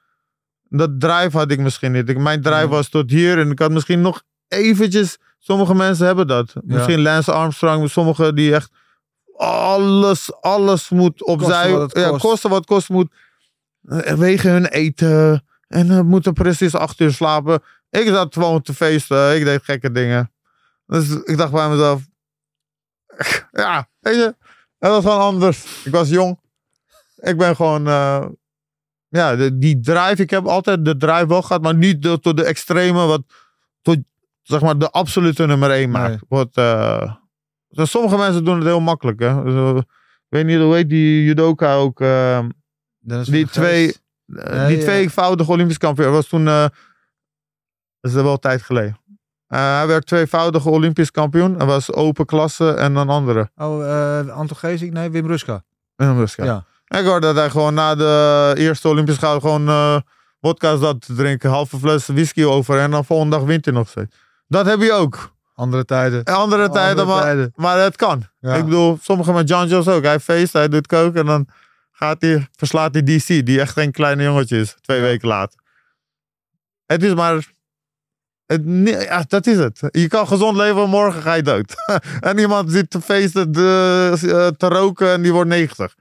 [0.68, 2.08] Dat drive had ik misschien niet.
[2.08, 2.66] Ik, mijn drive Ja.
[2.68, 3.38] was tot hier.
[3.38, 5.18] En ik had misschien nog eventjes...
[5.44, 6.52] Sommige mensen hebben dat.
[6.64, 7.90] Misschien Lance Armstrong.
[7.90, 8.70] Sommigen die echt...
[9.36, 11.70] Alles, alles moet opzij.
[11.72, 12.20] Wat het ja, kost.
[12.20, 12.88] kosten wat kost.
[12.88, 13.12] Moet
[13.82, 15.44] eh, wegen hun eten.
[15.72, 17.62] En uh, moeten precies acht uur slapen.
[17.90, 19.36] Ik zat gewoon te feesten.
[19.36, 20.32] Ik deed gekke dingen.
[20.86, 22.02] Dus ik dacht bij mezelf...
[23.52, 24.34] Ja, weet je.
[24.78, 25.84] Het was gewoon anders.
[25.84, 26.40] Ik was jong.
[27.16, 27.86] Ik ben gewoon...
[27.86, 28.26] eh,
[29.08, 30.22] ja, die drive.
[30.22, 31.62] Ik heb altijd de drive wel gehad.
[31.62, 33.06] Maar niet de- tot de extreme.
[33.06, 33.22] Wat
[33.82, 33.98] tot
[34.42, 36.08] zeg maar de absolute nummer één maakt.
[36.10, 36.20] Nee.
[36.28, 37.14] Wat, eh,
[37.68, 39.20] dus sommige mensen doen het heel makkelijk.
[39.20, 39.42] Hè?
[39.44, 39.86] Dus, ik
[40.28, 41.98] weet niet, hoe heet die judoka ook?
[43.30, 44.02] die twee, Geest.
[44.26, 44.82] Eh, Nee, die ja.
[44.82, 46.10] tweevoudige Olympisch kampioen.
[46.12, 46.66] was toen, eh,
[48.00, 49.00] dat is wel een tijd geleden.
[49.46, 51.56] Eh, hij werd tweevoudige Olympisch kampioen.
[51.56, 53.50] Hij was open klasse en een andere.
[53.56, 54.92] Oh, Anton Geesink?
[54.92, 55.62] Nee, Wim Ruska.
[55.96, 56.64] En dus, ja.
[56.88, 59.96] Ik hoorde dat hij gewoon na de eerste Olympische Gouden gewoon eh
[60.40, 61.50] vodka zat te drinken.
[61.50, 64.16] Halve fles whisky over en dan volgende dag wint hij nog steeds.
[64.46, 65.32] Dat heb je ook.
[65.54, 66.24] Andere tijden.
[66.24, 67.52] Andere tijden, Andere maar, tijden.
[67.56, 68.22] maar het kan.
[68.40, 68.54] Ja.
[68.54, 70.02] Ik bedoel, sommigen met John Jones ook.
[70.02, 71.46] Hij feest, hij doet koken en dan
[72.02, 75.60] gaat hij, verslaat hij DC, die echt geen kleine jongetje is, twee weken later.
[76.86, 77.52] Het is maar.
[78.46, 79.80] Het, ja, dat is het.
[79.90, 81.74] Je kan gezond leven, morgen ga je dood.
[82.20, 85.94] en iemand zit te feesten, de, eh, te roken en die wordt 90.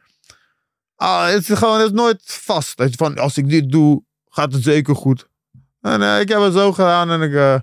[0.96, 2.78] Ah, het is gewoon het is nooit vast.
[2.78, 5.28] Dat je van, als ik dit doe, gaat het zeker goed.
[5.82, 7.60] En eh, ik heb het zo gedaan en ik, eh,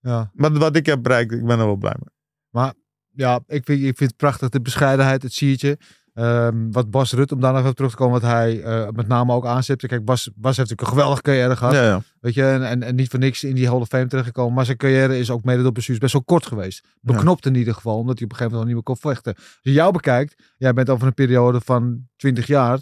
[0.00, 0.30] Ja.
[0.34, 2.72] wat, wat ik heb bereikt, ik ben er wel blij mee.
[3.12, 5.78] ja, ik vind, ik vind het prachtig, de bescheidenheid, het siertje.
[6.14, 9.08] Ehm, wat Bas Rutte, om daar nog even terug te komen, wat hij eh, met
[9.08, 9.86] name ook aanzet.
[9.86, 11.74] Kijk, Bas, Bas heeft natuurlijk een geweldige carrière gehad.
[11.74, 12.02] Ja, ja.
[12.20, 14.54] Weet je, en, en, en niet voor niks in die Hall of Fame terechtgekomen.
[14.54, 16.86] Maar zijn carrière is ook mede door blessures best wel kort geweest.
[17.00, 19.34] Beknopt in ieder geval, omdat hij op een gegeven moment al niet meer kon vechten.
[19.34, 22.78] Als je jou bekijkt, jij bent over een periode van 20 jaar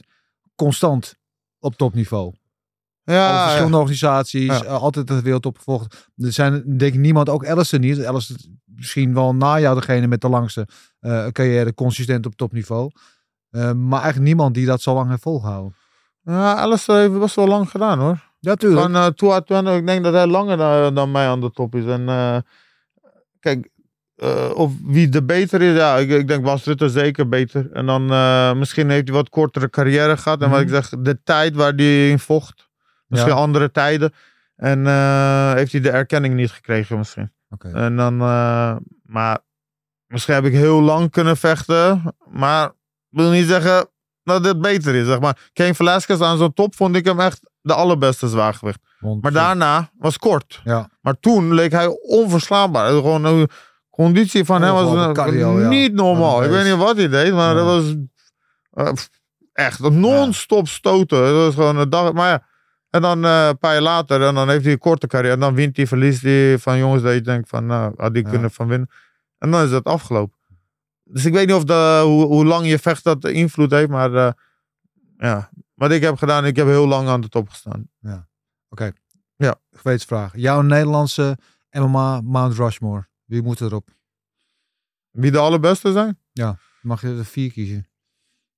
[0.55, 1.15] constant
[1.59, 2.27] op topniveau.
[2.27, 6.11] Over Ja, verschillende organisaties, eh, altijd de wereldtop gevolgd.
[6.17, 7.99] Er zijn denk ik niemand, ook Ellison niet.
[7.99, 10.69] Ellison is misschien wel na jou degene met de langste
[11.01, 12.91] eh, carrière consistent op topniveau.
[13.51, 15.75] Eh, maar eigenlijk niemand die dat zo lang heeft volgehouden.
[16.23, 18.27] ja, alles heeft best wel lang gedaan hoor.
[18.41, 18.81] Ja, tuurlijk.
[18.81, 21.75] Van uh, Tua Twente, ik denk dat hij langer dan, dan mij aan de top
[21.75, 21.85] is.
[21.85, 22.37] En eh,
[23.41, 23.69] kijk,
[24.17, 27.73] eh, of wie de beter is, ja, ik, ik denk Bas Rutte zeker beter.
[27.73, 30.43] En dan eh, misschien heeft hij wat kortere carrière gehad.
[30.43, 30.75] En wat ik Mhm.
[30.75, 32.69] zeg, de tijd waar hij in vocht,
[33.07, 33.39] misschien Ja.
[33.39, 34.13] andere tijden.
[34.57, 37.33] En eh, heeft hij de erkenning niet gekregen misschien.
[37.51, 37.69] Oké.
[37.69, 39.39] En dan, eh, maar
[40.07, 42.03] misschien heb ik heel lang kunnen vechten.
[42.31, 42.71] Maar
[43.11, 43.89] wil niet zeggen
[44.23, 45.51] dat dit beter is, zeg maar.
[45.53, 48.79] Kane Velasquez aan zo'n top vond ik hem echt de allerbeste zwaargewicht.
[49.21, 50.61] Maar daarna was kort.
[50.65, 50.91] Ja.
[51.01, 52.91] Maar toen leek hij onverslaanbaar.
[52.91, 53.49] Gewoon een
[53.91, 55.69] conditie van hem was ja.
[55.69, 56.45] niet normaal.
[56.45, 57.65] Ik weet niet wat hij deed, maar Ja.
[57.65, 57.95] dat was
[58.95, 59.09] pff,
[59.53, 61.19] echt non-stop stoten.
[61.23, 62.13] Dat was gewoon een dag.
[62.13, 62.47] Maar ja,
[62.91, 65.35] en dan eh, een paar jaar later, en dan heeft hij een korte carrière.
[65.35, 68.23] En dan wint hij, verliest hij van jongens dat je denkt van, nou, had hij
[68.23, 68.31] Ja.
[68.31, 68.91] kunnen van winnen.
[69.39, 70.38] En dan is het afgelopen.
[71.11, 74.15] Dus ik weet niet of de, hoe, hoe lang je vecht dat invloed heeft, maar
[74.15, 74.33] eh,
[75.17, 75.51] ja.
[75.75, 77.91] Wat ik heb gedaan, ik heb heel lang aan de top gestaan.
[79.71, 80.37] Gewetensvraag.
[80.37, 81.39] Jouw Nederlandse
[81.71, 83.07] MMA Mount Rushmore.
[83.25, 83.89] Wie moet erop?
[85.11, 86.19] Wie de allerbeste zijn?
[86.83, 87.89] Mag je er vier kiezen?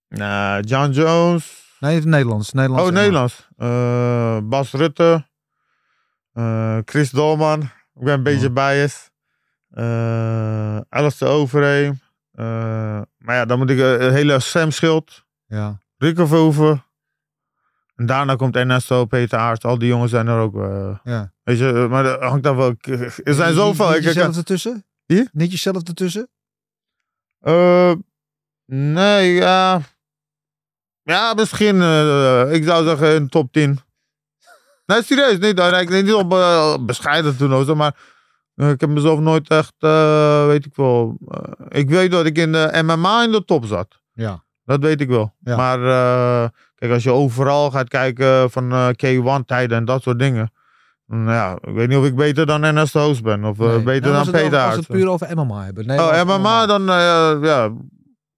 [0.09, 1.77] Nou, John Jones.
[1.81, 2.53] Nee, het Nederlands.
[2.53, 2.95] Nederlands Oh.
[2.95, 3.49] Nederlands.
[3.57, 5.27] Eh, Bas Rutte.
[6.33, 7.61] Eh, Chris Dolman.
[7.95, 8.55] Ik ben een beetje Oh.
[8.55, 9.11] biased.
[9.71, 11.91] Eh Alistair Overeem.
[11.91, 12.10] Eh,
[13.19, 15.79] maar ja, dan moet ik eh, een hele Sam Schild, Ja.
[15.97, 16.85] Rico Verhoeven.
[17.95, 19.65] En daarna komt Ernesto, Peter Aert.
[19.65, 20.57] Al die jongens zijn er ook.
[20.63, 21.33] eh, ja.
[21.43, 22.75] weet je, eh, maar er hangt daar wel...
[23.25, 23.91] Er zijn zoveel.
[23.91, 24.85] Niet jezelf ertussen?
[25.07, 25.29] Wie?
[25.33, 26.29] Niet jezelf ertussen?
[27.41, 27.93] eh,
[28.67, 29.81] nee, ja...
[31.03, 31.81] Ja, misschien.
[31.83, 33.81] eh, ik zou zeggen in top 10.
[34.87, 35.39] Nee, serieus.
[35.39, 37.97] Niet, ik denk niet op eh, bescheiden toen maar...
[38.61, 41.17] eh, ik heb mezelf nooit echt, eh, weet ik wel...
[41.29, 44.01] eh, ik weet dat ik in de MMA in de top zat.
[44.13, 44.45] Ja.
[44.65, 45.35] Dat weet ik wel.
[45.41, 45.57] Ja.
[45.57, 45.79] Maar
[46.75, 50.53] kijk, als je overal gaat kijken van eh, K1 tijden en dat soort dingen.
[51.07, 53.45] dan, ja, ik weet niet of ik beter dan Ernesto Hoos ben.
[53.45, 53.83] Of Nee.
[53.83, 55.87] beter Nou, dan Peter Als we het puur over MMA hebben.
[55.87, 56.83] Nee, Oh, MMA dan,
[57.43, 57.73] ja.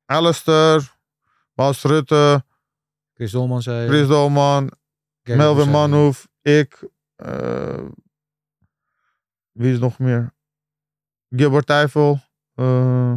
[0.06, 0.96] Alistair,
[1.54, 2.44] Bas Rutte,
[3.14, 3.88] Chris Dolman zei...
[3.88, 4.70] Chris Dolman,
[5.22, 5.70] Melvin.
[5.70, 6.88] Manhoef, ik.
[9.54, 10.34] Eh, wie is nog meer?
[11.28, 12.20] Gilbert Tijfel.
[12.54, 13.14] eh,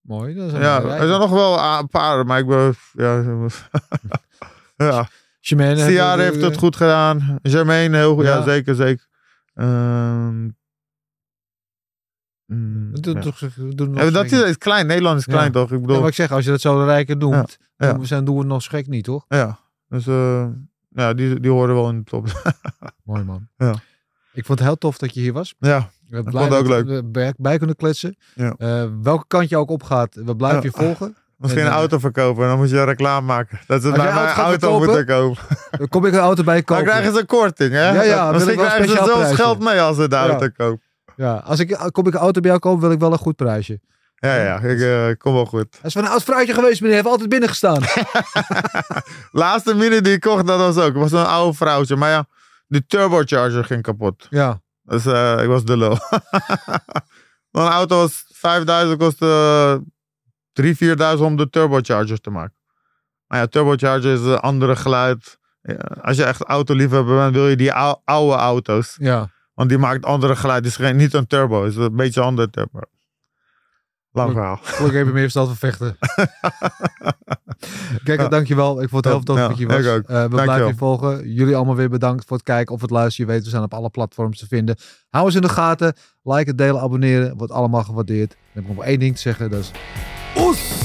[0.00, 0.34] Mooi.
[0.34, 2.74] Dat is ja, er zijn nog wel een paar, maar ik ben...
[2.92, 3.14] Ja,
[4.76, 5.08] ja.
[6.16, 7.38] Heeft het goed gedaan.
[7.42, 8.24] Jermaine heel goed.
[8.24, 8.42] Ja, Ja.
[8.42, 9.06] zeker, zeker.
[12.46, 13.20] Mm, We doen ja.
[13.20, 14.86] toch- we doen nog Ja, dat is, klein.
[14.86, 15.72] Nederland is klein, toch?
[15.72, 18.40] Ik bedoel, maar ik zeg, als je dat zo rijker noemt, dan zijn- doen we
[18.40, 19.24] het nog schrik niet, toch?
[19.28, 19.58] ja.
[19.88, 20.46] Dus eh,
[20.88, 22.26] ja, die, die horen wel in de top.
[23.04, 23.48] Mooi man.
[23.56, 23.74] Ja.
[24.32, 25.54] Ik vond het heel tof dat je hier was.
[25.58, 26.86] ja, We vond het ook leuk.
[26.86, 28.16] we bij, bij kunnen kletsen.
[28.34, 28.54] Ja.
[28.58, 30.70] Eh, welke kant je ook opgaat, we blijven Ja.
[30.72, 31.16] je volgen.
[31.36, 32.46] misschien En, een eh, auto verkopen.
[32.48, 33.60] Dan moet je reclame maken.
[33.66, 35.42] Dat ze bij mijn auto gaat auto moeten kopen.
[35.70, 36.90] Dan kom ik een auto bij je Dan kopen.
[36.92, 37.90] krijgen ze een korting, hè?
[37.92, 40.82] Ja, ja, Misschien krijgen ze zelfs geld mee als ze de auto kopen.
[41.16, 43.36] Ja, als ik kom ik een auto bij jou kopen, wil ik wel een goed
[43.36, 43.80] prijsje.
[44.16, 45.66] Ja, ja, ik eh, kom wel goed.
[45.72, 46.96] Dat is van een oud vrouwtje geweest, meneer.
[46.96, 47.82] Heeft altijd binnen gestaan.
[49.32, 50.94] Laatste mini die ik kocht, dat was ook.
[50.94, 51.96] was een oude vrouwtje.
[51.96, 52.26] Maar ja,
[52.72, 54.26] die turbocharger ging kapot.
[54.30, 54.60] ja.
[54.84, 55.90] Dus eh, ik was de lul.
[57.50, 59.82] een auto was 5000, kostte
[60.62, 60.66] 3.000,
[61.16, 62.56] 4.000 om de turbochargers te maken.
[63.26, 65.38] Maar ja, turbocharger is een andere geluid.
[65.62, 68.96] Ja, als je echt autoliefhebber bent, wil je die ou- oude auto's.
[68.98, 69.30] Ja.
[69.54, 70.64] Want die maakt andere geluid.
[70.64, 72.80] Het is geen, niet een turbo, het is een beetje een andere turbo.
[74.12, 74.58] Lang verhaal.
[74.62, 75.96] Gelukkig heb je meer verstand van vechten.
[78.04, 78.28] Kijk, Ja.
[78.28, 78.82] dankjewel.
[78.82, 79.76] Ik vond het heel tof dat je was.
[79.78, 80.08] ik ook.
[80.08, 81.32] Eh, we blijven je volgen.
[81.32, 83.26] Jullie allemaal weer bedankt voor het kijken of het luisteren.
[83.26, 84.76] Je weet, we zijn op alle platforms te vinden.
[85.10, 85.94] Hou ons in de gaten.
[86.22, 87.36] Liken, delen, abonneren.
[87.36, 88.30] Wordt allemaal gewaardeerd.
[88.30, 89.50] Dan heb ik nog één ding te zeggen.
[89.50, 89.70] Dat is...
[90.38, 90.81] Oes!